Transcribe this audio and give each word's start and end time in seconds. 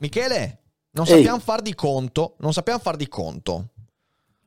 Michele, 0.00 0.58
non 0.92 1.06
sappiamo 1.06 1.36
Ehi. 1.36 1.42
far 1.42 1.62
di 1.62 1.74
conto, 1.74 2.36
non 2.38 2.52
sappiamo 2.52 2.78
far 2.78 2.96
di 2.96 3.08
conto. 3.08 3.68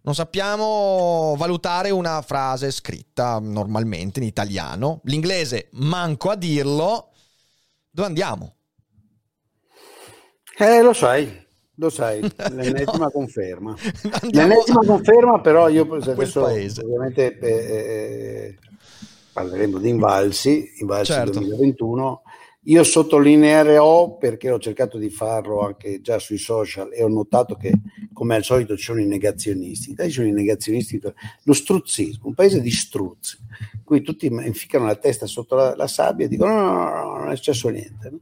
Non 0.06 0.16
sappiamo 0.16 1.34
valutare 1.38 1.90
una 1.90 2.22
frase 2.22 2.72
scritta 2.72 3.40
normalmente 3.40 4.20
in 4.20 4.26
italiano. 4.26 5.00
L'inglese 5.06 5.70
manco 5.74 6.30
a 6.30 6.36
dirlo. 6.36 7.12
Dove 7.90 8.08
andiamo? 8.08 8.56
Eh, 10.58 10.82
lo 10.82 10.92
sai, 10.92 11.46
lo 11.76 11.90
sai, 11.90 12.20
l'ennesima 12.52 13.06
no. 13.06 13.12
conferma. 13.12 13.76
Andiamo 14.22 14.48
l'ennesima 14.50 14.82
a... 14.82 14.86
conferma, 14.86 15.40
però 15.40 15.70
io 15.70 15.90
adesso 15.94 16.42
paese. 16.42 16.82
ovviamente 16.82 17.40
eh, 17.40 17.48
eh, 17.48 18.58
parleremo 19.32 19.78
di 19.78 19.88
Invalsi, 19.88 20.70
Invalsi 20.82 21.14
certo. 21.14 21.40
2021 21.40 22.24
io 22.66 22.84
sottolineerò 22.84 24.18
perché 24.18 24.50
ho 24.50 24.60
cercato 24.60 24.98
di 24.98 25.10
farlo 25.10 25.62
anche 25.62 26.00
già 26.00 26.18
sui 26.20 26.38
social 26.38 26.94
e 26.94 27.04
ho 27.04 27.10
notato 27.10 27.56
che, 27.56 27.74
come 28.14 28.36
al 28.36 28.44
solito, 28.44 28.78
ci 28.78 28.84
sono 28.84 29.02
i 29.02 29.06
negazionisti. 29.06 29.94
Dai, 29.94 30.10
sono 30.10 30.28
i 30.28 30.32
negazionisti, 30.32 31.02
lo 31.02 31.54
struzzismo, 31.54 32.28
un 32.28 32.34
paese 32.34 32.62
di 32.62 32.72
struzzi, 32.72 33.38
qui 33.84 34.02
tutti 34.02 34.28
inficano 34.28 34.86
la 34.86 34.96
testa 34.96 35.26
sotto 35.26 35.56
la, 35.56 35.76
la 35.76 35.88
sabbia 35.88 36.26
e 36.26 36.30
dicono: 36.30 36.54
no, 36.54 36.72
no, 36.72 36.90
no, 36.90 37.18
non 37.18 37.32
è 37.32 37.36
successo 37.36 37.68
niente. 37.70 38.10
No? 38.10 38.20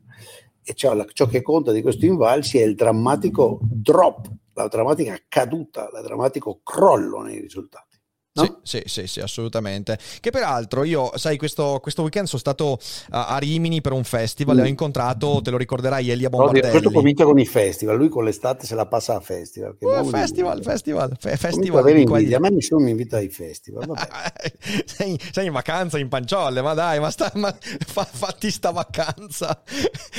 E 0.64 0.74
ciò, 0.74 0.94
la, 0.94 1.06
ciò 1.12 1.28
che 1.28 1.42
conta 1.42 1.72
di 1.72 1.82
questo 1.82 2.06
invalsi 2.06 2.58
è 2.58 2.64
il 2.64 2.76
drammatico 2.76 3.60
drop, 3.62 4.30
la 4.54 4.68
drammatica 4.68 5.20
caduta, 5.28 5.90
il 5.94 6.02
drammatico 6.04 6.62
crollo 6.64 7.22
nei 7.22 7.40
risultati. 7.40 7.91
No? 8.34 8.62
Sì, 8.64 8.80
sì, 8.80 8.84
sì, 8.86 9.08
sì, 9.08 9.20
assolutamente. 9.20 10.00
Che 10.22 10.30
peraltro 10.30 10.86
io, 10.86 11.12
sai, 11.16 11.36
questo, 11.36 11.80
questo 11.82 12.02
weekend 12.04 12.28
sono 12.28 12.40
stato 12.40 12.80
a, 13.10 13.28
a 13.28 13.38
Rimini 13.38 13.82
per 13.82 13.92
un 13.92 14.06
festival 14.06 14.56
mm. 14.56 14.60
e 14.60 14.62
ho 14.62 14.68
incontrato, 14.68 15.42
te 15.44 15.52
lo 15.52 15.58
ricorderai, 15.58 16.10
Elia 16.10 16.30
Bombardelli. 16.30 16.66
No, 16.66 16.72
questo 16.72 16.92
comincia 16.92 17.26
con 17.26 17.38
i 17.40 17.46
festival, 17.46 17.98
lui 17.98 18.08
con 18.08 18.24
l'estate 18.24 18.66
se 18.66 18.74
la 18.74 18.86
passa 18.86 19.18
a 19.18 19.20
festival. 19.20 19.76
Che 19.78 19.86
uh, 19.86 20.06
festival, 20.06 20.64
festival, 20.64 21.12
fe- 21.20 21.36
festival. 21.36 21.82
Avere 21.82 22.00
invidia. 22.00 22.38
A 22.38 22.40
me 22.40 22.52
nessuno 22.52 22.86
mi 22.86 22.92
invita 22.92 23.18
ai 23.18 23.28
festival. 23.28 23.92
sei, 24.86 25.20
sei, 25.32 25.48
in 25.48 25.52
vacanza 25.52 26.00
in 26.00 26.08
panciolle, 26.08 26.62
ma 26.62 26.74
dai, 26.74 27.02
ma, 27.02 27.12
sta, 27.12 27.30
ma 27.36 27.54
fa, 27.60 28.06
fatti 28.10 28.50
sta 28.50 28.72
vacanza. 28.72 29.62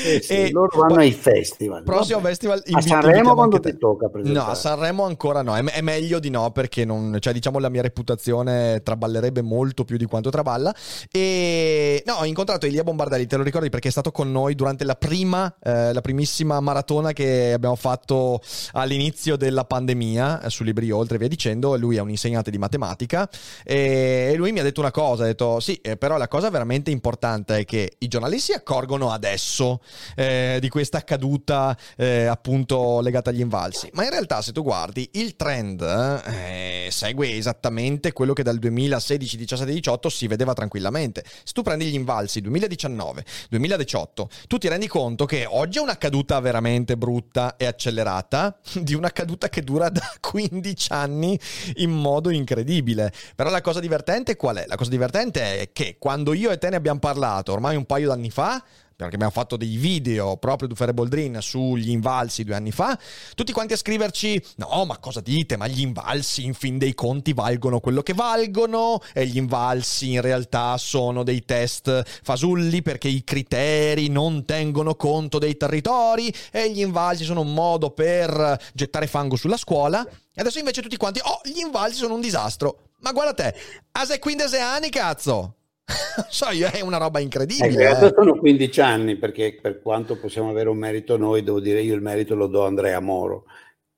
Eh 0.04 0.20
sì, 0.20 0.32
e 0.36 0.50
loro 0.50 0.78
vanno 0.78 0.96
ai 0.96 1.12
festival. 1.12 1.82
Prossimo 1.82 2.18
vabbè. 2.18 2.28
festival 2.28 2.62
A 2.72 2.80
Sanremo 2.82 3.32
quando 3.32 3.58
ti 3.58 3.74
tocca? 3.78 4.10
No, 4.12 4.44
a 4.44 4.54
Sanremo 4.54 5.06
ancora 5.06 5.40
no, 5.40 5.56
è, 5.56 5.64
è 5.64 5.80
meglio 5.80 6.18
di 6.18 6.28
no 6.28 6.50
perché 6.50 6.84
non, 6.84 7.16
cioè 7.18 7.32
diciamo 7.32 7.58
la 7.58 7.70
mia 7.70 7.80
reputazione 7.80 8.00
reputazione 8.02 8.82
traballerebbe 8.82 9.40
molto 9.40 9.84
più 9.84 9.96
di 9.96 10.04
quanto 10.04 10.30
traballa. 10.30 10.74
E 11.10 12.02
no, 12.04 12.14
ho 12.14 12.24
incontrato 12.24 12.66
Elia 12.66 12.82
Bombardelli, 12.82 13.26
te 13.26 13.36
lo 13.36 13.42
ricordi 13.42 13.70
perché 13.70 13.88
è 13.88 13.90
stato 13.90 14.10
con 14.10 14.30
noi 14.30 14.54
durante 14.54 14.84
la 14.84 14.96
prima, 14.96 15.54
eh, 15.62 15.92
la 15.92 16.00
primissima 16.00 16.60
maratona 16.60 17.12
che 17.12 17.52
abbiamo 17.52 17.76
fatto 17.76 18.40
all'inizio 18.72 19.36
della 19.36 19.64
pandemia 19.64 20.42
eh, 20.42 20.50
su 20.50 20.64
Libri 20.64 20.90
Oltre 20.90 21.16
e 21.16 21.18
via 21.18 21.28
dicendo. 21.28 21.76
Lui 21.76 21.96
è 21.96 22.00
un 22.00 22.10
insegnante 22.10 22.50
di 22.50 22.58
matematica 22.58 23.28
e 23.64 24.34
lui 24.36 24.52
mi 24.52 24.58
ha 24.58 24.62
detto 24.62 24.80
una 24.80 24.90
cosa, 24.90 25.22
ha 25.22 25.26
detto 25.26 25.60
sì, 25.60 25.76
eh, 25.76 25.96
però 25.96 26.16
la 26.16 26.28
cosa 26.28 26.50
veramente 26.50 26.90
importante 26.90 27.58
è 27.58 27.64
che 27.64 27.94
i 27.98 28.08
giornalisti 28.08 28.40
si 28.42 28.52
accorgono 28.52 29.12
adesso 29.12 29.80
eh, 30.16 30.58
di 30.60 30.68
questa 30.68 31.04
caduta 31.04 31.76
eh, 31.96 32.24
appunto 32.24 33.00
legata 33.00 33.30
agli 33.30 33.40
invalsi. 33.40 33.88
Ma 33.92 34.02
in 34.02 34.10
realtà 34.10 34.42
se 34.42 34.52
tu 34.52 34.62
guardi 34.62 35.08
il 35.12 35.36
trend 35.36 35.80
eh, 35.82 36.88
segue 36.90 37.36
esattamente 37.36 37.91
esattamente 37.92 38.12
quello 38.12 38.32
che 38.32 38.42
dal 38.42 38.58
2016, 38.58 39.36
17, 39.36 39.72
18 39.72 40.08
si 40.08 40.26
vedeva 40.26 40.54
tranquillamente. 40.54 41.22
Se 41.24 41.52
tu 41.52 41.62
prendi 41.62 41.86
gli 41.86 41.94
invalsi 41.94 42.40
2019, 42.40 43.24
2018, 43.50 44.28
tu 44.48 44.58
ti 44.58 44.68
rendi 44.68 44.86
conto 44.88 45.26
che 45.26 45.46
oggi 45.48 45.78
è 45.78 45.80
una 45.80 45.98
caduta 45.98 46.40
veramente 46.40 46.96
brutta 46.96 47.56
e 47.56 47.66
accelerata 47.66 48.56
di 48.80 48.94
una 48.94 49.10
caduta 49.10 49.48
che 49.48 49.62
dura 49.62 49.88
da 49.88 50.10
15 50.20 50.92
anni 50.92 51.38
in 51.76 51.90
modo 51.90 52.30
incredibile. 52.30 53.12
Però 53.34 53.50
la 53.50 53.60
cosa 53.60 53.80
divertente 53.80 54.36
qual 54.36 54.56
è? 54.56 54.64
La 54.66 54.76
cosa 54.76 54.90
divertente 54.90 55.60
è 55.60 55.72
che 55.72 55.96
quando 55.98 56.32
io 56.32 56.50
e 56.50 56.58
te 56.58 56.70
ne 56.70 56.76
abbiamo 56.76 56.98
parlato 56.98 57.52
ormai 57.52 57.76
un 57.76 57.84
paio 57.84 58.08
d'anni 58.08 58.30
fa, 58.30 58.62
perché 59.02 59.16
abbiamo 59.16 59.32
fatto 59.32 59.56
dei 59.56 59.76
video 59.76 60.36
proprio 60.36 60.68
di 60.68 60.74
Fere 60.74 60.94
Boldrin 60.94 61.38
sugli 61.40 61.90
invalsi 61.90 62.44
due 62.44 62.54
anni 62.54 62.72
fa, 62.72 62.98
tutti 63.34 63.52
quanti 63.52 63.72
a 63.72 63.76
scriverci, 63.76 64.42
no 64.56 64.84
ma 64.84 64.98
cosa 64.98 65.20
dite, 65.20 65.56
ma 65.56 65.66
gli 65.66 65.80
invalsi 65.80 66.44
in 66.44 66.54
fin 66.54 66.78
dei 66.78 66.94
conti 66.94 67.32
valgono 67.32 67.80
quello 67.80 68.02
che 68.02 68.14
valgono 68.14 69.00
e 69.12 69.26
gli 69.26 69.36
invalsi 69.36 70.12
in 70.12 70.20
realtà 70.20 70.76
sono 70.78 71.22
dei 71.22 71.44
test 71.44 72.02
fasulli 72.22 72.82
perché 72.82 73.08
i 73.08 73.24
criteri 73.24 74.08
non 74.08 74.44
tengono 74.44 74.94
conto 74.94 75.38
dei 75.38 75.56
territori 75.56 76.32
e 76.50 76.70
gli 76.70 76.80
invalsi 76.80 77.24
sono 77.24 77.40
un 77.40 77.52
modo 77.52 77.90
per 77.90 78.60
gettare 78.74 79.06
fango 79.06 79.36
sulla 79.36 79.56
scuola. 79.56 80.06
E 80.34 80.40
adesso 80.40 80.58
invece 80.58 80.80
tutti 80.80 80.96
quanti, 80.96 81.20
oh, 81.22 81.40
gli 81.44 81.58
invalsi 81.58 81.96
sono 81.96 82.14
un 82.14 82.20
disastro. 82.20 82.90
Ma 83.00 83.12
guarda 83.12 83.34
te, 83.34 83.54
ase 83.92 84.18
15 84.18 84.56
anni, 84.56 84.88
cazzo! 84.88 85.56
so 86.28 86.50
io, 86.50 86.68
è 86.68 86.80
una 86.80 86.98
roba 86.98 87.20
incredibile. 87.20 87.88
Eh, 87.88 88.06
eh. 88.06 88.12
Sono 88.14 88.36
15 88.36 88.80
anni 88.80 89.16
perché 89.16 89.58
per 89.60 89.80
quanto 89.80 90.18
possiamo 90.18 90.50
avere 90.50 90.68
un 90.68 90.78
merito 90.78 91.16
noi, 91.16 91.42
devo 91.42 91.60
dire 91.60 91.82
io 91.82 91.94
il 91.94 92.02
merito 92.02 92.34
lo 92.34 92.46
do 92.46 92.64
a 92.64 92.66
Andrea 92.66 93.00
Moro, 93.00 93.44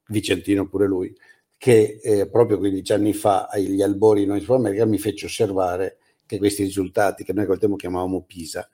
Vicentino 0.09 0.69
pure 0.69 0.87
lui, 0.87 1.15
che 1.57 2.01
eh, 2.03 2.29
proprio 2.29 2.59
15 2.59 2.93
anni 2.93 3.13
fa 3.13 3.47
agli 3.47 3.83
albori 3.83 4.23
in 4.23 4.41
Sud 4.41 4.57
America 4.57 4.85
mi 4.85 4.99
fece 4.99 5.27
osservare 5.27 5.99
che 6.27 6.39
questi 6.39 6.63
risultati 6.63 7.25
che 7.25 7.33
noi 7.33 7.47
col 7.47 7.59
tempo 7.59 7.77
chiamavamo 7.77 8.23
Pisa, 8.23 8.69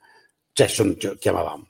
cioè, 0.53 0.67
sono, 0.67 0.97
cioè 0.97 1.17
chiamavamo, 1.19 1.69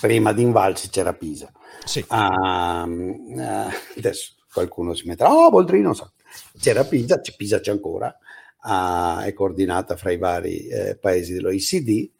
prima 0.00 0.32
di 0.32 0.42
Invalsi 0.42 0.88
c'era 0.88 1.14
Pisa. 1.14 1.50
Sì. 1.84 2.04
Uh, 2.08 2.14
uh, 2.14 3.68
adesso 3.96 4.34
qualcuno 4.52 4.94
si 4.94 5.06
metterà, 5.06 5.32
oh 5.32 5.50
Boldrino, 5.50 5.94
so. 5.94 6.12
c'era 6.58 6.84
Pisa, 6.84 7.20
c'è 7.20 7.34
Pisa 7.36 7.60
c'è 7.60 7.70
ancora, 7.70 8.16
a, 8.58 9.24
è 9.24 9.32
coordinata 9.32 9.96
fra 9.96 10.10
i 10.10 10.18
vari 10.18 10.66
eh, 10.66 10.96
paesi 10.96 11.32
dell'OECD 11.34 12.10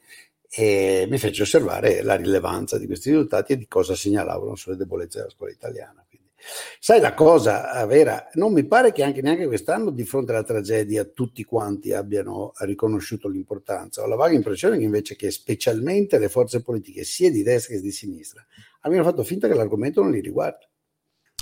e 0.49 1.07
mi 1.11 1.19
fece 1.19 1.43
osservare 1.43 2.03
la 2.03 2.15
rilevanza 2.15 2.79
di 2.79 2.87
questi 2.87 3.11
risultati 3.11 3.53
e 3.53 3.59
di 3.59 3.67
cosa 3.67 3.95
segnalavano 3.95 4.55
sulle 4.55 4.77
debolezze 4.77 5.19
della 5.19 5.31
scuola 5.31 5.53
italiana. 5.53 6.05
Quindi, 6.09 6.31
sai 6.79 7.01
la 7.01 7.15
cosa 7.15 7.85
vera? 7.85 8.29
Non 8.35 8.53
mi 8.53 8.65
pare 8.65 8.93
che 8.93 9.03
anche 9.03 9.21
neanche 9.21 9.47
quest'anno 9.47 9.91
di 9.91 10.05
fronte 10.05 10.33
alla 10.33 10.45
tragedia 10.45 11.05
tutti 11.05 11.45
quanti 11.45 11.93
abbiano 11.93 12.53
riconosciuto 12.61 13.29
l'importanza. 13.29 14.03
Ho 14.03 14.07
la 14.07 14.17
vaga 14.17 14.35
impressione 14.35 14.79
che 14.79 14.85
invece 14.85 15.17
che 15.17 15.31
specialmente 15.31 16.19
le 16.19 16.29
forze 16.29 16.63
politiche 16.63 17.05
sia 17.05 17.31
di 17.31 17.43
destra 17.43 17.75
che 17.75 17.81
di 17.81 17.93
sinistra 17.93 18.45
abbiano 18.81 19.05
fatto 19.05 19.25
finta 19.25 19.49
che 19.49 19.55
l'argomento 19.55 20.01
non 20.01 20.13
li 20.13 20.21
riguarda. 20.21 20.67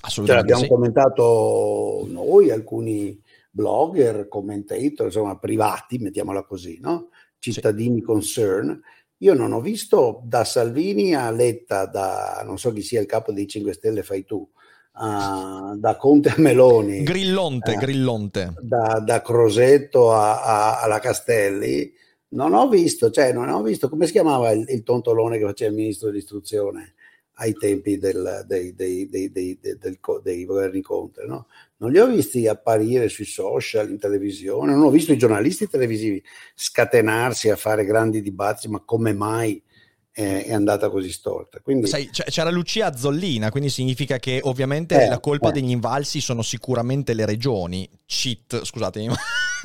Assolutamente. 0.00 0.48
Cioè, 0.48 0.58
abbiamo 0.58 0.62
sì. 0.62 0.68
commentato 0.68 2.06
noi, 2.08 2.50
alcuni 2.50 3.22
blogger, 3.54 4.26
commentator, 4.26 5.06
insomma 5.06 5.38
privati, 5.38 5.98
mettiamola 5.98 6.44
così, 6.44 6.78
no? 6.80 7.10
cittadini 7.38 8.00
sì. 8.00 8.04
concern. 8.04 8.80
Io 9.18 9.34
non 9.34 9.52
ho 9.52 9.60
visto 9.60 10.22
da 10.24 10.44
Salvini 10.44 11.14
a 11.14 11.30
Letta, 11.30 11.86
da 11.86 12.42
non 12.44 12.58
so 12.58 12.72
chi 12.72 12.82
sia 12.82 13.00
il 13.00 13.06
capo 13.06 13.32
dei 13.32 13.46
5 13.46 13.72
Stelle, 13.72 14.02
fai 14.02 14.24
tu, 14.24 14.36
uh, 14.36 15.76
da 15.76 15.96
Conte 15.96 16.30
a 16.30 16.34
Meloni. 16.38 17.04
Grillonte, 17.04 17.72
uh, 17.72 17.78
Grillonte. 17.78 18.54
Da, 18.60 19.00
da 19.04 19.22
Crosetto 19.22 20.12
a, 20.12 20.42
a, 20.42 20.82
alla 20.82 20.98
Castelli. 20.98 21.92
Non 22.30 22.52
ho 22.52 22.68
visto, 22.68 23.10
cioè 23.10 23.32
non 23.32 23.48
ho 23.48 23.62
visto, 23.62 23.88
come 23.88 24.06
si 24.06 24.12
chiamava 24.12 24.50
il, 24.50 24.64
il 24.68 24.82
tontolone 24.82 25.38
che 25.38 25.44
faceva 25.44 25.70
il 25.70 25.76
ministro 25.76 26.08
dell'istruzione? 26.08 26.93
Ai 27.34 27.52
tempi 27.54 27.98
del, 27.98 28.44
dei, 28.46 28.74
dei, 28.74 29.08
dei, 29.08 29.30
del, 29.32 29.98
dei, 30.22 30.44
governi 30.44 30.80
Conte. 30.82 31.24
No? 31.26 31.46
Non 31.78 31.90
li 31.90 31.98
ho 31.98 32.06
visti 32.06 32.46
apparire 32.46 33.08
sui 33.08 33.24
social, 33.24 33.90
in 33.90 33.98
televisione, 33.98 34.72
non 34.72 34.82
ho 34.82 34.90
visto 34.90 35.12
i 35.12 35.18
giornalisti 35.18 35.68
televisivi 35.68 36.22
scatenarsi 36.54 37.50
a 37.50 37.56
fare 37.56 37.84
grandi 37.84 38.22
dibattiti, 38.22 38.68
ma 38.68 38.82
come 38.84 39.12
mai 39.12 39.62
è 40.16 40.52
andata 40.52 40.90
così 40.90 41.10
storta. 41.10 41.58
Quindi... 41.58 41.88
Sai, 41.88 42.08
c'era 42.08 42.50
Lucia 42.50 42.94
Zollina, 42.94 43.50
quindi 43.50 43.68
significa 43.68 44.18
che 44.18 44.38
ovviamente 44.44 45.06
eh, 45.06 45.08
la 45.08 45.18
colpa 45.18 45.48
eh. 45.48 45.52
degli 45.52 45.70
invalsi 45.70 46.20
sono 46.20 46.42
sicuramente 46.42 47.14
le 47.14 47.26
regioni. 47.26 47.88
Cheat, 48.06 48.62
scusatemi. 48.62 49.12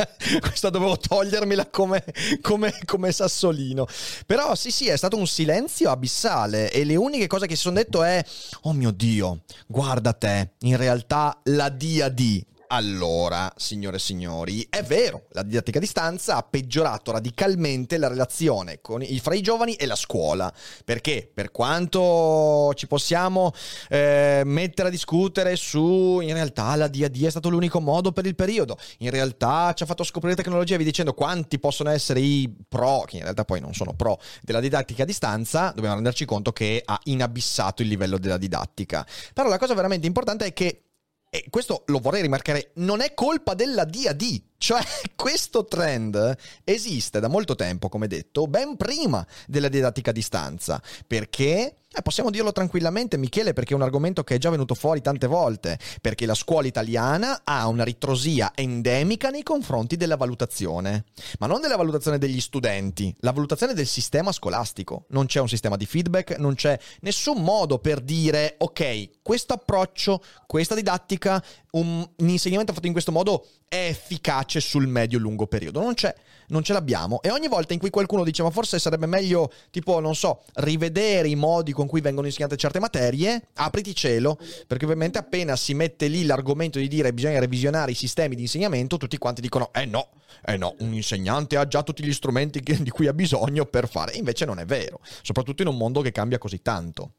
questa 0.42 0.70
dovevo 0.70 0.98
togliermela 0.98 1.70
come, 1.70 2.04
come, 2.42 2.74
come, 2.86 3.12
sassolino. 3.12 3.88
Però 4.26 4.56
sì, 4.56 4.72
sì, 4.72 4.88
è 4.88 4.96
stato 4.96 5.18
un 5.18 5.28
silenzio 5.28 5.90
abissale 5.90 6.72
e 6.72 6.84
le 6.84 6.96
uniche 6.96 7.28
cose 7.28 7.48
che 7.48 7.56
si 7.56 7.62
sono 7.62 7.76
detto 7.76 8.04
è, 8.04 8.24
oh 8.62 8.74
mio 8.74 8.92
Dio, 8.92 9.42
guarda 9.68 10.14
te, 10.14 10.52
in 10.60 10.78
realtà 10.78 11.40
la 11.46 11.70
DAD 11.70 12.46
allora, 12.72 13.52
signore 13.56 13.98
e 13.98 14.00
signori, 14.00 14.66
è 14.70 14.84
vero, 14.84 15.26
la 15.32 15.42
didattica 15.42 15.80
a 15.80 15.82
distanza 15.82 16.36
ha 16.36 16.44
peggiorato 16.44 17.12
radicalmente 17.12 17.98
la 17.98 18.08
relazione 18.08 18.80
i, 19.02 19.20
fra 19.20 19.34
i 19.34 19.42
giovani 19.42 19.74
e 19.74 19.86
la 19.88 19.96
scuola. 19.96 20.54
Perché? 20.86 21.30
Per 21.34 21.52
quanto 21.52 22.72
ci 22.76 22.88
possiamo 22.88 23.52
eh, 23.90 24.44
mettere 24.46 24.90
a 24.90 24.92
discutere 24.92 25.56
su 25.56 26.20
in 26.22 26.34
realtà 26.34 26.76
la 26.76 26.88
DAD 26.88 27.24
è 27.24 27.30
stato 27.30 27.50
l'unico 27.50 27.80
modo 27.80 28.12
per 28.12 28.26
il 28.26 28.36
periodo, 28.36 28.78
in 29.00 29.10
realtà 29.10 29.74
ci 29.74 29.84
ha 29.84 29.86
fatto 29.86 30.04
scoprire 30.04 30.36
tecnologia, 30.36 30.78
vi 30.78 30.84
dicendo 30.84 31.14
quanti 31.14 31.60
possono 31.60 31.90
essere 31.90 32.20
i 32.20 32.54
pro, 32.68 33.04
che 33.08 33.18
in 33.18 33.24
realtà 33.24 33.46
poi 33.46 33.60
non 33.60 33.74
sono 33.74 33.94
pro, 33.94 34.20
della 34.42 34.60
didattica 34.60 35.04
a 35.04 35.06
distanza, 35.08 35.72
dobbiamo 35.74 35.96
renderci 35.96 36.26
conto 36.26 36.52
che 36.52 36.82
ha 36.86 37.00
inabissato 37.06 37.82
il 37.82 37.88
livello 37.88 38.20
della 38.20 38.38
didattica. 38.38 39.06
Però 39.34 39.50
la 39.50 39.58
cosa 39.58 39.74
veramente 39.74 40.06
importante 40.06 40.46
è 40.46 40.54
che 40.54 40.84
e 41.30 41.46
questo 41.50 41.84
lo 41.88 42.00
vorrei 42.00 42.22
rimarcare, 42.22 42.72
non 42.76 43.02
è 43.02 43.14
colpa 43.14 43.54
della 43.54 43.86
DAD, 43.86 44.44
cioè 44.60 44.82
questo 45.16 45.66
trend 45.66 46.36
esiste 46.64 47.20
da 47.20 47.28
molto 47.28 47.56
tempo, 47.56 47.90
come 47.90 48.08
detto, 48.08 48.46
ben 48.46 48.76
prima 48.76 49.26
della 49.48 49.70
didattica 49.70 50.12
a 50.12 50.14
distanza, 50.14 50.82
perché? 51.08 51.74
Eh, 51.92 52.04
possiamo 52.04 52.30
dirlo 52.30 52.52
tranquillamente, 52.52 53.18
Michele, 53.18 53.54
perché 53.54 53.74
è 53.74 53.76
un 53.76 53.82
argomento 53.82 54.24
che 54.24 54.36
è 54.36 54.38
già 54.38 54.52
venuto 54.52 54.76
fuori 54.76 55.02
tante 55.02 55.26
volte, 55.26 55.80
perché 56.02 56.28
la 56.28 56.36
scuola 56.36 56.68
italiana 56.68 57.42
ha 57.44 57.68
una 57.68 57.84
ritrosia 57.84 58.52
endemica 58.54 59.30
nei 59.32 59.42
confronti 59.42 59.98
della 59.98 60.16
valutazione, 60.16 61.06
ma 61.40 61.48
non 61.48 61.62
della 61.62 61.78
valutazione 61.78 62.20
degli 62.20 62.40
studenti, 62.42 63.16
la 63.22 63.32
valutazione 63.32 63.74
del 63.74 63.88
sistema 63.88 64.32
scolastico. 64.32 65.06
Non 65.10 65.26
c'è 65.26 65.40
un 65.40 65.50
sistema 65.50 65.78
di 65.78 65.88
feedback, 65.88 66.38
non 66.38 66.54
c'è 66.54 66.80
nessun 67.00 67.42
modo 67.42 67.80
per 67.80 68.02
dire, 68.02 68.54
ok, 68.60 69.22
questo 69.24 69.54
approccio, 69.54 70.22
questa 70.46 70.76
didattica, 70.76 71.44
un, 71.72 72.08
un 72.18 72.30
insegnamento 72.30 72.72
fatto 72.72 72.86
in 72.86 72.94
questo 72.94 73.12
modo 73.12 73.48
è 73.70 73.88
efficace 73.88 74.60
sul 74.60 74.88
medio-lungo 74.88 75.46
periodo. 75.46 75.80
Non 75.80 75.94
c'è, 75.94 76.14
non 76.48 76.64
ce 76.64 76.74
l'abbiamo. 76.74 77.22
E 77.22 77.30
ogni 77.30 77.48
volta 77.48 77.74
in 77.74 77.80
cui 77.80 77.92
qualcuno 77.92 78.24
dice, 78.24 78.42
ma 78.42 78.50
forse 78.50 78.80
sarebbe 78.80 79.06
meglio, 79.06 79.52
tipo, 79.70 80.00
non 80.00 80.16
so, 80.16 80.44
rivedere 80.56 81.28
i 81.30 81.36
modi 81.36 81.72
con 81.72 81.86
cui 81.86 82.02
vengono 82.02 82.26
insegnate 82.26 82.58
certe 82.58 82.80
materie, 82.80 83.50
apriti 83.54 83.96
cielo, 83.96 84.40
perché 84.66 84.86
ovviamente 84.86 85.20
appena 85.20 85.56
si 85.56 85.76
mette 85.76 86.08
lì 86.08 86.26
l'argomento 86.26 86.80
di 86.80 86.88
dire 86.88 87.14
bisogna 87.14 87.40
revisionare 87.40 87.92
i 87.92 87.96
sistemi 87.96 88.36
di 88.36 88.42
insegnamento, 88.42 88.98
tutti 88.98 89.18
quanti 89.20 89.42
dicono 89.42 89.72
eh 89.72 89.86
no, 89.86 90.10
eh 90.44 90.58
no, 90.58 90.76
un 90.80 90.92
insegnante 90.94 91.56
ha 91.56 91.68
già 91.68 91.84
tutti 91.84 92.04
gli 92.04 92.14
strumenti 92.14 92.62
che, 92.62 92.82
di 92.82 92.90
cui 92.90 93.06
ha 93.06 93.14
bisogno 93.14 93.66
per 93.66 93.88
fare. 93.88 94.16
invece 94.16 94.46
non 94.46 94.58
è 94.58 94.66
vero, 94.66 95.00
soprattutto 95.22 95.62
in 95.62 95.68
un 95.68 95.78
mondo 95.78 96.02
che 96.02 96.12
cambia 96.12 96.40
così 96.40 96.62
tanto. 96.64 97.12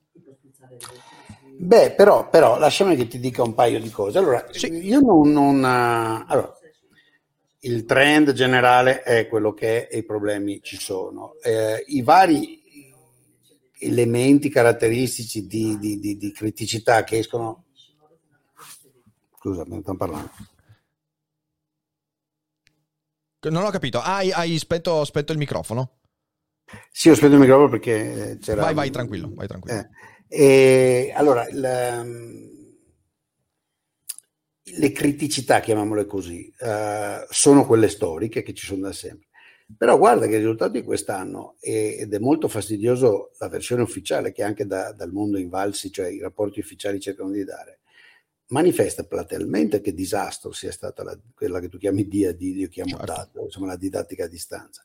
Beh, 1.62 1.92
però, 1.92 2.30
però 2.30 2.58
lasciami 2.58 2.96
che 2.96 3.06
ti 3.06 3.20
dica 3.20 3.42
un 3.42 3.52
paio 3.52 3.78
di 3.78 3.90
cose. 3.90 4.16
Allora, 4.16 4.46
sì. 4.50 4.72
io 4.72 5.00
non... 5.00 5.30
non 5.30 5.56
uh, 5.58 6.24
allora, 6.26 6.58
il 7.60 7.84
trend 7.84 8.32
generale 8.32 9.02
è 9.02 9.28
quello 9.28 9.52
che 9.52 9.86
è 9.86 9.94
e 9.94 9.98
i 9.98 10.04
problemi 10.04 10.62
ci 10.62 10.78
sono. 10.78 11.34
Eh, 11.42 11.84
I 11.88 12.00
vari 12.00 12.62
elementi 13.78 14.48
caratteristici 14.48 15.46
di, 15.46 15.76
di, 15.78 15.98
di, 16.00 16.16
di 16.16 16.32
criticità 16.32 17.04
che 17.04 17.18
escono. 17.18 17.66
Scusa, 19.36 19.64
mi 19.66 19.82
stanno 19.82 19.98
parlando. 19.98 20.30
Non 23.50 23.64
ho 23.64 23.70
capito. 23.70 24.00
hai, 24.00 24.32
hai 24.32 24.56
spento, 24.56 25.04
spento, 25.04 25.32
il 25.32 25.38
microfono? 25.38 25.98
Sì, 26.90 27.10
ho 27.10 27.14
spento 27.14 27.34
il 27.34 27.40
microfono 27.42 27.68
perché 27.68 28.38
c'era. 28.40 28.62
Vai, 28.62 28.74
vai 28.74 28.90
tranquillo. 28.90 29.30
Vai 29.34 29.46
tranquillo. 29.46 29.78
Eh. 29.78 29.88
E, 30.32 31.12
allora, 31.12 31.44
la, 31.50 32.04
le 34.62 34.92
criticità, 34.92 35.58
chiamiamole 35.58 36.06
così, 36.06 36.52
uh, 36.60 37.26
sono 37.28 37.66
quelle 37.66 37.88
storiche 37.88 38.42
che 38.42 38.54
ci 38.54 38.64
sono 38.64 38.82
da 38.82 38.92
sempre. 38.92 39.26
Però 39.76 39.98
guarda 39.98 40.26
che 40.26 40.34
il 40.34 40.38
risultato 40.38 40.72
di 40.72 40.82
quest'anno, 40.82 41.56
ed 41.60 42.12
è 42.12 42.18
molto 42.18 42.46
fastidioso 42.46 43.32
la 43.38 43.48
versione 43.48 43.82
ufficiale 43.82 44.32
che 44.32 44.42
anche 44.44 44.66
da, 44.66 44.92
dal 44.92 45.12
mondo 45.12 45.38
invalsi, 45.38 45.90
cioè 45.90 46.08
i 46.08 46.20
rapporti 46.20 46.60
ufficiali 46.60 47.00
cercano 47.00 47.30
di 47.30 47.44
dare, 47.44 47.80
manifesta 48.48 49.04
platealmente 49.04 49.80
che 49.80 49.94
disastro 49.94 50.52
sia 50.52 50.72
stata 50.72 51.02
la, 51.02 51.18
quella 51.34 51.60
che 51.60 51.68
tu 51.68 51.78
chiami 51.78 52.06
DAD, 52.06 52.40
io 52.40 52.68
chiamo 52.68 52.96
certo. 52.96 53.04
DAD, 53.04 53.44
insomma 53.44 53.66
la 53.66 53.76
didattica 53.76 54.24
a 54.24 54.28
distanza. 54.28 54.84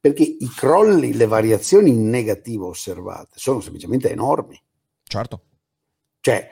Perché 0.00 0.22
i 0.22 0.48
crolli, 0.54 1.14
le 1.14 1.26
variazioni 1.26 1.90
in 1.90 2.08
negativo 2.08 2.68
osservate 2.68 3.32
sono 3.34 3.60
semplicemente 3.60 4.10
enormi. 4.10 4.60
Certo. 5.08 5.42
Cioè, 6.20 6.50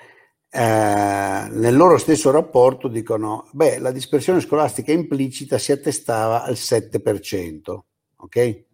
eh, 0.49 1.49
nel 1.51 1.77
loro 1.77 1.99
stesso 1.99 2.31
rapporto 2.31 2.89
dicono, 2.89 3.49
beh, 3.53 3.79
la 3.79 3.91
dispersione 3.91 4.41
scolastica 4.41 4.91
implicita 4.91 5.59
si 5.59 5.71
attestava 5.71 6.43
al 6.43 6.55
7%, 6.55 7.79
ok? 8.17 8.65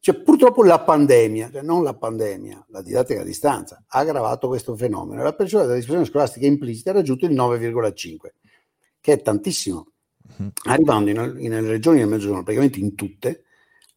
Cioè, 0.00 0.20
purtroppo 0.22 0.62
la 0.64 0.80
pandemia, 0.80 1.50
cioè 1.50 1.62
non 1.62 1.82
la 1.82 1.94
pandemia, 1.94 2.66
la 2.68 2.82
didattica 2.82 3.20
a 3.20 3.24
distanza, 3.24 3.84
ha 3.86 3.98
aggravato 3.98 4.48
questo 4.48 4.76
fenomeno. 4.76 5.22
La 5.22 5.34
percentuale 5.34 5.66
della 5.66 5.78
dispersione 5.78 6.10
scolastica 6.10 6.46
implicita 6.46 6.90
ha 6.90 6.94
raggiunto 6.94 7.26
il 7.26 7.32
9,5, 7.32 8.16
che 9.00 9.12
è 9.12 9.22
tantissimo, 9.22 9.86
mm-hmm. 10.40 10.50
arrivando 10.64 11.10
in, 11.10 11.36
in, 11.38 11.50
nelle 11.50 11.68
regioni 11.68 11.98
del 11.98 12.08
mezzogiorno, 12.08 12.42
praticamente 12.42 12.80
in 12.80 12.94
tutte, 12.94 13.43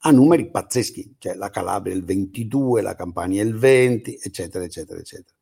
a 0.08 0.12
numeri 0.12 0.50
pazzeschi, 0.50 1.16
cioè 1.20 1.36
la 1.36 1.50
Calabria 1.50 1.94
il 1.94 2.06
22, 2.06 2.82
la 2.82 2.96
Campania 2.96 3.44
il 3.44 3.56
20, 3.56 4.20
eccetera, 4.22 4.64
eccetera, 4.64 5.00
eccetera. 5.00 5.36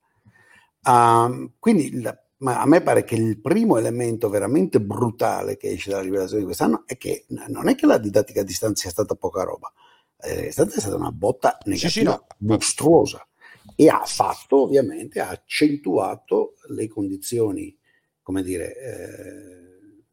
Um, 0.85 1.53
quindi 1.59 2.01
la, 2.01 2.17
a 2.39 2.65
me 2.65 2.81
pare 2.81 3.03
che 3.03 3.15
il 3.15 3.39
primo 3.39 3.77
elemento 3.77 4.27
veramente 4.27 4.81
brutale 4.81 5.55
che 5.57 5.69
esce 5.69 5.91
dalla 5.91 6.01
rivelazione 6.01 6.39
di 6.39 6.45
quest'anno 6.45 6.83
è 6.85 6.97
che 6.97 7.25
non 7.27 7.67
è 7.67 7.75
che 7.75 7.85
la 7.85 7.97
didattica 7.99 8.41
a 8.41 8.43
distanza 8.43 8.81
sia 8.81 8.91
stata 8.91 9.13
poca 9.15 9.43
roba, 9.43 9.71
è 10.17 10.49
stata, 10.49 10.73
è 10.73 10.79
stata 10.79 10.95
una 10.95 11.11
botta 11.11 11.59
negativa 11.65 11.89
sì, 11.89 11.99
sì, 11.99 12.03
no. 12.03 12.25
mostruosa 12.39 13.27
e 13.75 13.87
ha 13.87 14.03
fatto 14.05 14.63
ovviamente, 14.63 15.19
ha 15.19 15.29
accentuato 15.29 16.55
le 16.69 16.87
condizioni, 16.87 17.75
come 18.21 18.41
dire, 18.41 18.75
eh, 18.77 20.03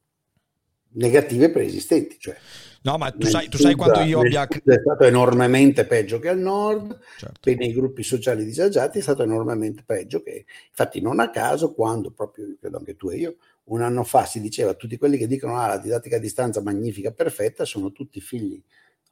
negative 0.91 1.51
preesistenti. 1.51 2.19
Cioè, 2.19 2.37
No, 2.85 2.97
ma 2.97 3.13
tu 3.13 3.27
sai, 3.27 3.49
tu 3.49 3.59
sai 3.59 3.75
quanto 3.77 4.01
io 4.01 4.21
abbia... 4.21 4.47
È 4.47 4.81
stato 4.81 5.05
enormemente 5.05 5.87
peggio 5.87 6.19
che 6.19 6.29
al 6.29 6.39
nord, 6.39 6.99
certo. 7.17 7.49
e 7.49 7.55
nei 7.55 7.73
gruppi 7.73 8.03
sociali 8.03 8.45
disagiati 8.45 8.99
è 8.99 9.03
stato 9.03 9.23
enormemente 9.23 9.85
peggio 9.87 10.21
che... 10.23 10.47
Infatti 10.69 11.01
non 11.01 11.21
a 11.21 11.31
caso 11.31 11.75
quando, 11.75 12.11
proprio 12.11 12.57
credo 12.59 12.79
anche 12.79 12.97
tu 12.97 13.11
e 13.11 13.17
io, 13.17 13.37
un 13.65 13.83
anno 13.83 14.03
fa 14.03 14.25
si 14.25 14.41
diceva 14.41 14.75
tutti 14.75 14.99
quelli 14.99 15.17
che 15.17 15.29
dicono 15.29 15.57
ah, 15.57 15.69
la 15.69 15.79
didattica 15.79 16.17
a 16.17 16.21
distanza 16.21 16.61
magnifica, 16.61 17.13
perfetta, 17.13 17.65
sono 17.65 17.93
tutti 17.93 18.21
figli 18.21 18.61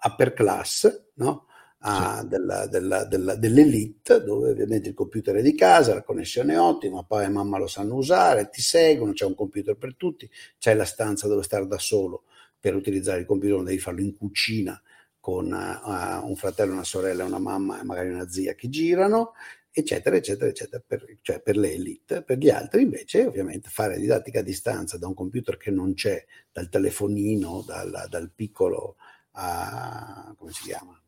upper 0.02 0.32
class, 0.32 1.02
no? 1.14 1.46
Ah, 1.82 2.18
sì. 2.20 2.28
della, 2.28 2.66
della, 2.66 3.04
della, 3.04 3.36
dell'elite, 3.36 4.22
dove 4.22 4.50
ovviamente 4.50 4.88
il 4.88 4.94
computer 4.94 5.36
è 5.36 5.42
di 5.42 5.54
casa, 5.54 5.94
la 5.94 6.02
connessione 6.02 6.54
è 6.54 6.60
ottima, 6.60 7.04
papà 7.04 7.22
e 7.22 7.28
mamma 7.28 7.56
lo 7.56 7.68
sanno 7.68 7.94
usare, 7.94 8.50
ti 8.50 8.60
seguono, 8.60 9.12
c'è 9.12 9.24
un 9.24 9.34
computer 9.34 9.76
per 9.76 9.94
tutti, 9.94 10.28
c'è 10.58 10.74
la 10.74 10.84
stanza 10.84 11.26
dove 11.26 11.42
stare 11.42 11.66
da 11.66 11.78
solo 11.78 12.24
per 12.60 12.74
utilizzare 12.74 13.20
il 13.20 13.26
computer 13.26 13.56
non 13.56 13.64
devi 13.64 13.78
farlo 13.78 14.00
in 14.00 14.14
cucina 14.14 14.80
con 15.18 15.46
uh, 15.46 16.26
un 16.26 16.36
fratello, 16.36 16.72
una 16.72 16.84
sorella, 16.84 17.24
una 17.24 17.38
mamma 17.38 17.80
e 17.80 17.84
magari 17.84 18.10
una 18.10 18.28
zia 18.28 18.54
che 18.54 18.68
girano, 18.68 19.32
eccetera, 19.70 20.16
eccetera, 20.16 20.50
eccetera, 20.50 20.82
per, 20.86 21.18
cioè 21.22 21.40
per 21.40 21.56
le 21.56 21.72
elite. 21.72 22.22
Per 22.22 22.38
gli 22.38 22.50
altri 22.50 22.82
invece 22.82 23.24
ovviamente 23.24 23.68
fare 23.68 23.98
didattica 23.98 24.40
a 24.40 24.42
distanza 24.42 24.98
da 24.98 25.06
un 25.06 25.14
computer 25.14 25.56
che 25.56 25.70
non 25.70 25.94
c'è, 25.94 26.24
dal 26.52 26.68
telefonino, 26.68 27.64
dal, 27.66 28.06
dal 28.08 28.30
piccolo, 28.34 28.96
uh, 29.32 30.34
come 30.36 30.52
si 30.52 30.62
chiama? 30.64 31.00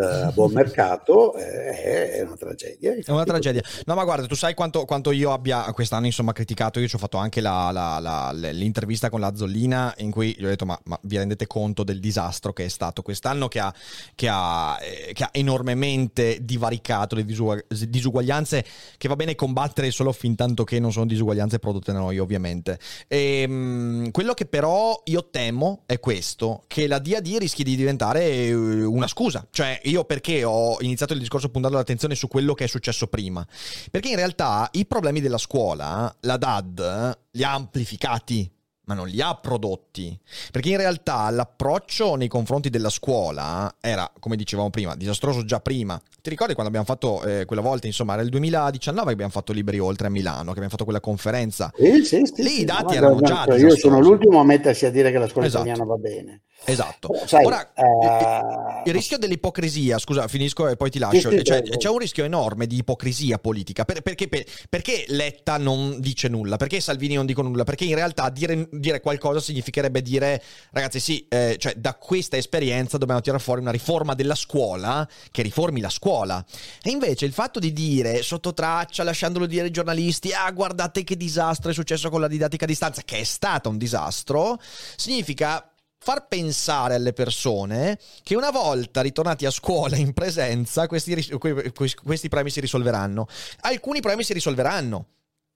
Eh, 0.00 0.04
a 0.04 0.30
buon 0.32 0.52
mercato 0.52 1.34
eh, 1.34 2.12
è 2.12 2.22
una 2.22 2.36
tragedia. 2.36 2.94
È 2.94 3.10
una 3.10 3.24
tragedia. 3.24 3.62
No, 3.84 3.94
ma 3.94 4.04
guarda, 4.04 4.26
tu 4.26 4.34
sai 4.34 4.54
quanto, 4.54 4.84
quanto 4.84 5.10
io 5.10 5.32
abbia 5.32 5.70
quest'anno 5.72 6.06
insomma 6.06 6.32
criticato. 6.32 6.80
Io 6.80 6.88
ci 6.88 6.94
ho 6.94 6.98
fatto 6.98 7.18
anche 7.18 7.40
la, 7.40 7.70
la, 7.70 7.98
la, 7.98 8.32
l'intervista 8.32 9.10
con 9.10 9.20
la 9.20 9.34
Zollina 9.34 9.94
in 9.98 10.10
cui 10.10 10.34
gli 10.38 10.44
ho 10.44 10.48
detto: 10.48 10.64
ma, 10.64 10.78
ma, 10.84 10.98
vi 11.02 11.18
rendete 11.18 11.46
conto 11.46 11.84
del 11.84 12.00
disastro 12.00 12.52
che 12.52 12.64
è 12.64 12.68
stato 12.68 13.02
quest'anno, 13.02 13.48
che 13.48 13.60
ha, 13.60 13.74
che 14.14 14.28
ha, 14.30 14.78
eh, 14.80 15.12
che 15.12 15.24
ha 15.24 15.30
enormemente 15.32 16.38
divaricato 16.40 17.14
le 17.14 17.24
disuguaglianze, 17.24 18.64
che 18.96 19.08
va 19.08 19.16
bene 19.16 19.34
combattere 19.34 19.90
solo 19.90 20.12
fin 20.12 20.34
tanto 20.36 20.64
che 20.64 20.80
non 20.80 20.90
sono 20.90 21.06
disuguaglianze 21.06 21.58
prodotte 21.58 21.92
da 21.92 21.98
noi, 21.98 22.18
ovviamente. 22.18 22.78
E, 23.08 23.42
ehm, 23.42 24.10
quello 24.10 24.32
che 24.32 24.46
però 24.46 25.00
io 25.04 25.28
temo 25.28 25.82
è 25.84 26.00
questo: 26.00 26.64
che 26.66 26.86
la 26.86 26.98
DAD 26.98 27.36
rischi 27.36 27.62
di 27.62 27.76
diventare 27.76 28.11
eh, 28.16 28.54
una 28.54 29.06
scusa. 29.06 29.46
Cioè, 29.50 29.80
io 29.84 30.04
perché 30.04 30.44
ho 30.44 30.76
iniziato 30.80 31.12
il 31.12 31.18
discorso 31.18 31.48
puntando 31.48 31.76
l'attenzione 31.76 32.14
su 32.14 32.28
quello 32.28 32.54
che 32.54 32.64
è 32.64 32.68
successo 32.68 33.06
prima? 33.06 33.46
Perché 33.90 34.08
in 34.08 34.16
realtà 34.16 34.68
i 34.72 34.86
problemi 34.86 35.20
della 35.20 35.38
scuola, 35.38 36.14
la 36.20 36.36
DAD 36.36 37.18
li 37.32 37.44
ha 37.44 37.52
amplificati 37.52 38.50
ma 38.84 38.94
non 38.94 39.08
li 39.08 39.20
ha 39.20 39.34
prodotti. 39.34 40.18
Perché 40.50 40.70
in 40.70 40.76
realtà 40.76 41.30
l'approccio 41.30 42.16
nei 42.16 42.28
confronti 42.28 42.68
della 42.68 42.90
scuola 42.90 43.76
era, 43.80 44.10
come 44.18 44.36
dicevamo 44.36 44.70
prima, 44.70 44.96
disastroso 44.96 45.44
già 45.44 45.60
prima. 45.60 46.00
Ti 46.20 46.30
ricordi 46.30 46.54
quando 46.54 46.68
abbiamo 46.68 46.86
fatto 46.86 47.22
eh, 47.22 47.44
quella 47.44 47.62
volta, 47.62 47.86
insomma, 47.86 48.14
era 48.14 48.22
il 48.22 48.28
2019 48.28 49.06
che 49.06 49.12
abbiamo 49.12 49.32
fatto 49.32 49.52
Liberi 49.52 49.78
Oltre 49.78 50.08
a 50.08 50.10
Milano, 50.10 50.44
che 50.44 50.50
abbiamo 50.50 50.70
fatto 50.70 50.84
quella 50.84 51.00
conferenza. 51.00 51.72
Sì, 51.76 52.04
sì, 52.04 52.22
sì, 52.32 52.42
Lì 52.42 52.60
i 52.60 52.64
dati 52.64 52.84
no, 52.84 52.92
erano 52.92 53.14
no, 53.14 53.20
già 53.20 53.44
no, 53.44 53.56
Io 53.56 53.76
sono 53.76 54.00
l'ultimo 54.00 54.40
a 54.40 54.44
mettersi 54.44 54.86
a 54.86 54.90
dire 54.90 55.10
che 55.10 55.18
la 55.18 55.28
scuola 55.28 55.46
esatto. 55.46 55.64
italiana 55.64 55.88
va 55.88 55.96
bene. 55.96 56.42
Esatto. 56.64 57.14
Sai, 57.26 57.44
Ora, 57.44 57.72
uh... 57.74 58.82
il 58.88 58.92
rischio 58.92 59.18
dell'ipocrisia, 59.18 59.98
scusa, 59.98 60.28
finisco 60.28 60.68
e 60.68 60.76
poi 60.76 60.90
ti 60.90 60.98
lascio. 60.98 61.42
Cioè, 61.42 61.62
c'è 61.62 61.88
un 61.88 61.98
rischio 61.98 62.24
enorme 62.24 62.66
di 62.66 62.76
ipocrisia 62.76 63.38
politica. 63.38 63.84
Per, 63.84 64.02
perché, 64.02 64.28
per, 64.28 64.44
perché, 64.68 65.04
Letta 65.08 65.56
non 65.58 66.00
dice 66.00 66.28
nulla? 66.28 66.56
Perché 66.56 66.80
Salvini 66.80 67.14
non 67.14 67.26
dice 67.26 67.42
nulla? 67.42 67.64
Perché 67.64 67.84
in 67.84 67.94
realtà 67.94 68.28
dire, 68.30 68.68
dire 68.70 69.00
qualcosa 69.00 69.40
significherebbe 69.40 70.02
dire, 70.02 70.42
ragazzi, 70.70 71.00
sì, 71.00 71.26
eh, 71.28 71.56
cioè, 71.58 71.74
da 71.74 71.94
questa 71.94 72.36
esperienza 72.36 72.98
dobbiamo 72.98 73.20
tirare 73.20 73.42
fuori 73.42 73.60
una 73.60 73.70
riforma 73.70 74.14
della 74.14 74.34
scuola 74.34 75.08
che 75.30 75.42
riformi 75.42 75.80
la 75.80 75.90
scuola. 75.90 76.44
E 76.82 76.90
invece 76.90 77.24
il 77.24 77.32
fatto 77.32 77.58
di 77.58 77.72
dire 77.72 78.22
sotto 78.22 78.52
traccia, 78.52 79.02
lasciandolo 79.02 79.46
dire 79.46 79.64
ai 79.64 79.70
giornalisti, 79.70 80.32
ah, 80.32 80.50
guardate 80.52 81.02
che 81.04 81.16
disastro 81.16 81.70
è 81.70 81.74
successo 81.74 82.08
con 82.10 82.20
la 82.20 82.28
didattica 82.28 82.64
a 82.64 82.68
distanza, 82.68 83.02
che 83.04 83.18
è 83.18 83.24
stata 83.24 83.68
un 83.68 83.78
disastro, 83.78 84.58
significa 84.96 85.66
far 86.02 86.26
pensare 86.26 86.94
alle 86.96 87.12
persone 87.12 87.96
che 88.24 88.34
una 88.34 88.50
volta 88.50 89.02
ritornati 89.02 89.46
a 89.46 89.52
scuola 89.52 89.94
in 89.94 90.12
presenza 90.12 90.88
questi, 90.88 91.14
questi 91.38 92.28
problemi 92.28 92.50
si 92.50 92.58
risolveranno. 92.58 93.28
Alcuni 93.60 94.00
problemi 94.00 94.24
si 94.24 94.32
risolveranno. 94.32 95.06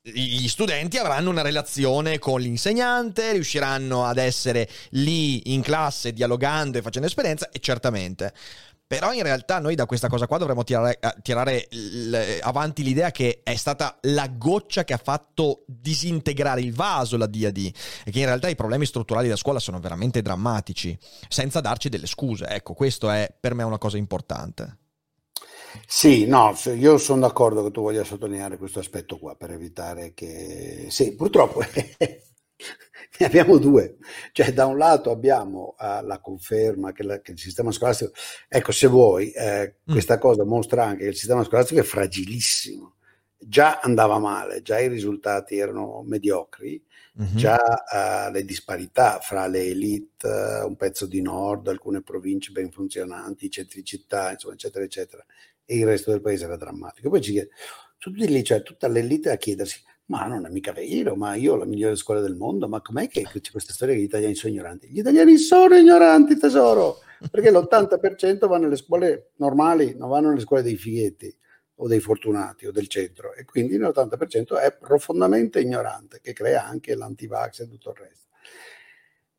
Gli 0.03 0.47
studenti 0.47 0.99
avranno 0.99 1.31
una 1.31 1.43
relazione 1.43 2.21
con 2.21 2.41
l'insegnante, 2.41 3.33
riusciranno 3.33 4.05
ad 4.05 4.19
essere 4.19 4.69
lì 4.91 5.53
in 5.53 5.63
classe 5.63 6.13
dialogando 6.13 6.79
e 6.79 6.83
facendo 6.83 7.09
esperienza 7.09 7.49
e 7.51 7.59
certamente 7.59 8.33
però 8.87 9.13
in 9.13 9.23
realtà 9.23 9.59
noi 9.59 9.75
da 9.75 9.87
questa 9.87 10.09
cosa 10.09 10.27
qua 10.27 10.39
dovremmo 10.39 10.63
tirare, 10.63 10.99
eh, 11.01 11.15
tirare 11.23 11.67
l- 11.71 12.39
avanti 12.41 12.83
l'idea 12.83 13.11
che 13.11 13.41
è 13.43 13.57
stata 13.57 13.99
la 14.03 14.29
goccia 14.29 14.85
che 14.85 14.93
ha 14.93 15.01
fatto 15.03 15.65
disintegrare 15.67 16.61
il 16.61 16.73
vaso 16.73 17.17
la 17.17 17.27
DAD 17.27 17.71
e 18.05 18.11
che 18.11 18.21
in 18.21 18.27
realtà 18.27 18.49
i 18.49 18.55
problemi 18.55 18.87
strutturali 18.87 19.27
della 19.27 19.39
scuola 19.39 19.59
sono 19.59 19.81
veramente 19.81 20.23
drammatici, 20.23 20.97
senza 21.29 21.61
darci 21.61 21.89
delle 21.89 22.07
scuse. 22.07 22.47
Ecco, 22.47 22.75
questo 22.75 23.11
è 23.11 23.35
per 23.39 23.55
me 23.55 23.65
una 23.65 23.79
cosa 23.79 23.97
importante. 23.97 24.79
Sì, 25.87 26.27
no, 26.27 26.57
io 26.77 26.97
sono 26.97 27.21
d'accordo 27.21 27.65
che 27.65 27.71
tu 27.71 27.83
voglia 27.83 28.05
sottolineare 28.05 28.57
questo 28.57 28.79
aspetto 28.79 29.19
qua 29.19 29.35
per 29.35 29.51
evitare 29.51 30.15
che... 30.15 30.87
Sì, 30.89 31.15
purtroppo 31.15 31.61
ne 33.19 33.27
abbiamo 33.27 33.59
due. 33.59 33.97
Cioè, 34.33 34.53
da 34.53 34.67
un 34.67 34.77
lato 34.77 35.11
abbiamo 35.11 35.75
uh, 35.79 36.05
la 36.05 36.19
conferma 36.21 36.93
che, 36.93 37.03
la, 37.03 37.21
che, 37.21 37.33
il 37.33 37.39
sistema 37.39 37.73
scolastico, 37.73 38.13
ecco, 38.49 38.73
se 38.73 38.87
vuoi, 38.87 39.31
eh, 39.31 39.77
mm. 39.89 39.93
questa 39.93 40.19
cosa 40.19 40.45
mostra 40.45 40.85
anche 40.85 41.05
che 41.05 41.11
il 41.11 41.17
sistema 41.17 41.45
scolastico 41.45 41.81
è 41.81 41.85
fragilissimo. 41.85 42.95
Già 43.39 43.81
andava 43.81 44.19
male, 44.19 44.63
già 44.63 44.79
i 44.79 44.89
risultati 44.89 45.59
erano 45.59 46.03
mediocri, 46.05 46.83
mm-hmm. 47.21 47.37
già 47.37 47.59
uh, 47.59 48.33
le 48.33 48.45
disparità 48.45 49.19
fra 49.21 49.47
le 49.47 49.65
elite, 49.65 50.27
uh, 50.27 50.67
un 50.67 50.77
pezzo 50.77 51.07
di 51.07 51.21
nord, 51.21 51.69
alcune 51.69 52.03
province 52.03 52.51
ben 52.51 52.71
funzionanti, 52.71 53.51
centri 53.51 53.85
città, 53.85 54.33
insomma, 54.33 54.55
eccetera, 54.55 54.85
eccetera, 54.85 55.25
e 55.65 55.79
il 55.79 55.85
resto 55.85 56.11
del 56.11 56.23
paese 56.23 56.45
era 56.45 56.57
drammatico. 56.57 57.11
Poi 57.11 57.21
ci 57.21 57.33
chiede, 57.33 57.51
tutti 57.99 58.27
lì, 58.27 58.43
cioè 58.43 58.63
tutta 58.63 58.89
l'elite 58.89 59.31
a 59.31 59.37
chiedersi, 59.37 59.83
ma 60.07 60.27
non 60.27 60.47
è 60.47 60.51
mica 60.51 60.73
vero, 60.73 61.17
ma 61.17 61.35
io 61.35 61.55
ho 61.55 61.57
la 61.57 61.65
migliore 61.65 61.97
scuola 61.97 62.21
del 62.21 62.37
mondo, 62.37 62.69
ma 62.69 62.81
com'è 62.81 63.09
che 63.09 63.23
c'è 63.23 63.51
questa 63.51 63.73
storia 63.73 63.95
che 63.95 64.01
gli 64.01 64.05
italiani 64.05 64.35
sono 64.35 64.53
ignoranti? 64.53 64.89
Gli 64.89 64.99
italiani 64.99 65.37
sono 65.39 65.77
ignoranti, 65.77 66.37
tesoro, 66.37 66.99
perché 67.31 67.51
l'80% 67.51 68.47
va 68.47 68.59
nelle 68.59 68.77
scuole 68.77 69.33
normali, 69.37 69.95
non 69.97 70.09
vanno 70.09 70.29
nelle 70.29 70.41
scuole 70.41 70.63
dei 70.63 70.77
fighetti 70.77 71.35
o 71.79 71.89
dei 71.89 72.01
fortunati 72.01 72.67
o 72.67 72.73
del 72.73 72.87
centro 72.89 73.35
e 73.35 73.45
quindi 73.45 73.77
l'80% 73.77 74.59
è 74.61 74.73
profondamente 74.77 75.61
ignorante, 75.61 76.21
che 76.23 76.33
crea 76.33 76.65
anche 76.65 76.95
l'antivax 76.95 77.61
e 77.61 77.69
tutto 77.69 77.91
il 77.91 77.97
resto. 77.97 78.25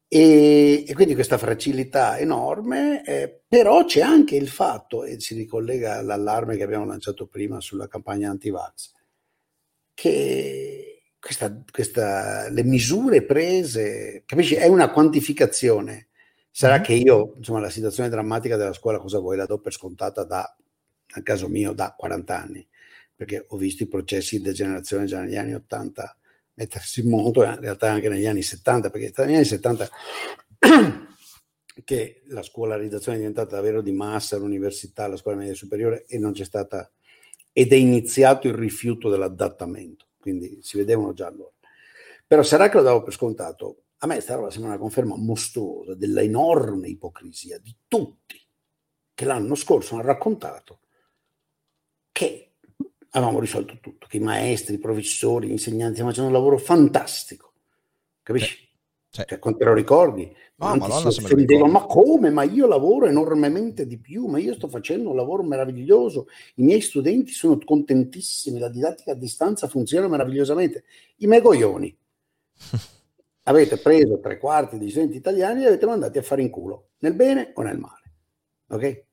E, 0.10 0.86
e, 0.88 0.94
quindi 0.94 1.16
questa 1.16 1.38
fragilità 1.38 2.18
enorme, 2.18 3.04
eh, 3.06 3.42
però 3.46 3.84
c'è 3.84 4.02
anche 4.02 4.36
il 4.38 4.48
fatto, 4.48 5.04
e 5.04 5.20
si 5.20 5.36
ricollega 5.36 5.98
all'allarme 5.98 6.56
che 6.56 6.64
abbiamo 6.64 6.86
lanciato 6.86 7.28
prima 7.28 7.60
sulla 7.60 7.88
campagna 7.88 8.30
anti-vax, 8.30 8.94
che 9.98 11.02
questa, 11.20 11.60
questa, 11.72 12.50
le 12.50 12.64
misure 12.64 13.24
prese, 13.24 14.22
capisci? 14.28 14.54
È 14.54 14.68
una 14.68 14.92
quantificazione. 14.92 16.10
Sarà 16.52 16.76
mm-hmm. 16.76 16.84
che 16.84 16.94
io, 16.94 17.34
insomma, 17.36 17.60
la 17.60 17.72
situazione 17.72 18.08
drammatica 18.08 18.58
della 18.58 18.74
scuola, 18.74 19.00
cosa 19.00 19.18
vuoi, 19.18 19.38
la 19.38 19.48
do 19.48 19.58
per 19.58 19.74
scontata 19.74 20.24
da, 20.24 20.56
nel 21.16 21.24
caso 21.24 21.48
mio, 21.48 21.74
da 21.74 21.96
40 21.98 22.40
anni, 22.40 22.68
perché 23.16 23.44
ho 23.48 23.58
visto 23.58 23.82
i 23.82 23.88
processi 23.88 24.38
di 24.38 24.44
degenerazione 24.44 25.06
già 25.06 25.20
negli 25.20 25.36
anni 25.36 25.56
80 25.56 26.18
mettersi 26.54 27.00
in 27.00 27.10
moto, 27.10 27.44
in 27.44 27.60
realtà 27.60 27.90
anche 27.90 28.10
negli 28.10 28.28
anni 28.28 28.44
70, 28.44 28.92
perché 28.92 29.12
negli 29.24 29.34
anni 29.34 29.46
70 29.46 29.90
che 31.84 32.22
la 32.28 32.44
scolarizzazione 32.44 33.18
è 33.18 33.20
diventata 33.22 33.56
davvero 33.56 33.82
di 33.82 33.94
massa, 33.94 34.38
l'università, 34.38 35.08
la 35.08 35.18
scuola 35.18 35.38
media 35.38 35.56
superiore 35.56 36.06
e 36.06 36.20
non 36.20 36.34
c'è 36.34 36.46
stata 36.46 36.88
ed 37.58 37.72
è 37.72 37.76
iniziato 37.76 38.48
il 38.48 38.54
rifiuto 38.54 39.10
dell'adattamento, 39.10 40.10
quindi 40.20 40.60
si 40.62 40.78
vedevano 40.78 41.14
già 41.14 41.26
allora. 41.26 41.54
Però 42.28 42.44
sarà 42.44 42.70
che 42.70 42.78
lo 42.78 42.84
davo 42.84 43.02
per 43.02 43.14
scontato, 43.14 43.86
a 43.98 44.06
me 44.06 44.20
sta 44.20 44.36
roba 44.36 44.52
sembra 44.52 44.70
una 44.70 44.80
conferma 44.80 45.18
mostruosa 45.18 45.96
della 45.96 46.22
enorme 46.22 46.88
ipocrisia 46.88 47.58
di 47.58 47.76
tutti 47.88 48.40
che 49.12 49.26
l'anno 49.26 49.56
scorso 49.56 49.96
hanno 49.96 50.04
raccontato 50.04 50.82
che 52.12 52.58
avevamo 53.10 53.40
risolto 53.40 53.80
tutto, 53.80 54.06
che 54.06 54.18
i 54.18 54.20
maestri, 54.20 54.76
i 54.76 54.80
professori, 54.80 55.48
gli 55.48 55.52
insegnanti 55.52 55.94
stiamo 55.94 56.12
facendo 56.12 56.30
un 56.30 56.38
lavoro 56.38 56.60
fantastico, 56.60 57.54
capisci? 58.22 58.67
Cioè, 59.18 59.26
cioè, 59.26 59.40
quando 59.40 59.60
te 59.60 59.66
lo 59.66 59.74
ricordi, 59.74 60.32
oh, 60.58 60.76
Madonna, 60.76 61.10
si 61.10 61.24
offendevano, 61.24 61.72
ma 61.72 61.86
come? 61.86 62.30
Ma 62.30 62.44
io 62.44 62.68
lavoro 62.68 63.08
enormemente 63.08 63.88
di 63.88 63.98
più, 63.98 64.28
ma 64.28 64.38
io 64.38 64.54
sto 64.54 64.68
facendo 64.68 65.10
un 65.10 65.16
lavoro 65.16 65.42
meraviglioso, 65.42 66.28
i 66.56 66.64
miei 66.64 66.82
studenti 66.82 67.32
sono 67.32 67.58
contentissimi, 67.66 68.60
la 68.60 68.70
didattica 68.70 69.14
a 69.14 69.16
distanza 69.16 69.68
funziona 69.68 70.08
meravigliosamente. 70.08 70.84
I 71.18 71.26
megoglioni. 71.26 71.98
avete 73.48 73.78
preso 73.78 74.20
tre 74.20 74.38
quarti 74.38 74.78
degli 74.78 74.92
studenti 74.92 75.18
italiani 75.18 75.60
e 75.60 75.62
li 75.62 75.68
avete 75.68 75.86
mandati 75.88 76.20
a 76.20 76.22
fare 76.22 76.44
in 76.44 76.52
culo, 76.52 76.90
nel 77.00 77.14
bene 77.14 77.54
o 77.56 77.64
nel 77.64 77.80
male. 77.80 78.14
Ok? 78.70 79.06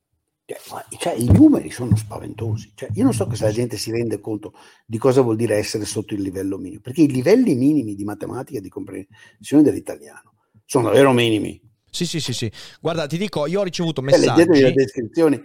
Cioè, 0.46 0.58
cioè, 0.98 1.14
i 1.14 1.30
numeri 1.32 1.70
sono 1.70 1.96
spaventosi. 1.96 2.72
Cioè, 2.74 2.90
io 2.94 3.04
non 3.04 3.14
so 3.14 3.28
se 3.34 3.44
la 3.44 3.50
gente 3.50 3.78
si 3.78 3.90
rende 3.90 4.20
conto 4.20 4.52
di 4.84 4.98
cosa 4.98 5.22
vuol 5.22 5.36
dire 5.36 5.56
essere 5.56 5.84
sotto 5.84 6.14
il 6.14 6.20
livello 6.20 6.58
minimo, 6.58 6.80
perché 6.82 7.02
i 7.02 7.10
livelli 7.10 7.54
minimi 7.54 7.94
di 7.94 8.04
matematica 8.04 8.58
e 8.58 8.60
di 8.60 8.68
comprensione 8.68 9.62
dell'italiano 9.62 10.34
sono 10.66 10.88
davvero 10.88 11.12
minimi. 11.12 11.60
Sì, 11.90 12.06
sì, 12.06 12.20
sì, 12.20 12.32
sì. 12.32 12.50
Guarda, 12.80 13.06
ti 13.06 13.16
dico, 13.16 13.46
io 13.46 13.60
ho 13.60 13.62
ricevuto 13.62 14.02
messaggi. 14.02 14.26
Cioè, 14.26 14.36
leggetevi 14.36 14.60
le 14.60 14.72
descrizioni 14.72 15.42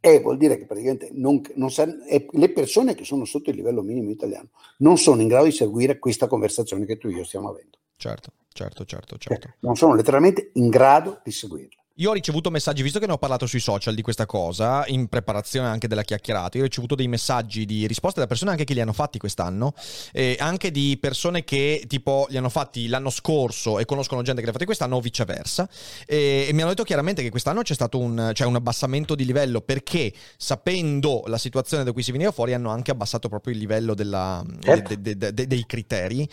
e 0.00 0.20
vuol 0.20 0.36
dire 0.36 0.58
che 0.58 0.66
praticamente 0.66 1.10
non, 1.12 1.40
non 1.54 1.70
sa, 1.70 1.86
le 1.86 2.52
persone 2.52 2.94
che 2.94 3.04
sono 3.04 3.24
sotto 3.24 3.50
il 3.50 3.56
livello 3.56 3.82
minimo 3.82 4.10
italiano 4.10 4.48
non 4.78 4.98
sono 4.98 5.22
in 5.22 5.28
grado 5.28 5.44
di 5.44 5.52
seguire 5.52 6.00
questa 6.00 6.26
conversazione 6.26 6.84
che 6.86 6.98
tu 6.98 7.06
e 7.06 7.12
io 7.12 7.24
stiamo 7.24 7.48
avendo. 7.48 7.78
Certo, 7.96 8.32
certo, 8.52 8.84
certo, 8.84 9.16
certo. 9.16 9.46
Cioè, 9.46 9.56
non 9.60 9.76
sono 9.76 9.94
letteralmente 9.94 10.50
in 10.54 10.68
grado 10.70 11.20
di 11.22 11.30
seguirla. 11.30 11.81
Io 12.02 12.10
ho 12.10 12.14
ricevuto 12.14 12.50
messaggi, 12.50 12.82
visto 12.82 12.98
che 12.98 13.06
ne 13.06 13.12
ho 13.12 13.18
parlato 13.18 13.46
sui 13.46 13.60
social 13.60 13.94
di 13.94 14.02
questa 14.02 14.26
cosa, 14.26 14.84
in 14.88 15.06
preparazione 15.06 15.68
anche 15.68 15.86
della 15.86 16.02
chiacchierata, 16.02 16.58
io 16.58 16.64
ho 16.64 16.66
ricevuto 16.66 16.96
dei 16.96 17.06
messaggi 17.06 17.64
di 17.64 17.86
risposte 17.86 18.18
da 18.18 18.26
persone 18.26 18.50
anche 18.50 18.64
che 18.64 18.74
li 18.74 18.80
hanno 18.80 18.92
fatti 18.92 19.18
quest'anno, 19.18 19.72
e 20.12 20.36
anche 20.40 20.72
di 20.72 20.98
persone 21.00 21.44
che 21.44 21.84
tipo 21.86 22.26
li 22.28 22.36
hanno 22.36 22.48
fatti 22.48 22.88
l'anno 22.88 23.08
scorso 23.08 23.78
e 23.78 23.84
conoscono 23.84 24.22
gente 24.22 24.40
che 24.40 24.46
li 24.46 24.50
ha 24.50 24.52
fatti 24.52 24.64
quest'anno 24.64 24.96
o 24.96 25.00
viceversa, 25.00 25.68
e, 26.04 26.46
e 26.48 26.52
mi 26.52 26.60
hanno 26.62 26.70
detto 26.70 26.82
chiaramente 26.82 27.22
che 27.22 27.30
quest'anno 27.30 27.62
c'è 27.62 27.74
stato 27.74 28.00
un, 28.00 28.32
cioè 28.34 28.48
un, 28.48 28.56
abbassamento 28.56 29.14
di 29.14 29.24
livello 29.24 29.60
perché 29.60 30.12
sapendo 30.36 31.22
la 31.26 31.38
situazione 31.38 31.84
da 31.84 31.92
cui 31.92 32.02
si 32.02 32.10
veniva 32.10 32.32
fuori 32.32 32.52
hanno 32.52 32.70
anche 32.70 32.90
abbassato 32.90 33.28
proprio 33.28 33.52
il 33.52 33.60
livello 33.60 33.94
della, 33.94 34.44
certo. 34.58 34.96
de, 34.96 35.16
de, 35.16 35.32
de, 35.32 35.46
dei 35.46 35.64
criteri, 35.66 36.28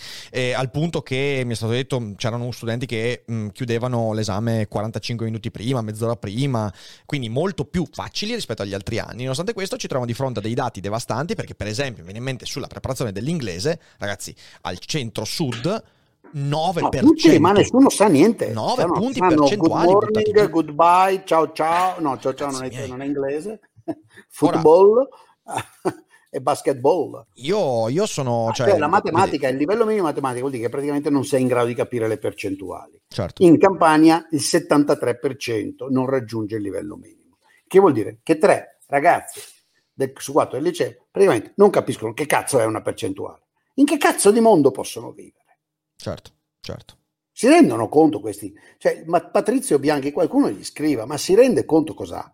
al 0.56 0.72
punto 0.72 1.04
che 1.04 1.44
mi 1.46 1.54
è 1.54 1.56
stato 1.56 1.74
detto 1.74 2.14
c'erano 2.16 2.50
studenti 2.50 2.88
che 2.88 3.22
mh, 3.28 3.50
chiudevano 3.50 4.14
l'esame 4.14 4.68
45 4.68 5.26
minuti 5.26 5.40
minuti 5.40 5.52
prima, 5.60 5.82
mezz'ora 5.82 6.16
prima, 6.16 6.74
quindi 7.06 7.28
molto 7.28 7.66
più 7.66 7.86
facili 7.92 8.34
rispetto 8.34 8.62
agli 8.62 8.74
altri 8.74 8.98
anni. 8.98 9.24
Nonostante 9.24 9.52
questo 9.52 9.76
ci 9.76 9.88
troviamo 9.88 10.06
di 10.06 10.14
fronte 10.14 10.40
a 10.40 10.42
dei 10.42 10.54
dati 10.54 10.80
devastanti 10.80 11.36
perché 11.36 11.54
per 11.54 11.68
esempio, 11.68 11.98
mi 11.98 12.04
viene 12.04 12.20
in 12.20 12.24
mente 12.24 12.46
sulla 12.46 12.68
preparazione 12.68 13.12
dell'inglese, 13.12 13.78
ragazzi, 13.98 14.34
al 14.62 14.80
centro-sud 14.80 15.84
9%. 16.34 16.80
No, 16.80 16.90
tutti, 16.90 17.40
ma 17.40 17.52
nessuno 17.52 17.90
sa 17.90 18.08
niente. 18.08 18.52
9 18.52 18.82
cioè, 18.82 18.92
punti 18.92 19.20
percentuali. 19.20 19.92
Good 19.92 20.10
morning, 20.14 20.50
goodbye, 20.50 21.24
ciao 21.26 21.52
ciao. 21.52 22.00
No, 22.00 22.18
ciao 22.20 22.34
ciao 22.34 22.52
non 22.52 22.64
è, 22.64 22.88
non 22.88 23.02
è, 23.02 23.06
inglese. 23.06 23.60
Football. 24.30 25.10
E 26.30 26.42
basketball. 26.42 27.26
Io, 27.36 27.90
io 27.90 28.06
sono... 28.06 28.50
Ah, 28.50 28.54
cioè, 28.54 28.70
cioè, 28.70 28.78
la 28.78 28.88
matematica, 28.88 29.48
il 29.48 29.58
livello 29.58 29.86
minimo 29.86 30.06
matematica 30.06 30.42
vuol 30.42 30.52
dire 30.52 30.64
che 30.66 30.70
praticamente 30.70 31.10
non 31.10 31.26
sei 31.26 31.42
in 31.42 31.48
grado 31.48 31.68
di 31.68 31.74
capire 31.74 32.08
le 32.08 32.18
percentuali. 32.18 33.02
Certo. 33.08 33.44
In 33.44 33.58
Campania 33.58 34.26
il 34.32 34.42
73% 34.42 35.90
non 35.90 36.06
raggiunge 36.06 36.58
il 36.58 36.62
livello 36.62 36.96
minimo. 36.96 37.38
Che 37.66 37.80
vuol 37.80 37.94
dire? 37.94 38.20
Che 38.24 38.38
tre 38.38 38.80
ragazzi 38.88 39.40
del, 39.94 40.14
su 40.16 40.32
quattro 40.32 40.58
del 40.58 40.68
liceo 40.68 41.08
praticamente 41.12 41.54
non 41.56 41.70
capiscono 41.70 42.14
che 42.14 42.26
cazzo 42.26 42.60
è 42.60 42.66
una 42.66 42.82
percentuale. 42.82 43.48
In 43.76 43.86
che 43.86 43.98
cazzo 43.98 44.32
di 44.32 44.40
mondo 44.40 44.72
possono 44.72 45.12
vivere? 45.12 45.60
Certo, 45.96 46.32
certo. 46.62 46.98
Si 47.32 47.48
rendono 47.48 47.88
conto 47.88 48.20
questi? 48.20 48.54
Cioè, 48.78 49.04
ma 49.06 49.22
Patrizio 49.22 49.80
Bianchi, 49.80 50.12
qualcuno 50.12 50.50
gli 50.50 50.64
scriva, 50.64 51.06
ma 51.06 51.18
si 51.18 51.36
rende 51.36 51.64
conto 51.64 51.94
cos'ha? 51.94 52.34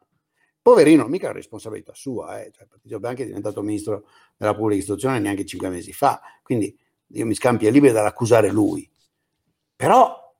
Poverino, 0.65 1.05
mica 1.05 1.27
la 1.27 1.33
responsabilità 1.33 1.93
sua, 1.93 2.41
eh. 2.41 2.49
cioè, 2.51 2.65
Patrizio 2.65 2.99
Bianchi 2.99 3.21
è 3.21 3.25
diventato 3.27 3.61
ministro 3.61 4.07
della 4.35 4.55
pubblica 4.55 4.79
istruzione 4.79 5.19
neanche 5.19 5.45
cinque 5.45 5.69
mesi 5.69 5.93
fa, 5.93 6.19
quindi 6.41 6.75
io 7.09 7.25
mi 7.27 7.35
scampi 7.35 7.67
è 7.67 7.69
libero 7.69 7.93
dall'accusare 7.93 8.49
lui. 8.49 8.89
Però 9.75 10.35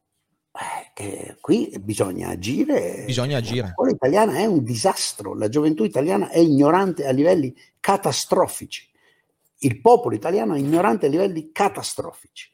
eh, 0.96 1.38
qui 1.40 1.72
bisogna 1.80 2.30
agire. 2.30 3.04
Bisogna 3.06 3.38
agire. 3.38 3.68
La 3.68 3.74
scuola 3.74 3.92
italiana 3.92 4.38
è 4.38 4.46
un 4.46 4.64
disastro, 4.64 5.36
la 5.36 5.48
gioventù 5.48 5.84
italiana 5.84 6.30
è 6.30 6.40
ignorante 6.40 7.06
a 7.06 7.12
livelli 7.12 7.56
catastrofici. 7.80 8.90
Il 9.60 9.80
popolo 9.80 10.16
italiano 10.16 10.56
è 10.56 10.58
ignorante 10.58 11.06
a 11.06 11.10
livelli 11.10 11.52
catastrofici. 11.52 12.52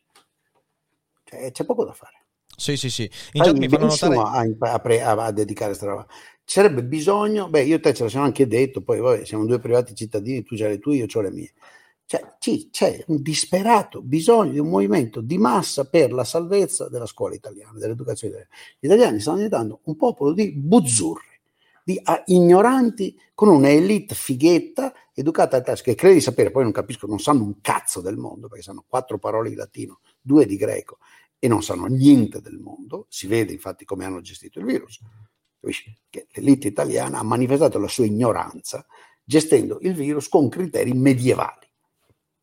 Cioè, 1.24 1.51
c'è 1.54 1.63
poco 1.63 1.86
da 1.86 1.94
fare. 1.94 2.25
Sì, 2.54 2.75
sì, 2.75 2.90
sì. 2.90 3.10
In 3.32 3.44
chat 3.44 3.58
mi 3.58 3.70
fanno 3.70 3.86
notare... 3.86 4.18
A, 4.18 4.72
a, 4.74 4.82
a, 4.82 5.25
a 5.25 5.32
dedicare 5.32 5.70
questa 5.70 5.88
roba. 5.88 6.06
Ci 6.51 6.58
sarebbe 6.60 6.84
bisogno, 6.84 7.48
beh, 7.48 7.63
io 7.63 7.79
te 7.79 7.93
ce 7.93 8.03
l'abbiamo 8.03 8.25
anche 8.25 8.46
detto, 8.46 8.81
poi 8.81 9.00
vabbè, 9.00 9.24
siamo 9.24 9.46
due 9.46 9.58
privati 9.58 9.96
cittadini, 9.96 10.43
tu 10.43 10.55
hai 10.55 10.67
le 10.67 10.79
tue, 10.79 10.98
io 10.98 11.05
ho 11.10 11.22
le 11.22 11.31
mie. 11.31 11.53
Cioè, 12.03 12.36
sì, 12.39 12.67
c'è 12.70 13.05
un 13.08 13.22
disperato 13.22 14.01
bisogno 14.01 14.51
di 14.51 14.60
un 14.60 14.67
movimento 14.67 15.22
di 15.22 15.38
massa 15.38 15.86
per 15.86 16.12
la 16.12 16.25
salvezza 16.25 16.89
della 16.89 17.05
scuola 17.05 17.36
italiana, 17.36 17.79
dell'educazione 17.79 18.34
italiana. 18.34 18.55
Gli 18.77 18.86
italiani 18.86 19.20
stanno 19.22 19.38
diventando 19.38 19.79
un 19.84 19.96
popolo 19.96 20.34
di 20.34 20.51
buzzurri, 20.51 21.39
di 21.86 21.98
a, 22.03 22.22
ignoranti 22.25 23.17
con 23.34 23.48
un'elite 23.48 24.13
fighetta, 24.13 24.93
educata 25.13 25.55
a 25.55 25.62
tasca, 25.62 25.84
che 25.86 25.96
crede 25.96 26.15
di 26.15 26.20
sapere, 26.20 26.51
poi 26.51 26.63
non 26.63 26.74
capiscono, 26.74 27.13
non 27.13 27.22
sanno 27.22 27.43
un 27.43 27.62
cazzo 27.62 28.01
del 28.01 28.17
mondo, 28.17 28.50
perché 28.50 28.63
sanno 28.63 28.84
quattro 28.86 29.20
parole 29.20 29.48
di 29.48 29.55
latino, 29.55 30.01
due 30.20 30.46
di 30.46 30.58
greco 30.58 30.98
e 31.39 31.48
non 31.48 31.63
sanno 31.63 31.86
niente 31.86 32.41
del 32.41 32.60
mondo, 32.60 33.05
si 33.08 33.27
vede 33.27 33.53
infatti 33.53 33.86
come 33.86 34.03
hanno 34.03 34.20
gestito 34.20 34.60
il 34.60 34.65
virus, 34.65 35.00
che 36.10 36.27
l'elite 36.32 36.68
italiana 36.68 37.20
ha 37.20 37.24
manifestato 37.24 37.77
la 37.80 37.88
sua 37.88 38.06
ignoranza 38.06 38.86
gestendo 39.24 39.77
il 39.82 39.94
virus 39.94 40.27
con 40.27 40.50
criteri 40.50 40.94
medievali. 40.94 41.71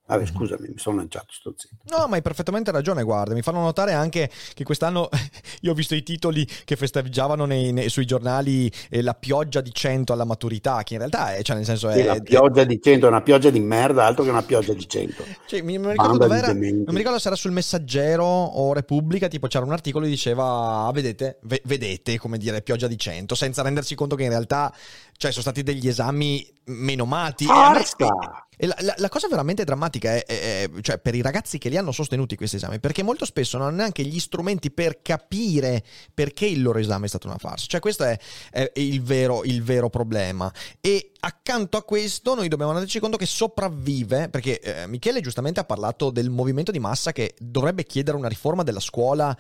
Vabbè, 0.09 0.23
mhm. 0.23 0.27
scusami, 0.27 0.69
mi 0.69 0.79
sono 0.79 0.97
lanciato, 0.97 1.27
sto 1.29 1.53
zitto. 1.55 1.77
No, 1.95 2.07
ma 2.09 2.17
hai 2.17 2.23
perfettamente 2.23 2.71
ragione, 2.71 3.03
guarda, 3.03 3.35
mi 3.35 3.43
fanno 3.43 3.61
notare 3.61 3.93
anche 3.93 4.31
che 4.55 4.65
quest'anno 4.65 5.11
io 5.61 5.73
ho 5.73 5.75
visto 5.75 5.95
i 5.95 6.03
titoli 6.03 6.49
che 6.65 6.77
festeggiavano 6.77 7.45
nei, 7.45 7.73
nei, 7.73 7.91
sui 7.91 8.07
giornali 8.07 8.73
eh, 8.89 9.03
la 9.03 9.13
pioggia 9.13 9.61
di 9.61 9.71
100 9.71 10.15
alla 10.15 10.25
maturità, 10.25 10.83
che 10.83 10.95
in 10.95 11.01
realtà 11.01 11.35
è, 11.35 11.43
cioè 11.43 11.57
nel 11.57 11.67
senso 11.67 11.91
è... 11.91 11.97
Sì, 11.97 12.05
la 12.05 12.21
pioggia 12.21 12.63
è, 12.63 12.67
di 12.67 12.81
100 12.81 13.05
è 13.05 13.09
una 13.11 13.21
pioggia 13.21 13.51
di 13.51 13.61
merda, 13.61 14.07
altro 14.07 14.25
che 14.25 14.31
una 14.31 14.43
pioggia 14.43 14.73
di 14.73 14.89
100. 14.89 15.25
Cioè, 15.47 15.61
mi, 15.61 15.77
mi 15.77 15.91
ricordo 15.91 16.33
era, 16.33 16.55
non 16.55 16.85
mi 16.87 16.97
ricordo 16.97 17.19
se 17.19 17.27
era 17.27 17.37
sul 17.37 17.53
Messaggero 17.53 18.25
o 18.25 18.73
Repubblica, 18.73 19.29
tipo 19.29 19.47
c'era 19.47 19.67
un 19.67 19.73
articolo 19.73 20.07
che 20.07 20.11
diceva, 20.11 20.87
ah, 20.87 20.91
vedete, 20.93 21.39
v- 21.43 21.61
vedete, 21.65 22.19
come 22.19 22.39
dire, 22.39 22.63
pioggia 22.63 22.87
di 22.87 22.97
100, 22.97 23.35
senza 23.35 23.61
rendersi 23.61 23.95
conto 23.95 24.17
che 24.17 24.23
in 24.23 24.31
realtà 24.31 24.75
cioè, 25.19 25.33
sono 25.33 25.43
stati 25.43 25.63
degli 25.63 25.87
esami 25.87 26.51
menomati. 26.65 27.45
Forza! 27.45 28.48
La, 28.59 28.77
la, 28.81 28.95
la, 28.97 29.09
cosa 29.09 29.29
veramente 29.29 29.65
drammatica 29.65 30.15
è, 30.15 30.25
è, 30.25 30.63
è, 30.63 30.71
cioè, 30.81 30.99
per 30.99 31.15
i 31.15 31.23
ragazzi 31.23 31.59
che 31.59 31.69
li 31.69 31.77
hanno 31.77 31.93
sostenuti 31.93 32.37
questi 32.37 32.57
esami, 32.57 32.81
perché 32.81 33.03
molto 33.03 33.25
spesso 33.25 33.57
non 33.57 33.69
hanno 33.69 33.77
neanche 33.77 34.03
gli 34.03 34.19
strumenti 34.19 34.71
per 34.71 35.01
capire 35.01 35.85
perché 36.13 36.47
il 36.47 36.63
loro 36.63 36.79
esame 36.79 37.07
è 37.07 37.09
stato 37.09 37.29
una 37.29 37.39
farsa. 37.39 37.67
Cioè, 37.69 37.81
questo 37.81 38.05
è, 38.05 38.19
è 38.51 38.73
il, 38.77 39.03
vero, 39.03 39.45
il, 39.45 39.63
vero, 39.63 39.89
problema. 39.91 40.53
E 40.81 41.13
accanto 41.21 41.77
a 41.77 41.85
questo 41.85 42.35
noi 42.35 42.49
dobbiamo 42.49 42.73
renderci 42.73 42.99
conto 42.99 43.17
che 43.17 43.27
sopravvive, 43.27 44.29
perché 44.29 44.61
eh, 44.61 44.87
Michele 44.87 45.21
giustamente 45.21 45.61
ha 45.61 45.65
parlato 45.65 46.11
del 46.11 46.31
movimento 46.31 46.73
di 46.73 46.81
massa 46.81 47.13
che 47.13 47.35
dovrebbe 47.39 47.85
chiedere 47.85 48.17
una 48.17 48.29
riforma 48.29 48.65
della 48.65 48.81
scuola 48.81 49.37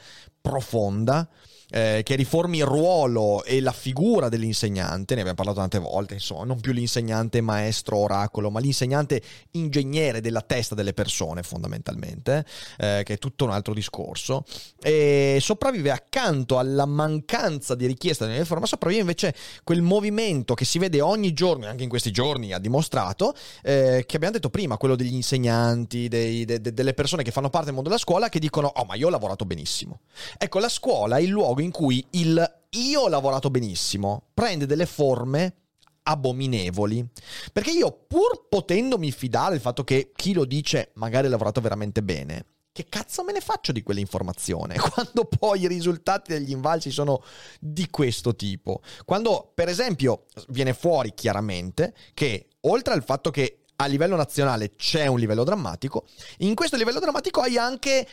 profonda 0.48 1.28
eh, 1.70 2.00
che 2.02 2.14
riformi 2.14 2.58
il 2.58 2.64
ruolo 2.64 3.44
e 3.44 3.60
la 3.60 3.72
figura 3.72 4.28
dell'insegnante, 4.28 5.14
ne 5.14 5.20
abbiamo 5.20 5.36
parlato 5.36 5.60
tante 5.60 5.78
volte, 5.78 6.14
insomma, 6.14 6.44
non 6.44 6.60
più 6.60 6.72
l'insegnante 6.72 7.40
maestro 7.40 7.98
oracolo, 7.98 8.50
ma 8.50 8.60
l'insegnante 8.60 9.20
ingegnere 9.52 10.20
della 10.20 10.40
testa 10.40 10.74
delle 10.74 10.94
persone 10.94 11.42
fondamentalmente, 11.42 12.44
eh, 12.78 13.02
che 13.04 13.14
è 13.14 13.18
tutto 13.18 13.44
un 13.44 13.50
altro 13.50 13.74
discorso, 13.74 14.44
e 14.80 15.38
sopravvive 15.40 15.90
accanto 15.90 16.58
alla 16.58 16.86
mancanza 16.86 17.74
di 17.74 17.86
richiesta 17.86 18.26
di 18.26 18.36
riforma, 18.36 18.66
sopravvive 18.66 19.02
invece 19.02 19.34
quel 19.62 19.82
movimento 19.82 20.54
che 20.54 20.64
si 20.64 20.78
vede 20.78 21.00
ogni 21.00 21.32
giorno, 21.32 21.66
anche 21.66 21.82
in 21.82 21.88
questi 21.88 22.10
giorni 22.10 22.52
ha 22.52 22.58
dimostrato, 22.58 23.34
eh, 23.62 24.04
che 24.06 24.16
abbiamo 24.16 24.34
detto 24.34 24.48
prima, 24.48 24.78
quello 24.78 24.96
degli 24.96 25.14
insegnanti, 25.14 26.08
dei, 26.08 26.44
de, 26.46 26.60
de, 26.60 26.72
delle 26.72 26.94
persone 26.94 27.22
che 27.22 27.30
fanno 27.30 27.50
parte 27.50 27.66
del 27.66 27.74
mondo 27.74 27.90
della 27.90 28.00
scuola, 28.00 28.30
che 28.30 28.38
dicono, 28.38 28.72
oh 28.74 28.84
ma 28.84 28.94
io 28.94 29.08
ho 29.08 29.10
lavorato 29.10 29.44
benissimo. 29.44 30.00
Ecco, 30.38 30.58
la 30.60 30.68
scuola 30.68 31.16
è 31.16 31.20
il 31.20 31.30
luogo 31.30 31.60
in 31.60 31.70
cui 31.72 32.04
il 32.10 32.56
io 32.70 33.00
ho 33.00 33.08
lavorato 33.08 33.50
benissimo 33.50 34.28
prende 34.34 34.66
delle 34.66 34.86
forme 34.86 35.54
abominevoli. 36.02 37.06
Perché 37.52 37.70
io, 37.70 38.04
pur 38.06 38.46
potendomi 38.48 39.10
fidare 39.10 39.52
del 39.52 39.60
fatto 39.60 39.84
che 39.84 40.12
chi 40.14 40.32
lo 40.32 40.44
dice 40.44 40.90
magari 40.94 41.26
ha 41.26 41.30
lavorato 41.30 41.60
veramente 41.60 42.02
bene, 42.02 42.44
che 42.72 42.86
cazzo 42.88 43.24
me 43.24 43.32
ne 43.32 43.40
faccio 43.40 43.72
di 43.72 43.82
quell'informazione? 43.82 44.76
Quando 44.78 45.24
poi 45.24 45.62
i 45.62 45.68
risultati 45.68 46.32
degli 46.32 46.52
invalsi 46.52 46.90
sono 46.90 47.22
di 47.58 47.90
questo 47.90 48.36
tipo. 48.36 48.80
Quando, 49.04 49.50
per 49.54 49.68
esempio, 49.68 50.26
viene 50.48 50.72
fuori 50.72 51.12
chiaramente 51.14 51.94
che, 52.14 52.48
oltre 52.60 52.94
al 52.94 53.02
fatto 53.02 53.30
che 53.30 53.64
a 53.80 53.86
livello 53.86 54.16
nazionale 54.16 54.74
c'è 54.76 55.06
un 55.06 55.18
livello 55.18 55.44
drammatico, 55.44 56.06
in 56.38 56.54
questo 56.54 56.76
livello 56.76 57.00
drammatico 57.00 57.40
hai 57.40 57.58
anche 57.58 58.06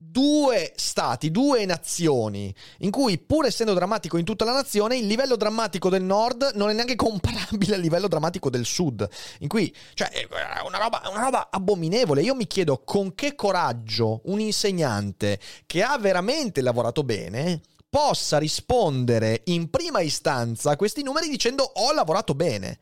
due 0.00 0.72
stati, 0.76 1.32
due 1.32 1.64
nazioni, 1.64 2.54
in 2.78 2.90
cui 2.92 3.18
pur 3.18 3.46
essendo 3.46 3.74
drammatico 3.74 4.16
in 4.16 4.24
tutta 4.24 4.44
la 4.44 4.52
nazione, 4.52 4.96
il 4.96 5.06
livello 5.06 5.36
drammatico 5.36 5.88
del 5.90 6.04
nord 6.04 6.52
non 6.54 6.70
è 6.70 6.72
neanche 6.72 6.94
comparabile 6.94 7.74
al 7.74 7.80
livello 7.80 8.06
drammatico 8.06 8.48
del 8.48 8.64
sud, 8.64 9.06
in 9.40 9.48
cui, 9.48 9.74
cioè, 9.94 10.08
è 10.08 10.26
una 10.64 10.78
roba, 10.78 11.02
una 11.10 11.22
roba 11.22 11.48
abominevole. 11.50 12.22
Io 12.22 12.36
mi 12.36 12.46
chiedo 12.46 12.82
con 12.84 13.14
che 13.14 13.34
coraggio 13.34 14.20
un 14.26 14.38
insegnante 14.38 15.40
che 15.66 15.82
ha 15.82 15.98
veramente 15.98 16.62
lavorato 16.62 17.02
bene 17.02 17.60
possa 17.90 18.38
rispondere 18.38 19.40
in 19.44 19.70
prima 19.70 20.00
istanza 20.00 20.72
a 20.72 20.76
questi 20.76 21.02
numeri 21.02 21.28
dicendo 21.28 21.64
ho 21.64 21.92
lavorato 21.92 22.34
bene 22.34 22.78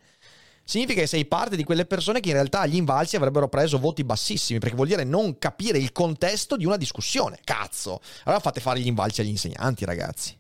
significa 0.67 1.01
che 1.01 1.07
sei 1.07 1.25
parte 1.25 1.57
di 1.57 1.65
quelle 1.65 1.87
persone 1.87 2.21
che 2.21 2.29
in 2.29 2.35
realtà 2.35 2.61
agli 2.61 2.75
invalsi 2.75 3.17
avrebbero 3.17 3.49
preso 3.49 3.79
voti 3.79 4.05
bassissimi, 4.05 4.59
perché 4.59 4.75
vuol 4.75 4.89
dire 4.89 5.05
non 5.05 5.39
capire 5.39 5.79
il 5.79 5.93
contesto 5.93 6.57
di 6.57 6.67
una 6.67 6.77
discussione. 6.77 7.39
Cazzo! 7.45 8.01
Allora 8.25 8.43
fate 8.43 8.61
fare 8.61 8.81
gli 8.81 8.89
invalsi 8.89 9.23
agli 9.23 9.29
insegnanti, 9.29 9.85
ragazzi. 9.85 10.37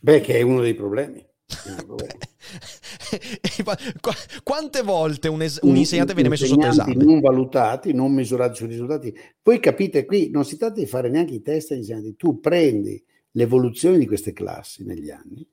Beh, 0.00 0.20
che 0.20 0.34
è 0.34 0.42
uno 0.42 0.60
dei 0.60 0.74
problemi. 0.74 1.24
Quante 4.42 4.82
volte 4.82 5.28
un, 5.28 5.42
es- 5.42 5.60
un 5.62 5.76
insegnante 5.76 6.14
viene 6.14 6.28
messo 6.28 6.46
sotto 6.46 6.66
esame? 6.66 6.94
Non 6.94 7.20
valutati, 7.20 7.92
non 7.92 8.12
misurati 8.12 8.56
sui 8.56 8.66
risultati. 8.66 9.16
Poi 9.40 9.60
capite 9.60 10.04
qui, 10.04 10.30
non 10.30 10.44
si 10.44 10.56
tratta 10.56 10.80
di 10.80 10.86
fare 10.86 11.08
neanche 11.08 11.34
i 11.34 11.42
test 11.42 11.70
agli 11.70 11.78
insegnanti, 11.78 12.16
tu 12.16 12.40
prendi 12.40 13.00
l'evoluzione 13.32 13.98
di 13.98 14.06
queste 14.06 14.32
classi 14.32 14.84
negli 14.84 15.10
anni 15.10 15.46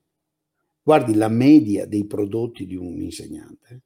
guardi 0.82 1.14
la 1.14 1.28
media 1.28 1.86
dei 1.86 2.06
prodotti 2.06 2.66
di 2.66 2.74
un 2.74 3.00
insegnante 3.00 3.82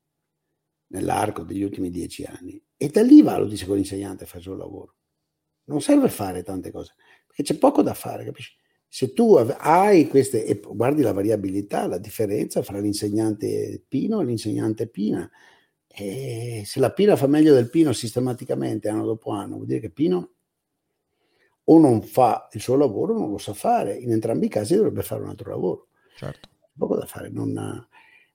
nell'arco 0.88 1.42
degli 1.42 1.62
ultimi 1.62 1.90
dieci 1.90 2.24
anni 2.24 2.60
e 2.76 2.88
da 2.88 3.02
lì 3.02 3.22
valuti 3.22 3.56
se 3.56 3.66
quell'insegnante 3.66 4.26
fa 4.26 4.38
il 4.38 4.42
suo 4.42 4.54
lavoro. 4.54 4.94
Non 5.64 5.80
serve 5.80 6.08
fare 6.08 6.42
tante 6.42 6.70
cose, 6.70 6.94
perché 7.26 7.42
c'è 7.42 7.58
poco 7.58 7.82
da 7.82 7.94
fare, 7.94 8.24
capisci? 8.24 8.56
Se 8.88 9.12
tu 9.12 9.34
hai 9.34 10.06
queste, 10.06 10.44
e 10.44 10.60
guardi 10.60 11.02
la 11.02 11.12
variabilità, 11.12 11.86
la 11.86 11.98
differenza 11.98 12.62
fra 12.62 12.78
l'insegnante 12.78 13.82
Pino 13.86 14.20
e 14.20 14.24
l'insegnante 14.24 14.86
Pina, 14.86 15.28
e 15.88 16.62
se 16.64 16.78
la 16.78 16.92
Pina 16.92 17.16
fa 17.16 17.26
meglio 17.26 17.52
del 17.52 17.68
Pino 17.68 17.92
sistematicamente 17.92 18.88
anno 18.88 19.04
dopo 19.04 19.30
anno, 19.30 19.56
vuol 19.56 19.66
dire 19.66 19.80
che 19.80 19.90
Pino 19.90 20.34
o 21.64 21.78
non 21.80 22.00
fa 22.02 22.48
il 22.52 22.60
suo 22.60 22.76
lavoro 22.76 23.14
o 23.14 23.18
non 23.18 23.30
lo 23.32 23.38
sa 23.38 23.52
fare. 23.52 23.96
In 23.96 24.12
entrambi 24.12 24.46
i 24.46 24.50
casi 24.50 24.76
dovrebbe 24.76 25.02
fare 25.02 25.22
un 25.22 25.30
altro 25.30 25.50
lavoro. 25.50 25.88
Certo 26.14 26.55
poco 26.76 26.96
da 26.96 27.06
fare. 27.06 27.28
Non... 27.28 27.86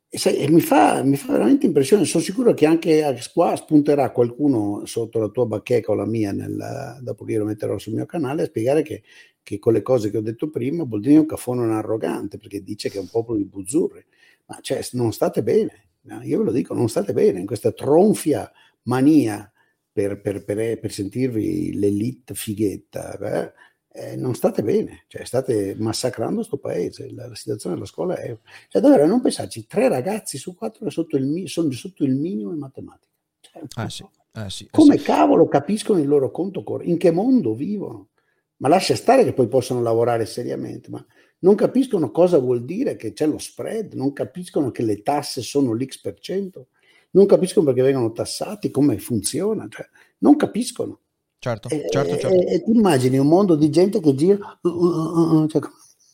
E, 0.07 0.17
sai, 0.17 0.37
e 0.37 0.49
mi, 0.49 0.61
fa, 0.61 1.03
mi, 1.03 1.15
fa, 1.15 1.31
veramente 1.33 1.65
impressione. 1.65 2.05
Sono 2.05 2.23
sicuro 2.23 2.53
che 2.53 2.65
anche 2.65 3.17
qua 3.33 3.55
spunterà 3.55 4.11
qualcuno 4.11 4.85
sotto 4.85 5.19
la 5.19 5.29
tua 5.29 5.45
bacheca 5.45 5.91
o 5.91 5.95
la 5.95 6.05
mia, 6.05 6.31
nel, 6.31 6.99
dopo 7.01 7.23
che 7.23 7.33
io 7.33 7.39
lo 7.39 7.45
metterò 7.45 7.77
sul 7.77 7.93
mio 7.93 8.05
canale, 8.05 8.43
a 8.43 8.45
spiegare 8.45 8.81
che, 8.81 9.03
che 9.41 9.59
con 9.59 9.73
le 9.73 9.81
cose 9.81 10.11
che 10.11 10.17
ho 10.17 10.21
detto 10.21 10.49
prima, 10.49 10.85
Boldini 10.85 11.15
è 11.15 11.19
un 11.19 11.25
cafone 11.25 11.61
un 11.61 11.71
arrogante 11.71 12.37
perché 12.37 12.61
dice 12.61 12.89
che 12.89 12.97
è 12.97 13.01
un 13.01 13.09
popolo 13.09 13.37
di 13.37 13.45
buzzurri. 13.45 14.05
Ma 14.47 14.59
cioè, 14.61 14.85
non 14.93 15.13
state 15.13 15.43
bene. 15.43 15.87
io 16.23 16.39
ve 16.39 16.43
lo 16.43 16.51
dico, 16.51 16.73
non 16.73 16.89
state 16.89 17.13
bene 17.13 17.39
in 17.39 17.45
questa 17.45 17.71
tronfia 17.71 18.51
mania 18.83 19.49
per, 19.91 20.21
per, 20.21 20.43
per, 20.43 20.79
per 20.79 20.91
sentirvi 20.91 21.73
l'elite 21.73 22.33
fighetta. 22.33 23.17
Eh? 23.17 23.53
Eh, 23.93 24.15
non 24.15 24.35
state 24.35 24.63
bene, 24.63 25.03
cioè 25.07 25.25
state 25.25 25.75
massacrando 25.77 26.35
questo 26.35 26.57
paese, 26.57 27.11
la, 27.11 27.27
la, 27.27 27.35
situazione 27.35 27.75
della 27.75 27.87
scuola 27.87 28.15
è... 28.15 28.37
Cioè 28.69 28.81
davvero, 28.81 29.05
non 29.05 29.19
pensarci, 29.19 29.67
tre 29.67 29.89
ragazzi 29.89 30.37
su 30.37 30.55
quattro 30.55 30.89
sotto 30.89 31.17
il, 31.17 31.49
sono 31.49 31.69
sotto 31.71 32.05
il 32.05 32.15
minimo 32.15 32.53
in 32.53 32.59
matematica. 32.59 33.11
Cioè, 33.41 33.63
ah, 33.75 33.89
sì. 33.89 34.05
Ah, 34.33 34.49
sì, 34.49 34.69
come 34.71 34.97
sì. 34.97 35.03
cavolo 35.03 35.47
capiscono 35.47 35.99
il 35.99 36.07
loro 36.07 36.31
conto 36.31 36.63
corrente? 36.63 36.91
In 36.91 36.97
che 36.97 37.11
mondo 37.11 37.53
vivono? 37.53 38.09
Ma 38.57 38.69
lascia 38.69 38.95
stare 38.95 39.25
che 39.25 39.33
poi 39.33 39.49
possono 39.49 39.81
lavorare 39.81 40.25
seriamente, 40.25 40.89
ma 40.89 41.05
non 41.39 41.55
capiscono 41.55 42.11
cosa 42.11 42.37
vuol 42.37 42.63
dire 42.63 42.95
che 42.95 43.11
c'è 43.11 43.25
lo 43.25 43.39
spread, 43.39 43.93
non 43.93 44.13
capiscono 44.13 44.71
che 44.71 44.83
le 44.83 45.01
tasse 45.01 45.41
sono 45.41 45.73
l'X 45.73 45.99
per 45.99 46.19
cento, 46.19 46.67
non 47.11 47.25
capiscono 47.25 47.65
perché 47.65 47.81
vengono 47.81 48.11
tassati, 48.11 48.71
come 48.71 48.97
funziona, 48.99 49.67
cioè, 49.69 49.85
non 50.19 50.35
capiscono. 50.37 50.99
Certo, 51.43 51.69
e, 51.69 51.87
certo, 51.89 52.17
certo. 52.19 52.39
E, 52.39 52.53
e, 52.53 52.61
ti 52.61 52.69
immagini 52.69 53.17
un 53.17 53.27
mondo 53.27 53.55
di 53.55 53.71
gente 53.71 53.99
che 53.99 54.13
gira 54.13 54.59
uh, 54.61 54.69
uh, 54.69 55.41
uh, 55.41 55.47
cioè, 55.47 55.59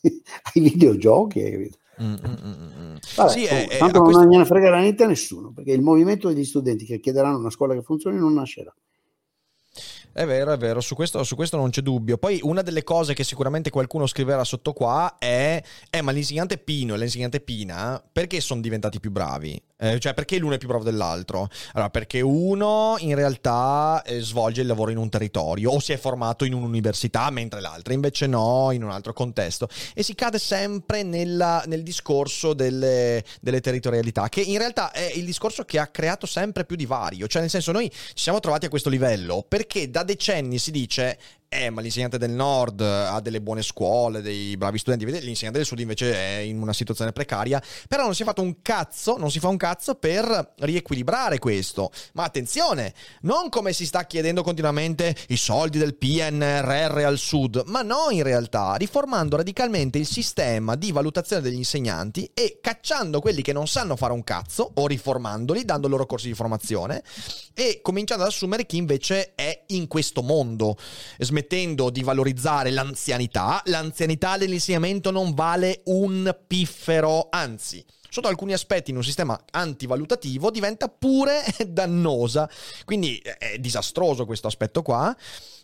ai 0.54 0.62
videogiochi, 0.62 1.42
hai 1.42 1.50
capito? 1.50 1.78
Mm, 2.02 2.12
mm, 2.14 2.46
mm, 2.46 2.92
mm. 2.92 2.96
Vabbè, 3.14 3.30
sì, 3.30 3.46
comunque, 3.46 3.74
è, 3.74 3.78
tanto 3.78 3.98
non 3.98 4.10
questo... 4.10 4.26
gliene 4.26 4.44
fregherà 4.46 4.80
niente 4.80 5.02
a 5.02 5.06
nessuno, 5.06 5.52
perché 5.52 5.72
il 5.72 5.82
movimento 5.82 6.28
degli 6.28 6.46
studenti 6.46 6.86
che 6.86 6.98
chiederanno 6.98 7.36
una 7.36 7.50
scuola 7.50 7.74
che 7.74 7.82
funzioni 7.82 8.16
non 8.16 8.32
nascerà. 8.32 8.74
È 10.12 10.24
vero, 10.24 10.52
è 10.52 10.56
vero, 10.56 10.80
su 10.80 10.94
questo, 10.94 11.22
su 11.22 11.36
questo, 11.36 11.56
non 11.56 11.70
c'è 11.70 11.80
dubbio. 11.80 12.18
Poi 12.18 12.40
una 12.42 12.62
delle 12.62 12.82
cose 12.82 13.14
che 13.14 13.24
sicuramente 13.24 13.70
qualcuno 13.70 14.06
scriverà 14.06 14.44
sotto 14.44 14.72
qua 14.72 15.16
è, 15.18 15.62
eh, 15.90 16.02
ma 16.02 16.10
l'insegnante 16.10 16.58
Pino 16.58 16.94
e 16.94 16.98
l'insegnante 16.98 17.40
Pina 17.40 18.02
perché 18.10 18.40
sono 18.40 18.60
diventati 18.60 18.98
più 19.00 19.10
bravi? 19.10 19.60
Eh, 19.80 20.00
cioè, 20.00 20.12
perché 20.12 20.38
l'uno 20.38 20.54
è 20.54 20.58
più 20.58 20.66
bravo 20.66 20.82
dell'altro? 20.82 21.48
Allora, 21.74 21.88
perché 21.90 22.20
uno 22.20 22.96
in 22.98 23.14
realtà 23.14 24.02
eh, 24.04 24.18
svolge 24.18 24.62
il 24.62 24.66
lavoro 24.66 24.90
in 24.90 24.96
un 24.96 25.08
territorio 25.08 25.70
o 25.70 25.78
si 25.78 25.92
è 25.92 25.96
formato 25.96 26.44
in 26.44 26.52
un'università, 26.52 27.30
mentre 27.30 27.60
l'altro 27.60 27.92
invece 27.92 28.26
no, 28.26 28.70
in 28.72 28.82
un 28.82 28.90
altro 28.90 29.12
contesto. 29.12 29.68
E 29.94 30.02
si 30.02 30.16
cade 30.16 30.40
sempre 30.40 31.04
nella, 31.04 31.62
nel 31.66 31.84
discorso 31.84 32.54
delle, 32.54 33.22
delle, 33.40 33.60
territorialità, 33.60 34.28
che 34.28 34.40
in 34.40 34.58
realtà 34.58 34.90
è 34.90 35.12
il 35.14 35.24
discorso 35.24 35.64
che 35.64 35.78
ha 35.78 35.86
creato 35.86 36.26
sempre 36.26 36.64
più 36.64 36.74
divario. 36.74 37.28
Cioè, 37.28 37.42
nel 37.42 37.50
senso, 37.50 37.70
noi 37.70 37.88
ci 37.88 38.22
siamo 38.22 38.40
trovati 38.40 38.66
a 38.66 38.70
questo 38.70 38.88
livello 38.88 39.44
perché 39.46 39.67
da 39.90 40.02
decenni 40.02 40.58
si 40.58 40.70
dice 40.70 41.18
eh, 41.48 41.70
ma 41.70 41.80
l'insegnante 41.80 42.18
del 42.18 42.30
nord 42.30 42.80
ha 42.82 43.20
delle 43.20 43.40
buone 43.40 43.62
scuole, 43.62 44.20
dei 44.20 44.56
bravi 44.56 44.78
studenti, 44.78 45.04
l'insegnante 45.06 45.58
del 45.58 45.66
sud 45.66 45.78
invece 45.78 46.12
è 46.12 46.38
in 46.40 46.60
una 46.60 46.74
situazione 46.74 47.12
precaria, 47.12 47.62
però 47.88 48.04
non 48.04 48.14
si 48.14 48.22
è 48.22 48.24
fatto 48.26 48.42
un 48.42 48.60
cazzo, 48.60 49.16
non 49.16 49.30
si 49.30 49.38
fa 49.38 49.48
un 49.48 49.56
cazzo 49.56 49.94
per 49.94 50.54
riequilibrare 50.58 51.38
questo. 51.38 51.90
Ma 52.12 52.24
attenzione, 52.24 52.92
non 53.22 53.48
come 53.48 53.72
si 53.72 53.86
sta 53.86 54.04
chiedendo 54.04 54.42
continuamente 54.42 55.16
i 55.28 55.38
soldi 55.38 55.78
del 55.78 55.96
PNRR 55.96 56.98
al 56.98 57.18
sud, 57.18 57.62
ma 57.66 57.80
no 57.80 58.08
in 58.10 58.22
realtà, 58.22 58.74
riformando 58.74 59.36
radicalmente 59.36 59.96
il 59.96 60.06
sistema 60.06 60.74
di 60.74 60.92
valutazione 60.92 61.40
degli 61.40 61.54
insegnanti 61.54 62.30
e 62.34 62.58
cacciando 62.60 63.20
quelli 63.20 63.40
che 63.40 63.54
non 63.54 63.66
sanno 63.66 63.96
fare 63.96 64.12
un 64.12 64.22
cazzo 64.22 64.70
o 64.74 64.86
riformandoli, 64.86 65.64
dando 65.64 65.88
loro 65.88 66.04
corsi 66.04 66.28
di 66.28 66.34
formazione 66.34 67.02
e 67.54 67.80
cominciando 67.80 68.24
ad 68.24 68.28
assumere 68.28 68.66
chi 68.66 68.76
invece 68.76 69.34
è 69.34 69.64
in 69.68 69.86
questo 69.86 70.22
mondo 70.22 70.76
smettendo 71.38 71.90
di 71.90 72.02
valorizzare 72.02 72.70
l'anzianità, 72.70 73.62
l'anzianità 73.66 74.36
dell'insegnamento 74.36 75.12
non 75.12 75.34
vale 75.34 75.82
un 75.84 76.36
piffero, 76.46 77.28
anzi 77.30 77.84
sotto 78.08 78.28
alcuni 78.28 78.52
aspetti 78.52 78.90
in 78.90 78.96
un 78.96 79.04
sistema 79.04 79.38
antivalutativo 79.50 80.50
diventa 80.50 80.88
pure 80.88 81.42
dannosa. 81.66 82.48
Quindi 82.84 83.18
è 83.18 83.58
disastroso 83.58 84.26
questo 84.26 84.46
aspetto 84.46 84.82
qua. 84.82 85.16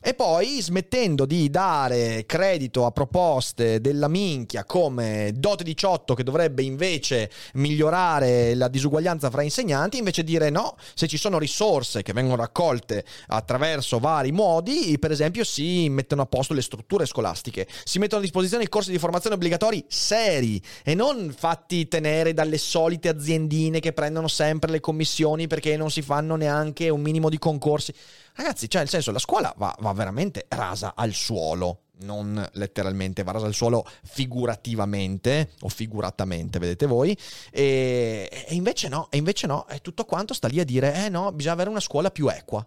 E 0.06 0.12
poi 0.12 0.60
smettendo 0.60 1.24
di 1.24 1.48
dare 1.48 2.26
credito 2.26 2.84
a 2.84 2.90
proposte 2.90 3.80
della 3.80 4.06
minchia 4.06 4.66
come 4.66 5.32
Dote 5.34 5.64
18 5.64 6.12
che 6.12 6.22
dovrebbe 6.22 6.62
invece 6.62 7.30
migliorare 7.54 8.54
la 8.54 8.68
disuguaglianza 8.68 9.30
fra 9.30 9.40
insegnanti, 9.40 9.96
invece 9.96 10.22
dire 10.22 10.50
no, 10.50 10.76
se 10.92 11.06
ci 11.06 11.16
sono 11.16 11.38
risorse 11.38 12.02
che 12.02 12.12
vengono 12.12 12.36
raccolte 12.36 13.02
attraverso 13.28 13.98
vari 13.98 14.30
modi, 14.30 14.98
per 14.98 15.10
esempio 15.10 15.42
si 15.42 15.88
mettono 15.88 16.20
a 16.20 16.26
posto 16.26 16.52
le 16.52 16.60
strutture 16.60 17.06
scolastiche, 17.06 17.66
si 17.84 17.98
mettono 17.98 18.20
a 18.20 18.24
disposizione 18.24 18.64
i 18.64 18.68
corsi 18.68 18.90
di 18.90 18.98
formazione 18.98 19.36
obbligatori 19.36 19.82
seri 19.88 20.60
e 20.82 20.94
non 20.94 21.34
fatti 21.34 21.88
tenere 21.88 22.33
dalle 22.34 22.58
solite 22.58 23.08
aziendine 23.08 23.80
che 23.80 23.92
prendono 23.92 24.28
sempre 24.28 24.70
le 24.70 24.80
commissioni 24.80 25.46
perché 25.46 25.76
non 25.76 25.90
si 25.90 26.02
fanno 26.02 26.36
neanche 26.36 26.90
un 26.90 27.00
minimo 27.00 27.30
di 27.30 27.38
concorsi. 27.38 27.94
Ragazzi, 28.34 28.68
cioè, 28.68 28.82
nel 28.82 28.90
senso, 28.90 29.12
la 29.12 29.18
scuola 29.18 29.54
va, 29.56 29.74
va 29.80 29.92
veramente 29.92 30.44
rasa 30.48 30.92
al 30.94 31.12
suolo 31.12 31.78
non 31.96 32.44
letteralmente, 32.54 33.22
va 33.22 33.32
rasa 33.32 33.46
al 33.46 33.54
suolo 33.54 33.86
figurativamente 34.02 35.50
o 35.60 35.68
figuratamente, 35.68 36.58
vedete 36.58 36.86
voi. 36.86 37.16
E, 37.50 38.28
e, 38.48 38.54
invece 38.54 38.88
no, 38.88 39.08
e 39.10 39.16
invece 39.16 39.46
no, 39.46 39.64
è 39.66 39.80
tutto 39.80 40.04
quanto 40.04 40.34
sta 40.34 40.48
lì 40.48 40.60
a 40.60 40.64
dire, 40.64 41.06
eh 41.06 41.08
no, 41.08 41.30
bisogna 41.32 41.54
avere 41.54 41.70
una 41.70 41.80
scuola 41.80 42.10
più 42.10 42.28
equa. 42.28 42.66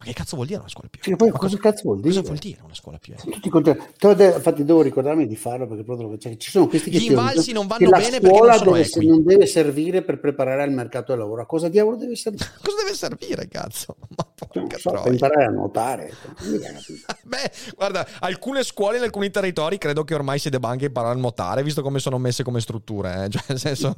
Ma 0.00 0.06
che 0.06 0.14
cazzo 0.14 0.36
vuol 0.36 0.48
dire 0.48 0.60
una 0.60 0.68
scuola 0.70 0.88
più 0.88 0.98
equa? 1.02 1.12
Sì, 1.12 1.30
poi 1.30 1.38
cosa, 1.38 1.58
cazzo 1.58 1.82
vuol 1.84 2.00
dire? 2.00 2.08
Cosa 2.08 2.26
vuol 2.26 2.38
dire 2.38 2.58
una 2.64 2.74
scuola 2.74 2.96
più 2.96 3.12
equa? 3.12 3.32
Tutti 3.32 3.48
contenti. 3.50 3.84
Infatti 4.00 4.64
devo 4.64 4.80
ricordarmi 4.80 5.26
di 5.26 5.36
farlo 5.36 5.66
perché 5.66 5.84
proprio 5.84 6.16
cioè, 6.16 6.38
ci 6.38 6.50
sono 6.50 6.68
questi 6.68 6.88
che 6.88 6.96
Gli 7.00 7.10
invalsi 7.10 7.52
non 7.52 7.66
vanno 7.66 7.90
bene 7.90 8.18
perché 8.18 8.38
non 8.38 8.52
sono 8.54 8.72
deve, 8.72 8.86
equi. 8.86 9.06
non 9.06 9.22
deve 9.22 9.44
servire 9.44 10.00
per 10.00 10.18
preparare 10.18 10.62
al 10.62 10.72
mercato 10.72 11.12
del 11.12 11.20
lavoro. 11.20 11.42
A 11.42 11.46
cosa 11.46 11.68
diavolo 11.68 11.96
deve 11.96 12.16
servire? 12.16 12.48
cosa 12.64 12.76
deve 12.82 12.94
servire, 12.94 13.46
cazzo? 13.46 13.96
Ma 14.16 14.26
porca 14.34 14.78
so, 14.78 14.90
per 14.90 15.12
imparare 15.12 15.44
a 15.44 15.50
nuotare. 15.50 16.14
Beh, 17.24 17.50
guarda, 17.76 18.06
alcune 18.20 18.62
scuole 18.62 18.96
in 18.96 19.02
alcuni 19.02 19.30
territori 19.30 19.76
credo 19.76 20.04
che 20.04 20.14
ormai 20.14 20.38
si 20.38 20.48
debba 20.48 20.70
anche 20.70 20.86
imparare 20.86 21.14
a 21.14 21.18
nuotare, 21.18 21.62
visto 21.62 21.82
come 21.82 21.98
sono 21.98 22.16
messe 22.16 22.42
come 22.42 22.62
strutture. 22.62 23.26
Eh? 23.26 23.28
Cioè, 23.28 23.42
nel 23.48 23.58
senso, 23.58 23.94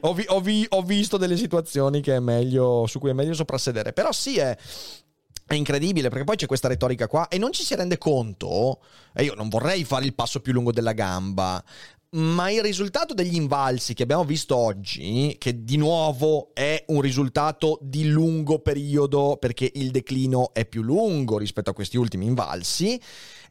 ho, 0.00 0.14
vi, 0.14 0.24
ho, 0.26 0.40
vi, 0.40 0.66
ho 0.70 0.80
visto 0.80 1.18
delle 1.18 1.36
situazioni 1.36 2.02
meglio, 2.20 2.86
su 2.86 2.98
cui 2.98 3.10
è 3.10 3.12
meglio 3.12 3.34
soprassedere. 3.34 3.92
Però 3.92 4.05
sì, 4.12 4.38
è 4.38 4.56
è 5.46 5.54
incredibile 5.54 6.08
perché 6.08 6.24
poi 6.24 6.36
c'è 6.36 6.46
questa 6.46 6.66
retorica 6.66 7.06
qua 7.06 7.28
e 7.28 7.38
non 7.38 7.52
ci 7.52 7.62
si 7.62 7.76
rende 7.76 7.98
conto, 7.98 8.80
e 9.14 9.22
io 9.22 9.34
non 9.34 9.48
vorrei 9.48 9.84
fare 9.84 10.04
il 10.04 10.14
passo 10.14 10.40
più 10.40 10.52
lungo 10.52 10.72
della 10.72 10.92
gamba, 10.92 11.62
ma 12.10 12.50
il 12.50 12.62
risultato 12.62 13.14
degli 13.14 13.36
invalsi 13.36 13.94
che 13.94 14.02
abbiamo 14.02 14.24
visto 14.24 14.56
oggi, 14.56 15.36
che 15.38 15.62
di 15.62 15.76
nuovo 15.76 16.50
è 16.52 16.84
un 16.88 17.00
risultato 17.00 17.78
di 17.80 18.08
lungo 18.08 18.58
periodo 18.58 19.36
perché 19.38 19.70
il 19.74 19.90
declino 19.92 20.52
è 20.52 20.64
più 20.66 20.82
lungo 20.82 21.38
rispetto 21.38 21.70
a 21.70 21.74
questi 21.74 21.96
ultimi 21.96 22.26
invalsi, 22.26 23.00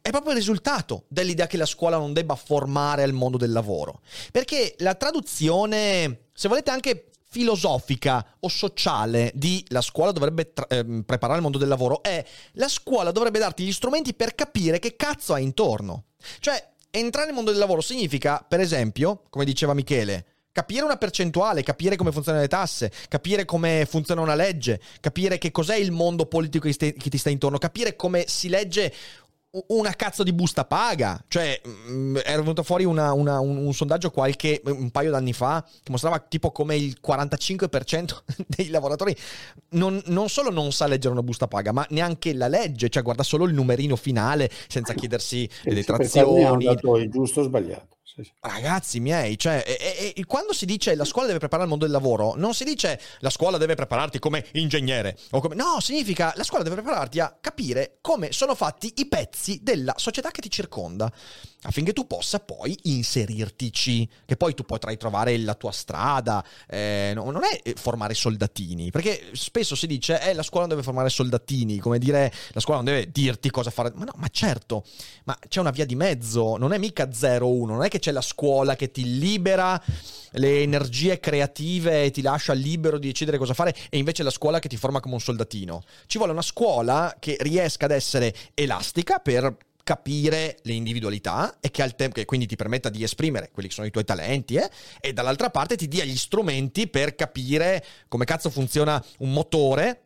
è 0.02 0.10
proprio 0.10 0.32
il 0.32 0.38
risultato 0.38 1.04
dell'idea 1.08 1.46
che 1.46 1.56
la 1.56 1.66
scuola 1.66 1.96
non 1.96 2.12
debba 2.12 2.34
formare 2.34 3.02
al 3.02 3.12
mondo 3.12 3.38
del 3.38 3.52
lavoro. 3.52 4.00
Perché 4.30 4.74
la 4.78 4.94
traduzione, 4.94 6.26
se 6.32 6.48
volete 6.48 6.70
anche 6.70 7.10
filosofica 7.36 8.24
o 8.40 8.48
sociale 8.48 9.30
di 9.34 9.62
la 9.68 9.82
scuola 9.82 10.10
dovrebbe 10.10 10.54
tra- 10.54 10.66
eh, 10.68 11.02
preparare 11.04 11.36
il 11.36 11.42
mondo 11.42 11.58
del 11.58 11.68
lavoro 11.68 12.02
è 12.02 12.24
la 12.52 12.66
scuola 12.66 13.10
dovrebbe 13.10 13.38
darti 13.38 13.62
gli 13.62 13.72
strumenti 13.72 14.14
per 14.14 14.34
capire 14.34 14.78
che 14.78 14.96
cazzo 14.96 15.34
hai 15.34 15.42
intorno. 15.42 16.04
Cioè, 16.40 16.72
entrare 16.88 17.26
nel 17.26 17.34
mondo 17.34 17.50
del 17.50 17.60
lavoro 17.60 17.82
significa, 17.82 18.42
per 18.48 18.60
esempio, 18.60 19.24
come 19.28 19.44
diceva 19.44 19.74
Michele, 19.74 20.24
capire 20.50 20.86
una 20.86 20.96
percentuale, 20.96 21.62
capire 21.62 21.96
come 21.96 22.10
funzionano 22.10 22.42
le 22.42 22.48
tasse, 22.48 22.90
capire 23.08 23.44
come 23.44 23.86
funziona 23.86 24.22
una 24.22 24.34
legge, 24.34 24.80
capire 25.00 25.36
che 25.36 25.50
cos'è 25.50 25.76
il 25.76 25.92
mondo 25.92 26.24
politico 26.24 26.66
che 26.66 26.94
ti 26.94 27.18
sta 27.18 27.28
intorno, 27.28 27.58
capire 27.58 27.96
come 27.96 28.24
si 28.26 28.48
legge 28.48 28.90
una 29.68 29.92
cazzo 29.92 30.22
di 30.22 30.32
busta 30.32 30.64
paga. 30.64 31.22
Cioè, 31.28 31.60
mm, 31.66 32.16
era 32.24 32.40
venuto 32.40 32.62
fuori 32.62 32.84
una, 32.84 33.12
una, 33.12 33.40
un, 33.40 33.56
un, 33.56 33.72
sondaggio 33.72 34.10
qualche 34.10 34.60
un 34.64 34.90
paio 34.90 35.10
d'anni 35.10 35.32
fa 35.32 35.64
che 35.82 35.90
mostrava 35.90 36.18
tipo 36.18 36.50
come 36.50 36.76
il 36.76 36.98
45% 37.04 38.22
dei 38.46 38.68
lavoratori 38.68 39.14
non, 39.70 40.00
non, 40.06 40.28
solo 40.28 40.50
non 40.50 40.72
sa 40.72 40.86
leggere 40.86 41.12
una 41.12 41.22
busta 41.22 41.48
paga, 41.48 41.72
ma 41.72 41.86
neanche 41.90 42.32
la 42.34 42.48
legge, 42.48 42.88
cioè 42.88 43.02
guarda 43.02 43.22
solo 43.22 43.44
il 43.44 43.54
numerino 43.54 43.96
finale 43.96 44.50
senza 44.68 44.94
chiedersi 44.94 45.48
le 45.62 45.74
detrazioni. 45.74 46.64
È 46.64 47.08
giusto 47.08 47.40
o 47.40 47.44
sbagliato. 47.44 47.96
Ragazzi 48.40 48.98
miei, 48.98 49.38
cioè, 49.38 49.62
e, 49.66 50.14
e, 50.16 50.24
quando 50.24 50.54
si 50.54 50.64
dice 50.64 50.94
la 50.94 51.04
scuola 51.04 51.26
deve 51.26 51.38
preparare 51.38 51.64
il 51.64 51.70
mondo 51.70 51.84
del 51.84 51.92
lavoro, 51.92 52.32
non 52.34 52.54
si 52.54 52.64
dice 52.64 52.98
la 53.18 53.28
scuola 53.28 53.58
deve 53.58 53.74
prepararti 53.74 54.18
come 54.18 54.46
ingegnere. 54.52 55.18
Come... 55.28 55.54
No, 55.54 55.80
significa 55.80 56.32
la 56.34 56.42
scuola 56.42 56.64
deve 56.64 56.76
prepararti 56.76 57.20
a 57.20 57.36
capire 57.38 57.98
come 58.00 58.32
sono 58.32 58.54
fatti 58.54 58.90
i 58.96 59.06
pezzi 59.06 59.60
della 59.62 59.92
società 59.98 60.30
che 60.30 60.40
ti 60.40 60.50
circonda. 60.50 61.12
Affinché 61.66 61.92
tu 61.92 62.06
possa 62.06 62.38
poi 62.40 62.78
inserirtici, 62.84 64.08
che 64.24 64.36
poi 64.36 64.54
tu 64.54 64.64
potrai 64.64 64.96
trovare 64.96 65.36
la 65.38 65.54
tua 65.54 65.72
strada, 65.72 66.44
eh, 66.68 67.12
no, 67.14 67.30
non 67.30 67.42
è 67.42 67.72
formare 67.74 68.14
soldatini, 68.14 68.90
perché 68.90 69.30
spesso 69.32 69.74
si 69.74 69.86
dice 69.86 70.20
eh, 70.20 70.32
la 70.32 70.42
scuola 70.42 70.66
non 70.66 70.70
deve 70.70 70.82
formare 70.82 71.08
soldatini, 71.08 71.78
come 71.78 71.98
dire 71.98 72.32
la 72.52 72.60
scuola 72.60 72.80
non 72.80 72.92
deve 72.92 73.10
dirti 73.10 73.50
cosa 73.50 73.70
fare, 73.70 73.92
ma 73.94 74.04
no, 74.04 74.12
ma 74.16 74.28
certo, 74.28 74.84
ma 75.24 75.36
c'è 75.48 75.60
una 75.60 75.70
via 75.70 75.84
di 75.84 75.96
mezzo, 75.96 76.56
non 76.56 76.72
è 76.72 76.78
mica 76.78 77.08
0-1, 77.08 77.66
non 77.66 77.82
è 77.82 77.88
che 77.88 77.98
c'è 77.98 78.12
la 78.12 78.20
scuola 78.20 78.76
che 78.76 78.90
ti 78.90 79.18
libera 79.18 79.82
le 80.32 80.62
energie 80.62 81.18
creative 81.18 82.04
e 82.04 82.10
ti 82.10 82.22
lascia 82.22 82.52
libero 82.52 82.98
di 82.98 83.08
decidere 83.08 83.38
cosa 83.38 83.54
fare 83.54 83.74
e 83.88 83.98
invece 83.98 84.22
la 84.22 84.30
scuola 84.30 84.58
che 84.58 84.68
ti 84.68 84.76
forma 84.76 85.00
come 85.00 85.14
un 85.14 85.20
soldatino. 85.20 85.82
Ci 86.06 86.18
vuole 86.18 86.32
una 86.32 86.42
scuola 86.42 87.16
che 87.18 87.36
riesca 87.40 87.86
ad 87.86 87.90
essere 87.90 88.34
elastica 88.54 89.18
per 89.18 89.56
capire 89.86 90.58
le 90.62 90.72
individualità 90.72 91.58
e 91.60 91.70
che 91.70 91.80
al 91.80 91.94
tempo 91.94 92.16
che 92.16 92.24
quindi 92.24 92.46
ti 92.46 92.56
permetta 92.56 92.88
di 92.88 93.04
esprimere 93.04 93.50
quelli 93.52 93.68
che 93.68 93.74
sono 93.74 93.86
i 93.86 93.92
tuoi 93.92 94.02
talenti 94.02 94.56
eh? 94.56 94.68
e 95.00 95.12
dall'altra 95.12 95.48
parte 95.48 95.76
ti 95.76 95.86
dia 95.86 96.02
gli 96.02 96.16
strumenti 96.16 96.88
per 96.88 97.14
capire 97.14 97.84
come 98.08 98.24
cazzo 98.24 98.50
funziona 98.50 99.00
un 99.18 99.32
motore 99.32 100.00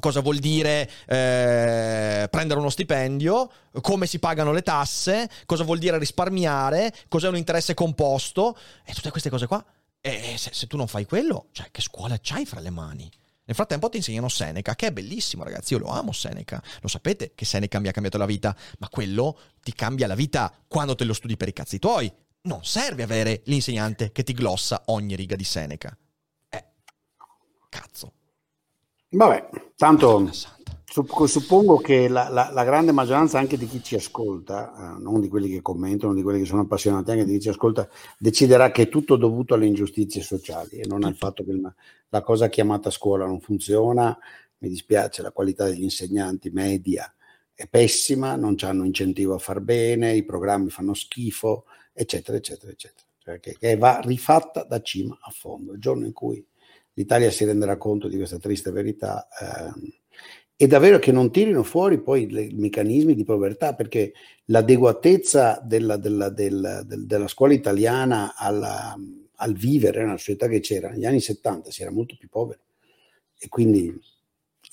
cosa 0.00 0.18
vuol 0.18 0.38
dire 0.38 0.90
eh, 1.06 2.26
prendere 2.30 2.58
uno 2.58 2.70
stipendio, 2.70 3.48
come 3.80 4.06
si 4.06 4.18
pagano 4.18 4.50
le 4.50 4.62
tasse, 4.62 5.28
cosa 5.46 5.62
vuol 5.62 5.78
dire 5.78 5.98
risparmiare, 5.98 6.92
cos'è 7.08 7.28
un 7.28 7.36
interesse 7.36 7.74
composto 7.74 8.56
e 8.84 8.92
tutte 8.92 9.10
queste 9.10 9.30
cose 9.30 9.46
qua. 9.46 9.64
E 10.00 10.34
se, 10.36 10.50
se 10.52 10.66
tu 10.66 10.76
non 10.76 10.88
fai 10.88 11.04
quello, 11.04 11.46
cioè 11.52 11.68
che 11.70 11.80
scuola 11.82 12.18
c'hai 12.20 12.44
fra 12.44 12.58
le 12.58 12.70
mani? 12.70 13.08
Nel 13.44 13.56
frattempo 13.56 13.88
ti 13.88 13.96
insegnano 13.96 14.28
Seneca, 14.28 14.76
che 14.76 14.86
è 14.88 14.92
bellissimo, 14.92 15.42
ragazzi. 15.42 15.72
Io 15.72 15.80
lo 15.80 15.88
amo 15.88 16.12
Seneca. 16.12 16.62
Lo 16.80 16.88
sapete 16.88 17.32
che 17.34 17.44
Seneca 17.44 17.80
mi 17.80 17.88
ha 17.88 17.92
cambiato 17.92 18.18
la 18.18 18.26
vita, 18.26 18.56
ma 18.78 18.88
quello 18.88 19.38
ti 19.62 19.72
cambia 19.72 20.06
la 20.06 20.14
vita 20.14 20.52
quando 20.68 20.94
te 20.94 21.04
lo 21.04 21.12
studi 21.12 21.36
per 21.36 21.48
i 21.48 21.52
cazzi 21.52 21.78
tuoi. 21.78 22.12
Non 22.42 22.64
serve 22.64 23.02
avere 23.02 23.42
l'insegnante 23.46 24.12
che 24.12 24.22
ti 24.22 24.32
glossa 24.32 24.82
ogni 24.86 25.16
riga 25.16 25.36
di 25.36 25.44
Seneca. 25.44 25.96
Eh, 26.48 26.64
cazzo. 27.68 28.12
Vabbè, 29.10 29.48
tanto 29.76 30.30
suppongo 30.92 31.78
che 31.78 32.06
la, 32.06 32.28
la, 32.28 32.50
la, 32.52 32.64
grande 32.64 32.92
maggioranza 32.92 33.38
anche 33.38 33.56
di 33.56 33.66
chi 33.66 33.82
ci 33.82 33.94
ascolta, 33.94 34.96
eh, 34.96 35.00
non 35.00 35.22
di 35.22 35.28
quelli 35.28 35.48
che 35.48 35.62
commentano, 35.62 36.12
di 36.12 36.22
quelli 36.22 36.40
che 36.40 36.44
sono 36.44 36.60
appassionati, 36.60 37.10
anche 37.10 37.24
di 37.24 37.32
chi 37.32 37.40
ci 37.40 37.48
ascolta, 37.48 37.88
deciderà 38.18 38.70
che 38.70 38.82
è 38.82 38.88
tutto 38.90 39.16
dovuto 39.16 39.54
alle 39.54 39.64
ingiustizie 39.66 40.20
sociali 40.20 40.76
e 40.76 40.86
non 40.86 41.04
al 41.04 41.16
fatto 41.16 41.44
che 41.44 41.52
il, 41.52 41.74
la 42.10 42.20
cosa 42.20 42.48
chiamata 42.48 42.90
scuola 42.90 43.24
non 43.24 43.40
funziona. 43.40 44.16
Mi 44.58 44.68
dispiace, 44.68 45.22
la 45.22 45.32
qualità 45.32 45.64
degli 45.64 45.82
insegnanti 45.82 46.50
media 46.50 47.10
è 47.54 47.66
pessima, 47.66 48.36
non 48.36 48.54
hanno 48.60 48.84
incentivo 48.84 49.34
a 49.34 49.38
far 49.38 49.60
bene, 49.60 50.14
i 50.14 50.24
programmi 50.24 50.68
fanno 50.68 50.92
schifo, 50.92 51.64
eccetera, 51.94 52.36
eccetera, 52.36 52.70
eccetera. 52.70 53.06
Cioè 53.18 53.40
che, 53.40 53.56
che 53.58 53.76
va 53.76 54.00
rifatta 54.02 54.64
da 54.64 54.82
cima 54.82 55.16
a 55.22 55.30
fondo. 55.30 55.72
Il 55.72 55.80
giorno 55.80 56.04
in 56.04 56.12
cui 56.12 56.44
l'Italia 56.94 57.30
si 57.30 57.46
renderà 57.46 57.78
conto 57.78 58.08
di 58.08 58.16
questa 58.16 58.38
triste 58.38 58.70
verità 58.70 59.26
ehm, 59.40 60.01
e 60.56 60.66
davvero 60.66 60.98
che 60.98 61.12
non 61.12 61.32
tirino 61.32 61.62
fuori 61.62 62.00
poi 62.00 62.22
i 62.22 62.54
meccanismi 62.54 63.14
di 63.14 63.24
povertà, 63.24 63.74
perché 63.74 64.12
l'adeguatezza 64.46 65.60
della, 65.64 65.96
della, 65.96 66.28
della, 66.28 66.82
della 66.84 67.26
scuola 67.26 67.52
italiana 67.52 68.34
alla, 68.36 68.96
al 69.36 69.54
vivere 69.54 70.04
nella 70.04 70.16
società 70.16 70.46
che 70.48 70.60
c'era 70.60 70.90
negli 70.90 71.04
anni 71.04 71.20
70 71.20 71.70
si 71.70 71.82
era 71.82 71.90
molto 71.90 72.16
più 72.18 72.28
poveri 72.28 72.60
e 73.38 73.48
quindi 73.48 73.92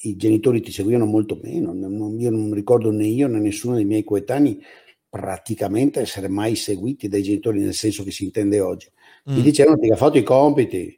i 0.01 0.15
genitori 0.15 0.61
ti 0.61 0.71
seguivano 0.71 1.05
molto 1.05 1.39
meno. 1.41 1.73
Non, 1.73 2.19
io 2.19 2.29
non 2.29 2.53
ricordo 2.53 2.91
né 2.91 3.07
io 3.07 3.27
né 3.27 3.39
nessuno 3.39 3.75
dei 3.75 3.85
miei 3.85 4.03
coetanei 4.03 4.61
praticamente 5.09 6.01
essere 6.01 6.27
mai 6.27 6.55
seguiti 6.55 7.07
dai 7.07 7.23
genitori 7.23 7.59
nel 7.59 7.73
senso 7.73 8.03
che 8.03 8.11
si 8.11 8.25
intende 8.25 8.59
oggi. 8.59 8.87
Mm. 9.29 9.33
Ti 9.33 9.41
dicevano 9.41 9.79
ti 9.79 9.89
ha 9.89 9.95
fatto 9.95 10.19
i 10.19 10.23
compiti, 10.23 10.97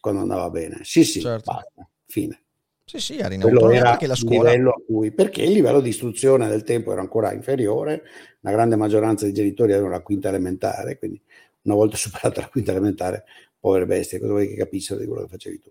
quando 0.00 0.20
andava 0.20 0.50
bene. 0.50 0.80
Sì, 0.82 1.02
sì, 1.02 1.20
certo. 1.20 1.50
basta, 1.50 1.88
fine. 2.06 2.42
Sì, 2.90 2.98
sì, 2.98 3.18
era 3.18 3.32
in 3.32 3.40
era 3.72 3.96
che 3.96 4.08
la 4.08 4.16
scuola. 4.16 4.50
Livello 4.50 4.70
a 4.70 4.82
cui, 4.84 5.12
perché 5.12 5.44
il 5.44 5.52
livello 5.52 5.80
di 5.80 5.90
istruzione 5.90 6.48
del 6.48 6.64
tempo 6.64 6.90
era 6.90 7.00
ancora 7.00 7.32
inferiore, 7.32 8.02
la 8.40 8.50
grande 8.50 8.74
maggioranza 8.74 9.26
dei 9.26 9.32
genitori 9.32 9.70
avevano 9.70 9.92
la 9.92 10.00
quinta 10.00 10.28
elementare, 10.28 10.98
quindi 10.98 11.22
una 11.62 11.76
volta 11.76 11.94
superata 11.96 12.40
la 12.40 12.48
quinta 12.48 12.72
elementare, 12.72 13.26
povere 13.60 13.86
bestie, 13.86 14.18
cosa 14.18 14.32
vuoi 14.32 14.48
che 14.48 14.56
capissero 14.56 14.98
di 14.98 15.06
quello 15.06 15.22
che 15.22 15.28
facevi 15.28 15.60
tu? 15.60 15.70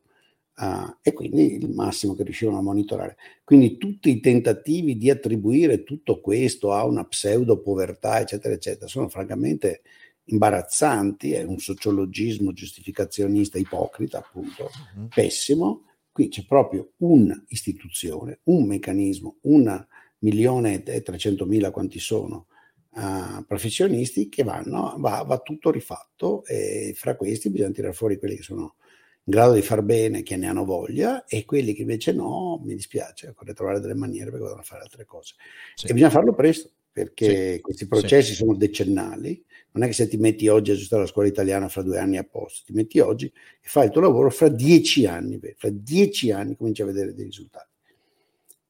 Uh, 0.56 0.96
e 1.02 1.12
quindi 1.12 1.56
il 1.56 1.70
massimo 1.72 2.16
che 2.16 2.24
riuscivano 2.24 2.58
a 2.58 2.62
monitorare. 2.62 3.18
Quindi 3.44 3.78
tutti 3.78 4.12
i 4.12 4.22
tentativi 4.22 4.96
di 4.96 5.10
attribuire 5.10 5.84
tutto 5.84 6.22
questo 6.22 6.72
a 6.72 6.86
una 6.86 7.04
pseudo 7.04 7.60
povertà, 7.60 8.22
eccetera, 8.22 8.54
eccetera, 8.54 8.88
sono 8.88 9.10
francamente 9.10 9.82
imbarazzanti, 10.24 11.34
è 11.34 11.44
un 11.44 11.60
sociologismo 11.60 12.54
giustificazionista 12.54 13.58
ipocrita, 13.58 14.20
appunto, 14.20 14.70
uh-huh. 14.96 15.10
pessimo. 15.10 15.84
Qui 16.20 16.28
c'è 16.28 16.44
proprio 16.46 16.92
un'istituzione, 16.98 18.40
un 18.44 18.66
meccanismo, 18.66 19.38
un 19.44 19.88
milione 20.18 20.84
e 20.84 21.02
trecentomila 21.02 21.72
quanti 21.72 21.98
sono 22.00 22.48
uh, 22.96 23.46
professionisti 23.48 24.28
che 24.28 24.44
vanno, 24.44 24.96
va, 24.98 25.24
va, 25.26 25.38
tutto 25.38 25.72
rifatto 25.72 26.44
e 26.44 26.92
fra 26.94 27.16
questi 27.16 27.50
bisogna 27.50 27.72
tirare 27.72 27.94
fuori 27.94 28.20
quelli 28.20 28.36
che 28.36 28.42
sono 28.42 28.76
in 29.24 29.34
grado 29.34 29.54
di 29.54 29.62
far 29.62 29.82
bene, 29.82 30.22
che 30.22 30.36
ne 30.36 30.48
hanno 30.48 30.66
voglia, 30.66 31.24
e 31.24 31.46
quelli 31.46 31.74
che 31.74 31.84
invece 31.84 32.12
no, 32.12 32.62
mi 32.66 32.76
dispiace, 32.76 33.30
occorre 33.30 33.54
trovare 33.54 33.80
delle 33.80 33.96
maniere 33.96 34.30
per 34.30 34.42
poter 34.42 34.66
fare 34.66 34.82
altre 34.82 35.06
cose. 35.06 35.36
Sì. 35.74 35.88
E 35.88 35.94
bisogna 35.94 36.12
farlo 36.12 36.34
presto, 36.34 36.70
perché 36.92 37.54
sì. 37.54 37.62
questi 37.62 37.88
processi 37.88 38.32
sì. 38.32 38.36
sono 38.36 38.56
decennali 38.56 39.42
non 39.72 39.84
è 39.84 39.88
che 39.88 39.94
se 39.94 40.08
ti 40.08 40.18
metti 40.18 40.48
oggi 40.48 40.72
a 40.72 40.74
aggiustare 40.74 41.04
la 41.04 41.08
scuola 41.08 41.28
italiana 41.28 41.70
fra 41.70 41.82
due 41.82 42.00
anni 42.00 42.18
a 42.18 42.24
posto, 42.24 42.64
ti 42.66 42.74
metti 42.74 43.00
oggi 43.00 43.26
e 43.26 43.68
fai 43.68 43.86
il 43.86 43.92
tuo 43.92 44.02
lavoro 44.02 44.30
fra 44.30 44.50
dieci 44.50 45.06
anni, 45.06 45.40
fra 45.56 45.70
dieci 45.70 46.32
anni 46.32 46.56
cominci 46.56 46.82
a 46.82 46.86
vedere 46.86 47.14
dei 47.14 47.26
risultati. 47.26 47.68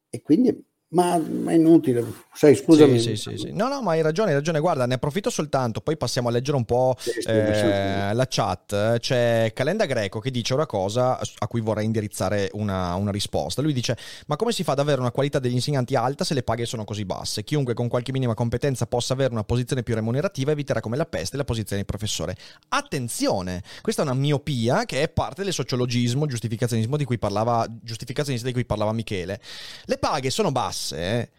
E 0.10 0.22
quindi 0.22 0.66
ma, 0.92 1.22
è 1.46 1.54
inutile, 1.54 2.04
sai, 2.34 2.56
scusami. 2.56 3.00
Sì, 3.00 3.16
sì, 3.16 3.38
sì, 3.38 3.52
no, 3.52 3.68
no, 3.68 3.80
ma 3.84 3.92
hai 3.92 4.02
ragione, 4.02 4.30
hai 4.30 4.36
ragione. 4.36 4.60
Guarda, 4.60 4.88
ne 4.88 4.96
approfitto 4.96 5.30
soltanto, 5.30 5.82
poi 5.82 5.98
passiamo 5.98 6.30
a 6.30 6.32
leggere 6.32 6.58
un 6.58 6.66
po' 6.66 6.96
eh, 7.28 8.12
la 8.12 8.26
chat. 8.28 8.98
C'è 8.98 9.52
Calenda 9.54 9.86
Greco 9.86 10.20
che 10.20 10.32
dice 10.32 10.56
una 10.56 10.66
cosa 10.66 11.20
a 11.20 11.48
cui 11.48 11.62
vorrei 11.62 11.86
indirizzare 11.86 12.50
una, 12.54 12.96
una, 12.96 13.12
risposta. 13.12 13.62
Lui 13.62 13.74
dice, 13.74 13.96
ma 14.26 14.36
come 14.36 14.52
si 14.52 14.64
fa 14.64 14.72
ad 14.72 14.80
avere 14.80 15.00
una 15.00 15.12
qualità 15.12 15.38
degli 15.38 15.54
insegnanti 15.54 15.94
alta 15.94 16.24
se 16.24 16.34
le 16.34 16.42
paghe 16.42 16.66
sono 16.66 16.86
così 16.86 17.06
basse? 17.06 17.44
Chiunque 17.44 17.76
con 17.76 17.88
qualche 17.88 18.12
minima 18.12 18.34
competenza 18.34 18.88
possa 18.88 19.14
avere 19.14 19.32
una 19.32 19.44
posizione 19.44 19.84
più 19.84 19.94
remunerativa 19.94 20.52
eviterà 20.52 20.80
come 20.80 20.98
la 20.98 21.06
peste 21.06 21.38
la 21.38 21.44
posizione 21.44 21.84
di 21.84 21.88
professore. 21.88 22.36
Attenzione, 22.70 23.62
questa 23.84 24.02
è 24.02 24.06
una 24.06 24.16
miopia 24.16 24.86
che 24.86 25.04
è 25.04 25.10
parte 25.10 25.44
del 25.44 25.54
sociologismo, 25.54 26.26
giustificazionismo 26.26 26.98
di 26.98 27.06
cui 27.06 27.20
parlava, 27.20 27.68
giustificazionista 27.80 28.48
di 28.48 28.54
cui 28.54 28.66
parlava 28.66 28.92
Michele. 28.92 29.40
Le 29.86 30.00
paghe 30.00 30.32
sono 30.32 30.52
basse 30.52 30.78
classe 30.80 31.32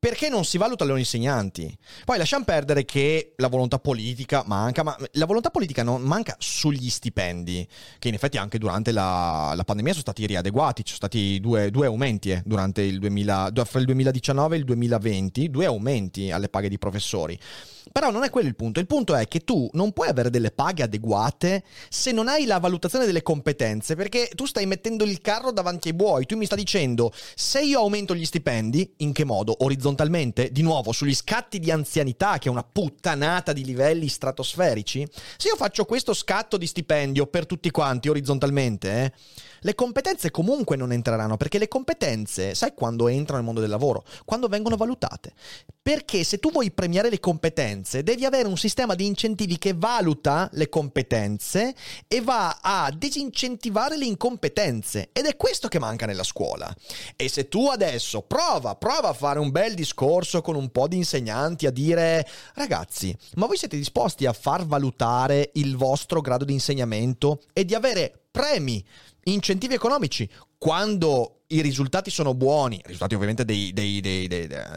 perché 0.00 0.28
non 0.28 0.44
si 0.44 0.58
valutano 0.58 0.94
gli 0.94 1.00
insegnanti. 1.00 1.76
Poi 2.04 2.18
lasciamo 2.18 2.44
perdere 2.44 2.84
che 2.84 3.32
la 3.36 3.48
volontà 3.48 3.80
politica 3.80 4.44
manca, 4.46 4.84
ma 4.84 4.96
la 5.12 5.26
volontà 5.26 5.50
politica 5.50 5.82
non 5.82 6.02
manca 6.02 6.36
sugli 6.38 6.88
stipendi, 6.88 7.66
che 7.98 8.06
in 8.06 8.14
effetti 8.14 8.36
anche 8.36 8.58
durante 8.58 8.92
la, 8.92 9.54
la 9.56 9.64
pandemia 9.64 9.90
sono 9.90 10.04
stati 10.04 10.24
riadeguati, 10.24 10.84
ci 10.84 10.94
sono 10.94 11.08
stati 11.08 11.40
due, 11.40 11.72
due 11.72 11.86
aumenti 11.86 12.30
eh, 12.30 12.42
durante 12.44 12.82
il 12.82 13.00
2000, 13.00 13.50
fra 13.64 13.80
il 13.80 13.86
2019 13.86 14.54
e 14.54 14.58
il 14.60 14.64
2020, 14.64 15.50
due 15.50 15.66
aumenti 15.66 16.30
alle 16.30 16.48
paghe 16.48 16.68
di 16.68 16.78
professori. 16.78 17.36
Però 17.92 18.10
non 18.10 18.24
è 18.24 18.30
quello 18.30 18.48
il 18.48 18.56
punto. 18.56 18.80
Il 18.80 18.86
punto 18.86 19.14
è 19.14 19.26
che 19.28 19.40
tu 19.40 19.68
non 19.72 19.92
puoi 19.92 20.08
avere 20.08 20.30
delle 20.30 20.50
paghe 20.50 20.82
adeguate 20.82 21.64
se 21.88 22.12
non 22.12 22.28
hai 22.28 22.44
la 22.44 22.58
valutazione 22.58 23.06
delle 23.06 23.22
competenze, 23.22 23.94
perché 23.94 24.30
tu 24.34 24.46
stai 24.46 24.66
mettendo 24.66 25.04
il 25.04 25.20
carro 25.20 25.52
davanti 25.52 25.88
ai 25.88 25.94
buoi. 25.94 26.26
Tu 26.26 26.36
mi 26.36 26.46
stai 26.46 26.58
dicendo, 26.58 27.12
se 27.34 27.62
io 27.62 27.80
aumento 27.80 28.14
gli 28.14 28.24
stipendi, 28.24 28.94
in 28.98 29.12
che 29.12 29.24
modo? 29.24 29.56
Orizzontalmente? 29.60 30.50
Di 30.50 30.62
nuovo, 30.62 30.92
sugli 30.92 31.14
scatti 31.14 31.58
di 31.58 31.70
anzianità, 31.70 32.38
che 32.38 32.48
è 32.48 32.50
una 32.50 32.64
puttanata 32.64 33.52
di 33.52 33.64
livelli 33.64 34.08
stratosferici? 34.08 35.06
Se 35.36 35.48
io 35.48 35.56
faccio 35.56 35.84
questo 35.84 36.14
scatto 36.14 36.56
di 36.56 36.66
stipendio 36.66 37.26
per 37.26 37.46
tutti 37.46 37.70
quanti, 37.70 38.08
orizzontalmente, 38.08 39.04
eh, 39.04 39.12
le 39.60 39.74
competenze 39.74 40.30
comunque 40.30 40.76
non 40.76 40.92
entreranno, 40.92 41.36
perché 41.36 41.58
le 41.58 41.68
competenze, 41.68 42.54
sai 42.54 42.74
quando 42.74 43.08
entrano 43.08 43.36
nel 43.38 43.44
mondo 43.44 43.60
del 43.60 43.70
lavoro? 43.70 44.04
Quando 44.24 44.48
vengono 44.48 44.76
valutate. 44.76 45.32
Perché 45.88 46.22
se 46.22 46.36
tu 46.36 46.50
vuoi 46.50 46.70
premiare 46.70 47.08
le 47.08 47.18
competenze, 47.18 48.02
devi 48.02 48.26
avere 48.26 48.46
un 48.46 48.58
sistema 48.58 48.94
di 48.94 49.06
incentivi 49.06 49.56
che 49.56 49.72
valuta 49.74 50.46
le 50.52 50.68
competenze 50.68 51.74
e 52.06 52.20
va 52.20 52.58
a 52.60 52.92
disincentivare 52.94 53.96
le 53.96 54.04
incompetenze. 54.04 55.08
Ed 55.14 55.24
è 55.24 55.34
questo 55.36 55.66
che 55.68 55.78
manca 55.78 56.04
nella 56.04 56.24
scuola. 56.24 56.70
E 57.16 57.30
se 57.30 57.48
tu 57.48 57.68
adesso 57.68 58.20
prova, 58.20 58.74
prova 58.74 59.08
a 59.08 59.14
fare 59.14 59.38
un 59.38 59.50
bel 59.50 59.72
discorso 59.72 60.42
con 60.42 60.56
un 60.56 60.68
po' 60.68 60.88
di 60.88 60.96
insegnanti 60.96 61.64
a 61.64 61.70
dire 61.70 62.28
ragazzi, 62.52 63.16
ma 63.36 63.46
voi 63.46 63.56
siete 63.56 63.78
disposti 63.78 64.26
a 64.26 64.34
far 64.34 64.66
valutare 64.66 65.52
il 65.54 65.74
vostro 65.78 66.20
grado 66.20 66.44
di 66.44 66.52
insegnamento 66.52 67.40
e 67.54 67.64
di 67.64 67.74
avere 67.74 68.24
premi 68.30 68.84
incentivi 69.32 69.74
economici. 69.74 70.28
Quando 70.56 71.42
i 71.48 71.60
risultati 71.60 72.10
sono 72.10 72.34
buoni, 72.34 72.80
risultati 72.84 73.14
ovviamente 73.14 73.44
dei, 73.44 73.72
dei, 73.72 74.00
dei, 74.00 74.28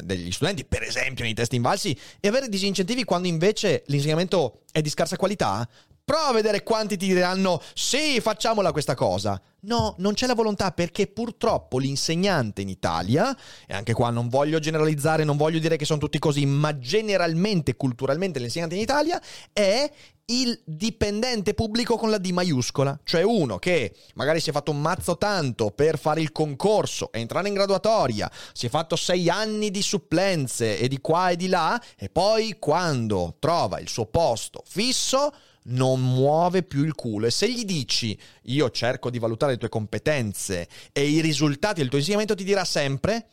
degli 0.04 0.32
studenti, 0.32 0.64
per 0.66 0.84
esempio 0.84 1.24
nei 1.24 1.34
test 1.34 1.54
invalsi, 1.54 1.98
e 2.20 2.28
avere 2.28 2.48
disincentivi 2.48 3.04
quando 3.04 3.28
invece 3.28 3.84
l'insegnamento 3.88 4.62
è 4.72 4.82
di 4.82 4.90
scarsa 4.90 5.18
qualità, 5.18 5.68
prova 6.04 6.28
a 6.28 6.34
vedere 6.34 6.64
quanti 6.64 6.98
ti 6.98 7.08
diranno 7.08 7.62
sì, 7.74 8.20
facciamola 8.20 8.72
questa 8.72 8.96
cosa. 8.96 9.42
No, 9.64 9.94
non 10.00 10.14
c'è 10.14 10.26
la 10.26 10.34
volontà 10.34 10.72
perché 10.72 11.06
purtroppo 11.06 11.78
l'insegnante 11.78 12.62
in 12.62 12.70
Italia, 12.70 13.36
e 13.68 13.76
anche 13.76 13.94
qua 13.94 14.10
non 14.10 14.28
voglio 14.28 14.58
generalizzare, 14.58 15.24
non 15.24 15.38
voglio 15.38 15.60
dire 15.60 15.78
che 15.78 15.86
sono 15.86 16.00
tutti 16.00 16.18
così, 16.18 16.46
ma 16.48 16.78
generalmente, 16.80 17.76
culturalmente 17.76 18.40
l'insegnante 18.40 18.74
in 18.74 18.82
Italia 18.82 19.22
è 19.54 19.92
il 20.26 20.60
dipendente 20.64 21.54
pubblico 21.54 21.98
con 21.98 22.10
la 22.10 22.18
D 22.18 22.32
maiuscola, 22.32 23.00
cioè 23.04 23.22
uno 23.22 23.60
che 23.60 23.94
magari 24.16 24.40
si 24.40 24.50
è 24.50 24.54
fatto 24.54 24.72
un 24.72 24.80
mazzo 24.80 25.18
tanto 25.18 25.72
per 25.72 26.00
fare 26.00 26.22
il 26.22 26.32
concorso, 26.32 27.12
entrare 27.12 27.50
in 27.50 27.54
graduatoria, 27.54 28.32
si 28.54 28.66
è 28.66 28.70
fatto 28.70 28.96
sei 28.96 29.30
anni 29.30 29.70
di 29.70 29.82
supplenze 29.82 30.80
e 30.80 30.88
di 30.88 31.00
qua 31.02 31.30
e 31.30 31.36
di 31.36 31.48
là, 31.48 31.80
e 31.98 32.10
poi 32.10 32.56
quando 32.60 33.36
trova 33.40 33.80
il 33.80 33.90
suo 33.90 34.06
posto 34.06 34.64
fisso 34.66 35.32
non 35.64 36.02
muove 36.02 36.64
più 36.64 36.84
il 36.84 36.96
culo 36.96 37.28
e 37.28 37.32
se 37.32 37.52
gli 37.52 37.66
dici 37.66 38.18
io 38.44 38.70
cerco 38.72 39.10
di 39.10 39.20
valutare 39.20 39.54
le 39.54 39.58
tue 39.58 39.70
competenze 39.70 40.68
e 40.92 41.08
i 41.08 41.22
risultati 41.22 41.82
del 41.82 41.90
tuo 41.90 42.00
insegnamento 42.00 42.36
ti 42.36 42.44
dirà 42.44 42.66
sempre 42.66 43.28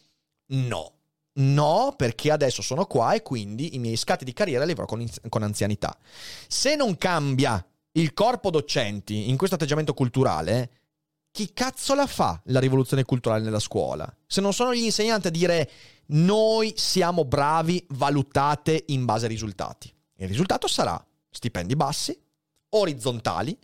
no. 0.49 0.93
No, 1.39 1.95
perché 1.97 2.33
adesso 2.33 2.63
sono 2.63 2.87
qua 2.87 3.13
e 3.13 3.23
quindi 3.23 3.77
i 3.77 3.79
miei 3.79 3.97
scatti 3.97 4.25
di 4.25 4.33
carriera 4.33 4.65
li 4.65 4.73
avrò 4.73 4.87
con, 4.87 5.07
con 5.29 5.45
anzianità. 5.45 5.97
Se 6.49 6.75
non 6.75 6.99
cambia 6.99 7.65
il 7.93 8.13
corpo 8.13 8.51
docenti 8.51 9.29
in 9.29 9.37
questo 9.37 9.55
atteggiamento 9.55 9.95
culturale, 9.95 10.71
chi 11.31 11.53
cazzo 11.53 11.95
la 11.95 12.09
fa 12.09 12.41
la 12.47 12.59
rivoluzione 12.59 13.05
culturale 13.05 13.45
nella 13.45 13.61
scuola? 13.61 14.13
Se 14.27 14.41
non 14.41 14.53
sono 14.53 14.75
gli 14.75 14.83
insegnanti 14.83 15.29
a 15.29 15.31
dire 15.31 15.71
noi 16.07 16.73
siamo 16.77 17.25
bravi, 17.25 17.85
valutate 17.91 18.85
in 18.89 19.05
base 19.05 19.27
ai 19.27 19.31
risultati. 19.31 19.93
Il 20.17 20.27
risultato 20.27 20.67
sarà 20.67 21.01
stipendi 21.31 21.77
bassi, 21.77 22.19
orizzontali, 22.71 23.57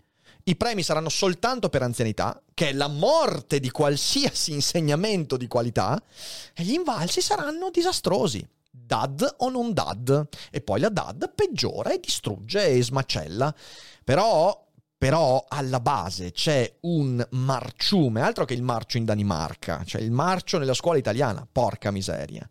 i 0.47 0.57
premi 0.57 0.83
saranno 0.83 1.09
soltanto 1.09 1.71
per 1.71 1.83
anzianità, 1.83 2.43
che 2.53 2.69
è 2.69 2.73
la 2.75 2.89
morte 2.89 3.61
di 3.61 3.71
qualsiasi 3.71 4.53
insegnamento 4.53 5.39
di 5.39 5.47
qualità, 5.47 6.01
e 6.55 6.63
gli 6.63 6.73
invalsi 6.73 7.23
saranno 7.23 7.71
disastrosi. 7.71 8.47
DAD 8.71 9.37
o 9.39 9.49
non 9.49 9.73
DAD. 9.73 10.29
E 10.51 10.61
poi 10.61 10.81
la 10.81 10.91
DAD 10.91 11.33
peggiora 11.35 11.93
e 11.93 12.01
distrugge 12.01 12.67
e 12.67 12.83
smacella. 12.83 13.55
Però, 14.05 14.67
però 14.99 15.47
alla 15.49 15.81
base 15.81 16.33
c'è 16.33 16.77
un 16.81 17.27
marciume, 17.31 18.21
altro 18.21 18.45
che 18.45 18.53
il 18.53 18.63
marcio 18.63 18.99
in 18.99 19.07
Danimarca, 19.07 19.83
cioè 19.87 20.03
il 20.03 20.11
marcio 20.11 20.59
nella 20.59 20.75
scuola 20.75 20.99
italiana, 20.99 21.47
porca 21.51 21.91
miseria. 21.91 22.47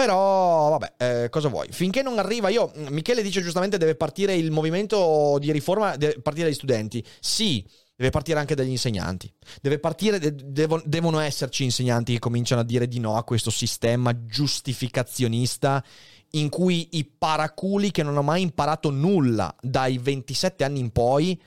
Però, 0.00 0.70
vabbè, 0.70 1.24
eh, 1.24 1.28
cosa 1.28 1.48
vuoi? 1.48 1.68
Finché 1.72 2.00
non 2.00 2.18
arriva, 2.18 2.48
io, 2.48 2.72
Michele 2.88 3.20
dice 3.20 3.42
giustamente 3.42 3.76
deve 3.76 3.96
partire 3.96 4.34
il 4.34 4.50
movimento 4.50 5.36
di 5.38 5.52
riforma, 5.52 5.94
deve 5.96 6.22
partire 6.22 6.46
dagli 6.46 6.54
studenti. 6.54 7.04
Sì, 7.20 7.62
deve 7.94 8.08
partire 8.08 8.38
anche 8.38 8.54
dagli 8.54 8.70
insegnanti. 8.70 9.30
Deve 9.60 9.78
partire, 9.78 10.18
devo, 10.18 10.80
devono 10.86 11.18
esserci 11.18 11.64
insegnanti 11.64 12.14
che 12.14 12.18
cominciano 12.18 12.62
a 12.62 12.64
dire 12.64 12.88
di 12.88 12.98
no 12.98 13.18
a 13.18 13.24
questo 13.24 13.50
sistema 13.50 14.24
giustificazionista 14.24 15.84
in 16.30 16.48
cui 16.48 16.88
i 16.92 17.04
paraculi 17.04 17.90
che 17.90 18.02
non 18.02 18.12
hanno 18.12 18.22
mai 18.22 18.40
imparato 18.40 18.88
nulla 18.88 19.54
dai 19.60 19.98
27 19.98 20.64
anni 20.64 20.80
in 20.80 20.92
poi 20.92 21.38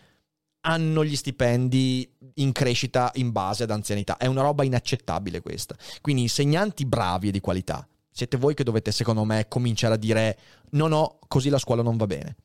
hanno 0.66 1.04
gli 1.04 1.16
stipendi 1.16 2.08
in 2.36 2.52
crescita 2.52 3.10
in 3.16 3.32
base 3.32 3.64
ad 3.64 3.72
anzianità. 3.72 4.18
È 4.18 4.28
una 4.28 4.44
roba 4.44 4.64
inaccettabile 4.64 5.42
questa. 5.42 5.76
Quindi 6.02 6.22
insegnanti 6.22 6.86
bravi 6.86 7.30
e 7.30 7.32
di 7.32 7.40
qualità 7.40 7.88
siete 8.14 8.38
voi 8.38 8.54
che 8.54 8.64
dovete, 8.64 8.92
secondo 8.92 9.26
me, 9.26 9.48
cominciare 9.50 9.96
a 9.96 9.98
dire 9.98 10.38
no, 10.72 10.88
no, 10.88 11.20
così 11.28 11.50
la 11.50 11.58
scuola 11.58 11.82
non 11.82 11.98
va 11.98 12.06
bene. 12.08 12.36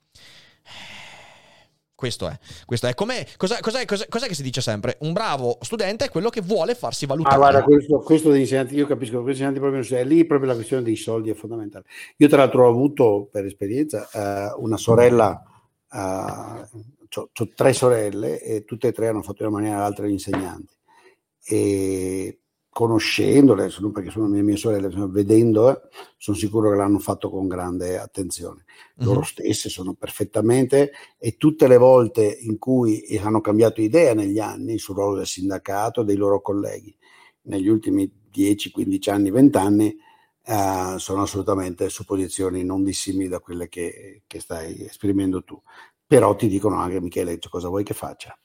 Questo 1.98 2.28
è, 2.28 2.38
questo 2.64 2.86
è. 2.86 2.94
Com'è, 2.94 3.26
cos'è, 3.36 3.58
cos'è, 3.58 3.84
cos'è, 3.84 4.06
cos'è, 4.06 4.28
che 4.28 4.34
si 4.34 4.44
dice 4.44 4.60
sempre? 4.60 4.98
Un 5.00 5.12
bravo 5.12 5.58
studente 5.62 6.04
è 6.04 6.08
quello 6.08 6.30
che 6.30 6.40
vuole 6.40 6.76
farsi 6.76 7.06
valutare. 7.06 7.34
Ah, 7.34 7.38
guarda, 7.38 7.62
questo, 7.64 7.98
questo 7.98 8.30
degli 8.30 8.42
insegnanti, 8.42 8.76
io 8.76 8.86
capisco, 8.86 9.14
questi 9.22 9.42
insegnanti 9.42 9.58
proprio 9.58 9.82
non 9.82 9.98
è 9.98 10.04
lì 10.04 10.24
proprio 10.24 10.48
la 10.48 10.54
questione 10.54 10.84
dei 10.84 10.94
soldi 10.94 11.30
è 11.30 11.34
fondamentale. 11.34 11.86
Io 12.18 12.28
tra 12.28 12.36
l'altro 12.36 12.66
ho 12.66 12.70
avuto, 12.70 13.28
per 13.32 13.46
esperienza, 13.46 14.08
eh, 14.12 14.54
una 14.58 14.76
sorella, 14.76 15.42
eh, 15.92 16.68
ho 17.10 17.48
tre 17.52 17.72
sorelle 17.72 18.40
e 18.42 18.64
tutte 18.64 18.86
e 18.86 18.92
tre 18.92 19.08
hanno 19.08 19.22
fatto 19.22 19.42
in 19.42 19.48
una 19.48 19.58
maniera 19.58 19.78
o 19.78 19.80
l'altra 19.80 20.06
gli 20.06 20.12
insegnanti. 20.12 20.72
E 21.42 22.38
conoscendole, 22.78 23.68
non 23.80 23.90
perché 23.90 24.10
sono 24.10 24.28
mie, 24.28 24.40
mie 24.42 24.56
sorelle, 24.56 24.88
vedendo, 25.08 25.68
eh, 25.68 25.80
sono 26.16 26.36
sicuro 26.36 26.70
che 26.70 26.76
l'hanno 26.76 27.00
fatto 27.00 27.28
con 27.28 27.48
grande 27.48 27.98
attenzione. 27.98 28.66
Loro 28.98 29.18
uh-huh. 29.18 29.24
stesse 29.24 29.68
sono 29.68 29.94
perfettamente 29.94 30.92
e 31.18 31.36
tutte 31.36 31.66
le 31.66 31.76
volte 31.76 32.38
in 32.40 32.56
cui 32.56 33.18
hanno 33.20 33.40
cambiato 33.40 33.80
idea 33.80 34.14
negli 34.14 34.38
anni 34.38 34.78
sul 34.78 34.94
ruolo 34.94 35.16
del 35.16 35.26
sindacato, 35.26 36.04
dei 36.04 36.14
loro 36.14 36.40
colleghi, 36.40 36.96
negli 37.46 37.66
ultimi 37.66 38.08
10, 38.30 38.70
15 38.70 39.10
anni, 39.10 39.32
20 39.32 39.58
anni, 39.58 39.96
eh, 40.44 40.94
sono 40.98 41.22
assolutamente 41.22 41.88
su 41.88 42.04
posizioni 42.04 42.62
non 42.62 42.84
dissimili 42.84 43.26
da 43.26 43.40
quelle 43.40 43.68
che, 43.68 44.22
che 44.28 44.38
stai 44.38 44.84
esprimendo 44.84 45.42
tu. 45.42 45.60
Però 46.06 46.36
ti 46.36 46.46
dicono 46.46 46.76
anche, 46.76 47.00
Michele, 47.00 47.40
cosa 47.40 47.66
vuoi 47.66 47.82
che 47.82 47.94
faccia? 47.94 48.38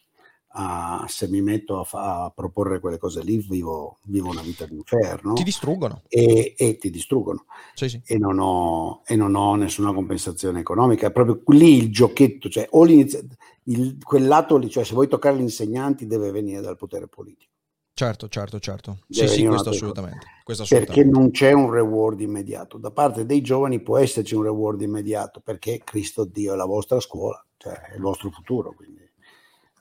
A, 0.55 1.05
se 1.07 1.27
mi 1.27 1.41
metto 1.41 1.79
a, 1.79 1.83
fa, 1.83 2.25
a, 2.25 2.29
proporre 2.29 2.79
quelle 2.79 2.97
cose 2.97 3.23
lì, 3.23 3.37
vivo, 3.37 3.99
vivo 4.03 4.29
una 4.29 4.41
vita 4.41 4.65
d'inferno. 4.65 5.33
Ti 5.33 5.43
distruggono. 5.43 6.01
E, 6.07 6.53
e 6.57 6.77
ti 6.77 6.89
distruggono. 6.89 7.45
Sì, 7.73 7.89
sì. 7.89 8.01
E, 8.05 8.17
non 8.17 8.39
ho, 8.39 9.01
e, 9.05 9.15
non 9.15 9.35
ho, 9.35 9.55
nessuna 9.55 9.93
compensazione 9.93 10.59
economica. 10.59 11.07
È 11.07 11.11
proprio 11.11 11.41
lì 11.47 11.77
il 11.77 11.91
giochetto, 11.91 12.49
cioè 12.49 12.67
o 12.71 12.85
il, 12.85 13.97
quel 14.03 14.27
lato 14.27 14.57
lì, 14.57 14.69
cioè 14.69 14.83
se 14.83 14.93
vuoi 14.93 15.07
toccare 15.07 15.37
gli 15.37 15.41
insegnanti 15.41 16.05
deve 16.05 16.31
venire 16.31 16.61
dal 16.61 16.77
potere 16.77 17.07
politico. 17.07 17.51
Certo, 17.95 18.27
certo, 18.27 18.59
certo. 18.59 18.99
Deve 19.07 19.27
sì, 19.27 19.35
sì, 19.35 19.45
questo 19.45 19.69
assolutamente, 19.69 20.25
questo 20.43 20.63
assolutamente. 20.63 21.03
Perché 21.03 21.19
non 21.19 21.31
c'è 21.31 21.51
un 21.51 21.69
reward 21.69 22.21
immediato. 22.21 22.77
Da 22.77 22.91
parte 22.91 23.25
dei 23.25 23.41
giovani 23.41 23.81
può 23.81 23.97
esserci 23.97 24.33
un 24.33 24.43
reward 24.43 24.81
immediato, 24.81 25.41
perché 25.41 25.81
Cristo 25.83 26.25
Dio 26.25 26.53
è 26.53 26.55
la 26.55 26.65
vostra 26.65 26.99
scuola, 26.99 27.43
cioè 27.57 27.73
è 27.73 27.95
il 27.95 28.01
vostro 28.01 28.31
futuro. 28.31 28.73
Quindi 28.73 29.02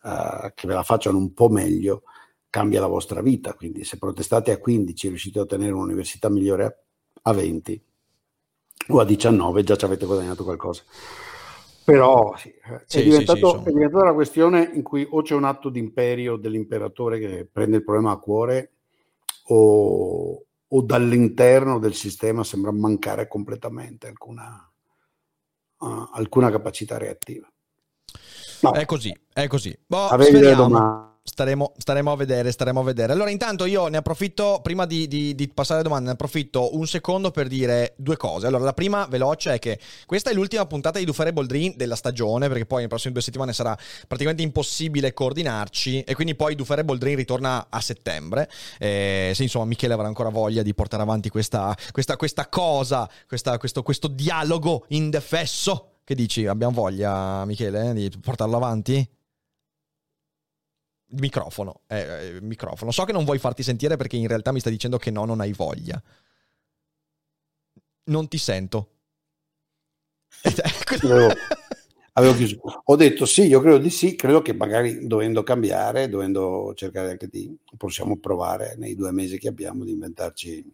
uh, 0.03 0.53
che 0.55 0.67
ve 0.67 0.75
la 0.75 0.83
facciano 0.83 1.19
un 1.19 1.33
po' 1.33 1.49
meglio 1.49 2.03
cambia 2.51 2.81
la 2.81 2.87
vostra 2.87 3.23
vita. 3.23 3.55
Quindi 3.55 3.85
se 3.85 3.99
protestate 3.99 4.53
a 4.53 4.59
15 4.59 5.07
e 5.07 5.09
riuscite 5.09 5.39
a 5.39 5.43
ottenere 5.43 5.73
un'università 5.73 6.29
migliore 6.29 6.85
a 7.23 7.33
20 7.33 7.85
o 8.89 9.01
a 9.01 9.05
19 9.05 9.63
già 9.63 9.77
ci 9.77 9.85
avete 9.85 10.07
guadagnato 10.07 10.45
qualcosa. 10.45 10.83
Però 11.85 12.37
sì, 12.37 12.51
è, 12.51 12.83
sì, 12.87 13.03
diventato, 13.03 13.63
sì, 13.63 13.69
è, 13.69 13.73
diventata 13.73 14.05
una 14.05 14.15
questione 14.15 14.71
in 14.75 14.83
cui 14.83 15.07
o 15.09 15.23
c'è 15.23 15.35
un 15.35 15.45
atto 15.45 15.69
di 15.69 15.81
imperio 15.81 16.37
dell'imperatore 16.37 17.19
che 17.19 17.49
prende 17.51 17.79
il 17.79 17.85
problema 17.85 18.13
a 18.13 18.19
cuore 18.19 18.73
o, 19.47 20.45
o 20.69 20.83
dall'interno 20.83 21.81
del 21.81 21.95
sistema 21.95 22.45
sembra 22.45 22.71
mancare 22.71 23.27
completamente 23.27 24.07
alcuna, 24.07 24.71
uh, 25.79 26.09
alcuna 26.13 26.51
capacità 26.51 26.99
reattiva. 26.99 27.52
No. 28.63 28.73
È 28.73 28.85
così, 28.85 29.13
è 29.33 29.49
così. 29.49 29.77
Boh. 29.87 30.09
Staremo, 31.25 31.73
staremo, 31.77 32.11
a 32.11 32.17
vedere, 32.17 32.51
staremo 32.51 32.81
a 32.81 32.83
vedere. 32.83 33.13
Allora, 33.13 33.31
intanto 33.31 33.65
io 33.65 33.87
ne 33.87 33.97
approfitto, 33.97 34.59
prima 34.61 34.87
di, 34.87 35.07
di, 35.07 35.37
di, 35.37 35.49
passare 35.49 35.79
alle 35.79 35.89
domande, 35.89 36.07
ne 36.07 36.13
approfitto 36.15 36.77
un 36.77 36.85
secondo 36.87 37.31
per 37.31 37.47
dire 37.47 37.95
due 37.97 38.17
cose. 38.17 38.49
Allora, 38.49 38.65
la 38.65 38.73
prima 38.73 39.07
veloce 39.07 39.55
è 39.55 39.59
che 39.61 39.79
questa 40.05 40.31
è 40.31 40.35
l'ultima 40.35 40.67
puntata 40.67 40.99
di 40.99 41.05
Dufare 41.05 41.33
Boldrin 41.33 41.75
della 41.77 41.95
stagione, 41.95 42.49
perché 42.49 42.67
poi 42.67 42.79
nelle 42.79 42.89
prossime 42.89 43.13
due 43.13 43.23
settimane 43.23 43.53
sarà 43.53 43.77
praticamente 44.09 44.43
impossibile 44.43 45.13
coordinarci 45.13 46.03
e 46.03 46.15
quindi 46.15 46.35
poi 46.35 46.57
Dufare 46.57 46.85
Boldrin 46.85 47.15
ritorna 47.15 47.67
a 47.69 47.81
settembre. 47.81 48.51
Eh, 48.79 49.31
se 49.33 49.45
insomma 49.45 49.65
Michele 49.65 49.95
avrà 49.95 50.09
ancora 50.09 50.29
voglia 50.29 50.63
di 50.63 50.75
portare 50.75 51.03
avanti 51.03 51.31
questa, 51.31 51.77
questa, 51.93 52.17
questa 52.17 52.49
cosa, 52.49 53.09
questa, 53.29 53.59
questo, 53.59 53.83
questo 53.85 54.09
dialogo 54.09 54.87
indefesso 54.89 55.92
che 56.13 56.15
dici? 56.15 56.47
Abbiamo 56.47 56.75
voglia, 56.75 57.45
Michele, 57.47 57.95
di 57.95 58.11
portarlo 58.21 58.57
avanti? 58.57 59.07
Microfono, 61.15 61.83
eh, 61.89 62.37
eh, 62.37 62.41
microfono. 62.41 62.91
So 62.91 63.05
che 63.05 63.13
non 63.13 63.25
vuoi 63.25 63.39
farti 63.39 63.63
sentire 63.63 63.97
perché 63.97 64.17
in 64.17 64.29
realtà 64.29 64.53
mi 64.53 64.61
stai 64.61 64.73
dicendo 64.73 64.99
che 64.99 65.11
no, 65.11 65.25
non 65.25 65.41
hai 65.41 65.53
voglia. 65.53 66.01
Non 68.05 68.29
ti 68.29 68.39
sento. 68.39 68.89
avevo, 71.03 71.29
avevo 72.13 72.35
chiuso. 72.35 72.61
Ho 72.85 72.97
detto 72.97 73.27
sì, 73.27 73.43
io 73.47 73.61
credo 73.61 73.79
di 73.79 73.91
sì, 73.91 74.15
credo 74.17 74.43
che 74.43 74.55
magari 74.55 75.07
dovendo 75.07 75.43
cambiare, 75.43 76.09
dovendo 76.09 76.73
cercare 76.75 77.11
anche 77.11 77.29
di, 77.29 77.55
possiamo 77.77 78.19
provare 78.19 78.75
nei 78.79 78.95
due 78.95 79.13
mesi 79.13 79.39
che 79.39 79.49
abbiamo 79.49 79.85
di 79.85 79.93
inventarci 79.93 80.73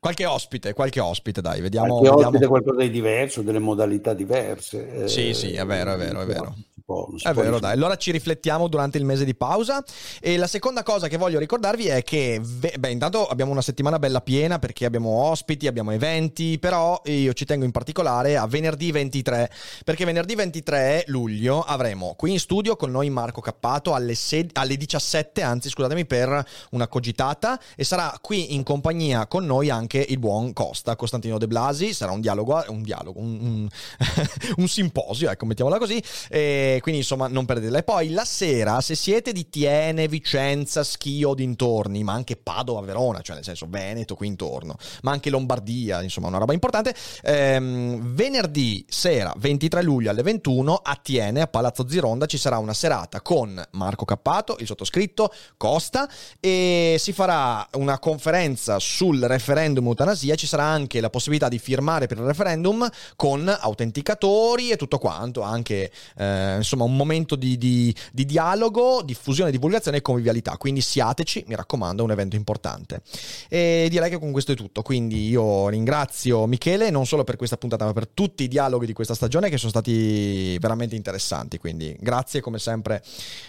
Qualche 0.00 0.24
ospite, 0.24 0.72
qualche 0.72 0.98
ospite, 0.98 1.42
dai, 1.42 1.60
vediamo. 1.60 1.98
Qualche 1.98 2.08
vediamo. 2.08 2.28
ospite, 2.28 2.46
qualcosa 2.46 2.80
di 2.80 2.90
diverso, 2.90 3.42
delle 3.42 3.58
modalità 3.58 4.14
diverse. 4.14 5.06
Sì, 5.06 5.28
eh, 5.28 5.34
sì, 5.34 5.52
è 5.52 5.66
vero, 5.66 5.92
è 5.92 5.96
vero, 5.98 6.22
è 6.22 6.24
vero. 6.24 6.56
Bonus. 6.90 7.24
È 7.24 7.32
vero, 7.32 7.60
dai. 7.60 7.72
Allora 7.72 7.96
ci 7.96 8.10
riflettiamo 8.10 8.66
durante 8.66 8.98
il 8.98 9.04
mese 9.04 9.24
di 9.24 9.34
pausa. 9.34 9.84
E 10.20 10.36
la 10.36 10.48
seconda 10.48 10.82
cosa 10.82 11.06
che 11.06 11.16
voglio 11.16 11.38
ricordarvi 11.38 11.86
è 11.86 12.02
che, 12.02 12.40
beh, 12.40 12.90
intanto 12.90 13.26
abbiamo 13.26 13.52
una 13.52 13.62
settimana 13.62 13.98
bella 13.98 14.20
piena 14.20 14.58
perché 14.58 14.84
abbiamo 14.84 15.10
ospiti, 15.10 15.68
abbiamo 15.68 15.92
eventi, 15.92 16.58
però 16.58 17.00
io 17.04 17.32
ci 17.32 17.44
tengo 17.44 17.64
in 17.64 17.70
particolare 17.70 18.36
a 18.36 18.46
venerdì 18.46 18.90
23, 18.90 19.50
perché 19.84 20.04
venerdì 20.04 20.34
23 20.34 21.04
luglio 21.06 21.60
avremo 21.60 22.14
qui 22.16 22.32
in 22.32 22.40
studio 22.40 22.76
con 22.76 22.90
noi 22.90 23.08
Marco 23.10 23.40
Cappato 23.40 23.94
alle, 23.94 24.14
se- 24.14 24.48
alle 24.54 24.76
17, 24.76 25.42
anzi 25.42 25.68
scusatemi, 25.68 26.06
per 26.06 26.44
una 26.70 26.88
cogitata 26.88 27.60
e 27.76 27.84
sarà 27.84 28.12
qui 28.20 28.54
in 28.54 28.62
compagnia 28.62 29.26
con 29.26 29.44
noi 29.44 29.70
anche 29.70 30.04
il 30.08 30.18
buon 30.18 30.52
Costa, 30.52 30.96
Costantino 30.96 31.38
De 31.38 31.46
Blasi, 31.46 31.92
sarà 31.92 32.10
un 32.12 32.20
dialogo, 32.20 32.62
un, 32.68 32.82
dialogo, 32.82 33.20
un, 33.20 33.38
un, 33.40 33.68
un 34.56 34.68
simposio, 34.68 35.30
ecco, 35.30 35.46
mettiamola 35.46 35.78
così. 35.78 36.02
E 36.28 36.79
quindi 36.80 37.00
insomma 37.00 37.28
non 37.28 37.44
perdetela. 37.44 37.78
E 37.78 37.82
poi 37.82 38.10
la 38.10 38.24
sera, 38.24 38.80
se 38.80 38.94
siete 38.94 39.32
di 39.32 39.48
Tiene, 39.48 40.08
Vicenza, 40.08 40.84
Schio 40.84 41.34
dintorni, 41.34 42.02
ma 42.02 42.12
anche 42.12 42.36
Padova, 42.36 42.80
Verona, 42.80 43.20
cioè 43.20 43.36
nel 43.36 43.44
senso 43.44 43.66
Veneto 43.68 44.14
qui 44.14 44.26
intorno, 44.26 44.76
ma 45.02 45.12
anche 45.12 45.30
Lombardia, 45.30 46.02
insomma 46.02 46.28
una 46.28 46.38
roba 46.38 46.52
importante, 46.52 46.94
ehm, 47.22 48.14
venerdì 48.14 48.84
sera 48.88 49.32
23 49.36 49.82
luglio 49.82 50.10
alle 50.10 50.22
21 50.22 50.74
a 50.74 50.98
Tiene, 51.00 51.40
a 51.40 51.46
Palazzo 51.46 51.88
Zironda, 51.88 52.26
ci 52.26 52.38
sarà 52.38 52.58
una 52.58 52.74
serata 52.74 53.20
con 53.20 53.62
Marco 53.72 54.04
Cappato, 54.04 54.56
il 54.58 54.66
sottoscritto, 54.66 55.32
Costa, 55.56 56.08
e 56.38 56.96
si 56.98 57.12
farà 57.12 57.66
una 57.74 57.98
conferenza 57.98 58.78
sul 58.78 59.20
referendum 59.20 59.86
eutanasia, 59.86 60.34
ci 60.34 60.46
sarà 60.46 60.64
anche 60.64 61.00
la 61.00 61.10
possibilità 61.10 61.48
di 61.48 61.58
firmare 61.58 62.06
per 62.06 62.18
il 62.18 62.24
referendum 62.24 62.88
con 63.16 63.48
autenticatori 63.48 64.70
e 64.70 64.76
tutto 64.76 64.98
quanto, 64.98 65.42
anche 65.42 65.90
eh, 66.16 66.58
insomma 66.60 66.84
un 66.84 66.96
momento 66.96 67.36
di, 67.36 67.58
di, 67.58 67.94
di, 68.12 68.24
dialogo, 68.24 69.02
diffusione, 69.02 69.50
divulgazione 69.50 69.98
e 69.98 70.02
convivialità. 70.02 70.56
Quindi 70.56 70.80
siateci, 70.80 71.44
mi 71.46 71.54
raccomando, 71.54 72.02
è 72.02 72.04
un 72.04 72.10
evento 72.12 72.36
importante. 72.36 73.02
E 73.48 73.88
direi 73.90 74.10
che 74.10 74.18
con 74.18 74.32
questo 74.32 74.52
è 74.52 74.54
tutto. 74.54 74.82
Quindi 74.82 75.28
io 75.28 75.68
ringrazio 75.68 76.46
Michele 76.46 76.90
non 76.90 77.06
solo 77.06 77.24
per 77.24 77.36
questa 77.36 77.56
puntata, 77.56 77.84
ma 77.84 77.92
per 77.92 78.08
tutti 78.08 78.44
i 78.44 78.48
dialoghi 78.48 78.86
di 78.86 78.92
questa 78.92 79.14
stagione 79.14 79.48
che 79.48 79.58
sono 79.58 79.70
stati 79.70 80.58
veramente 80.58 80.96
interessanti. 80.96 81.58
Quindi 81.58 81.96
grazie 81.98 82.40
come 82.40 82.58
sempre 82.58 83.02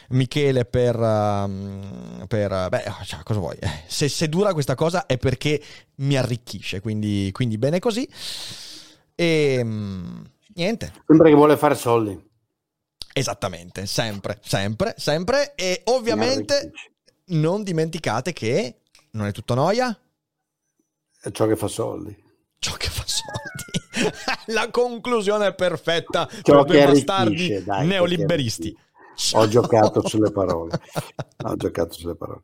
Michele 0.10 0.66
per... 0.66 0.98
Uh, 0.98 2.28
per 2.28 2.70
beh, 2.70 2.84
cioè, 3.06 3.24
cosa 3.24 3.40
vuoi? 3.40 3.56
Eh, 3.60 3.84
se, 3.88 4.08
se, 4.08 4.30
dura 4.30 4.54
questa 4.54 4.76
cosa 4.76 5.06
è 5.06 5.18
perché 5.18 5.62
mi 5.96 6.18
arricchisce, 6.18 6.80
quindi, 6.80 7.30
quindi 7.32 7.58
bene 7.58 7.80
così. 7.80 8.08
E 9.16 9.56
ehm, 9.60 10.30
niente. 10.56 10.94
Sembra 11.06 11.30
che 11.30 11.36
vuole 11.36 11.58
fare 11.58 11.76
soldi. 11.76 12.30
Esattamente, 13.14 13.86
sempre, 13.86 14.40
sempre, 14.44 14.96
sempre. 14.98 15.54
E 15.56 15.82
ovviamente 15.86 16.72
non 17.28 17.64
dimenticate 17.64 18.34
che 18.34 18.82
non 19.12 19.28
è 19.28 19.32
tutto 19.32 19.54
noia. 19.54 19.98
È 21.20 21.32
ciò 21.32 21.46
che 21.46 21.56
fa 21.56 21.68
soldi. 21.68 22.16
Ciò 22.58 22.74
che 22.76 22.90
fa 22.90 23.04
soldi. 23.06 24.12
La 24.54 24.70
conclusione 24.70 25.54
perfetta 25.54 26.28
ciò 26.42 26.64
per 26.64 26.66
due 26.66 26.86
bastardi 26.86 27.64
dai, 27.64 27.88
neoliberisti. 27.88 28.76
Ho 29.34 29.48
giocato 29.48 30.06
sulle 30.08 30.32
parole. 30.32 30.80
Ho 31.44 31.56
giocato 31.56 31.94
sulle 31.94 32.16
parole. 32.16 32.44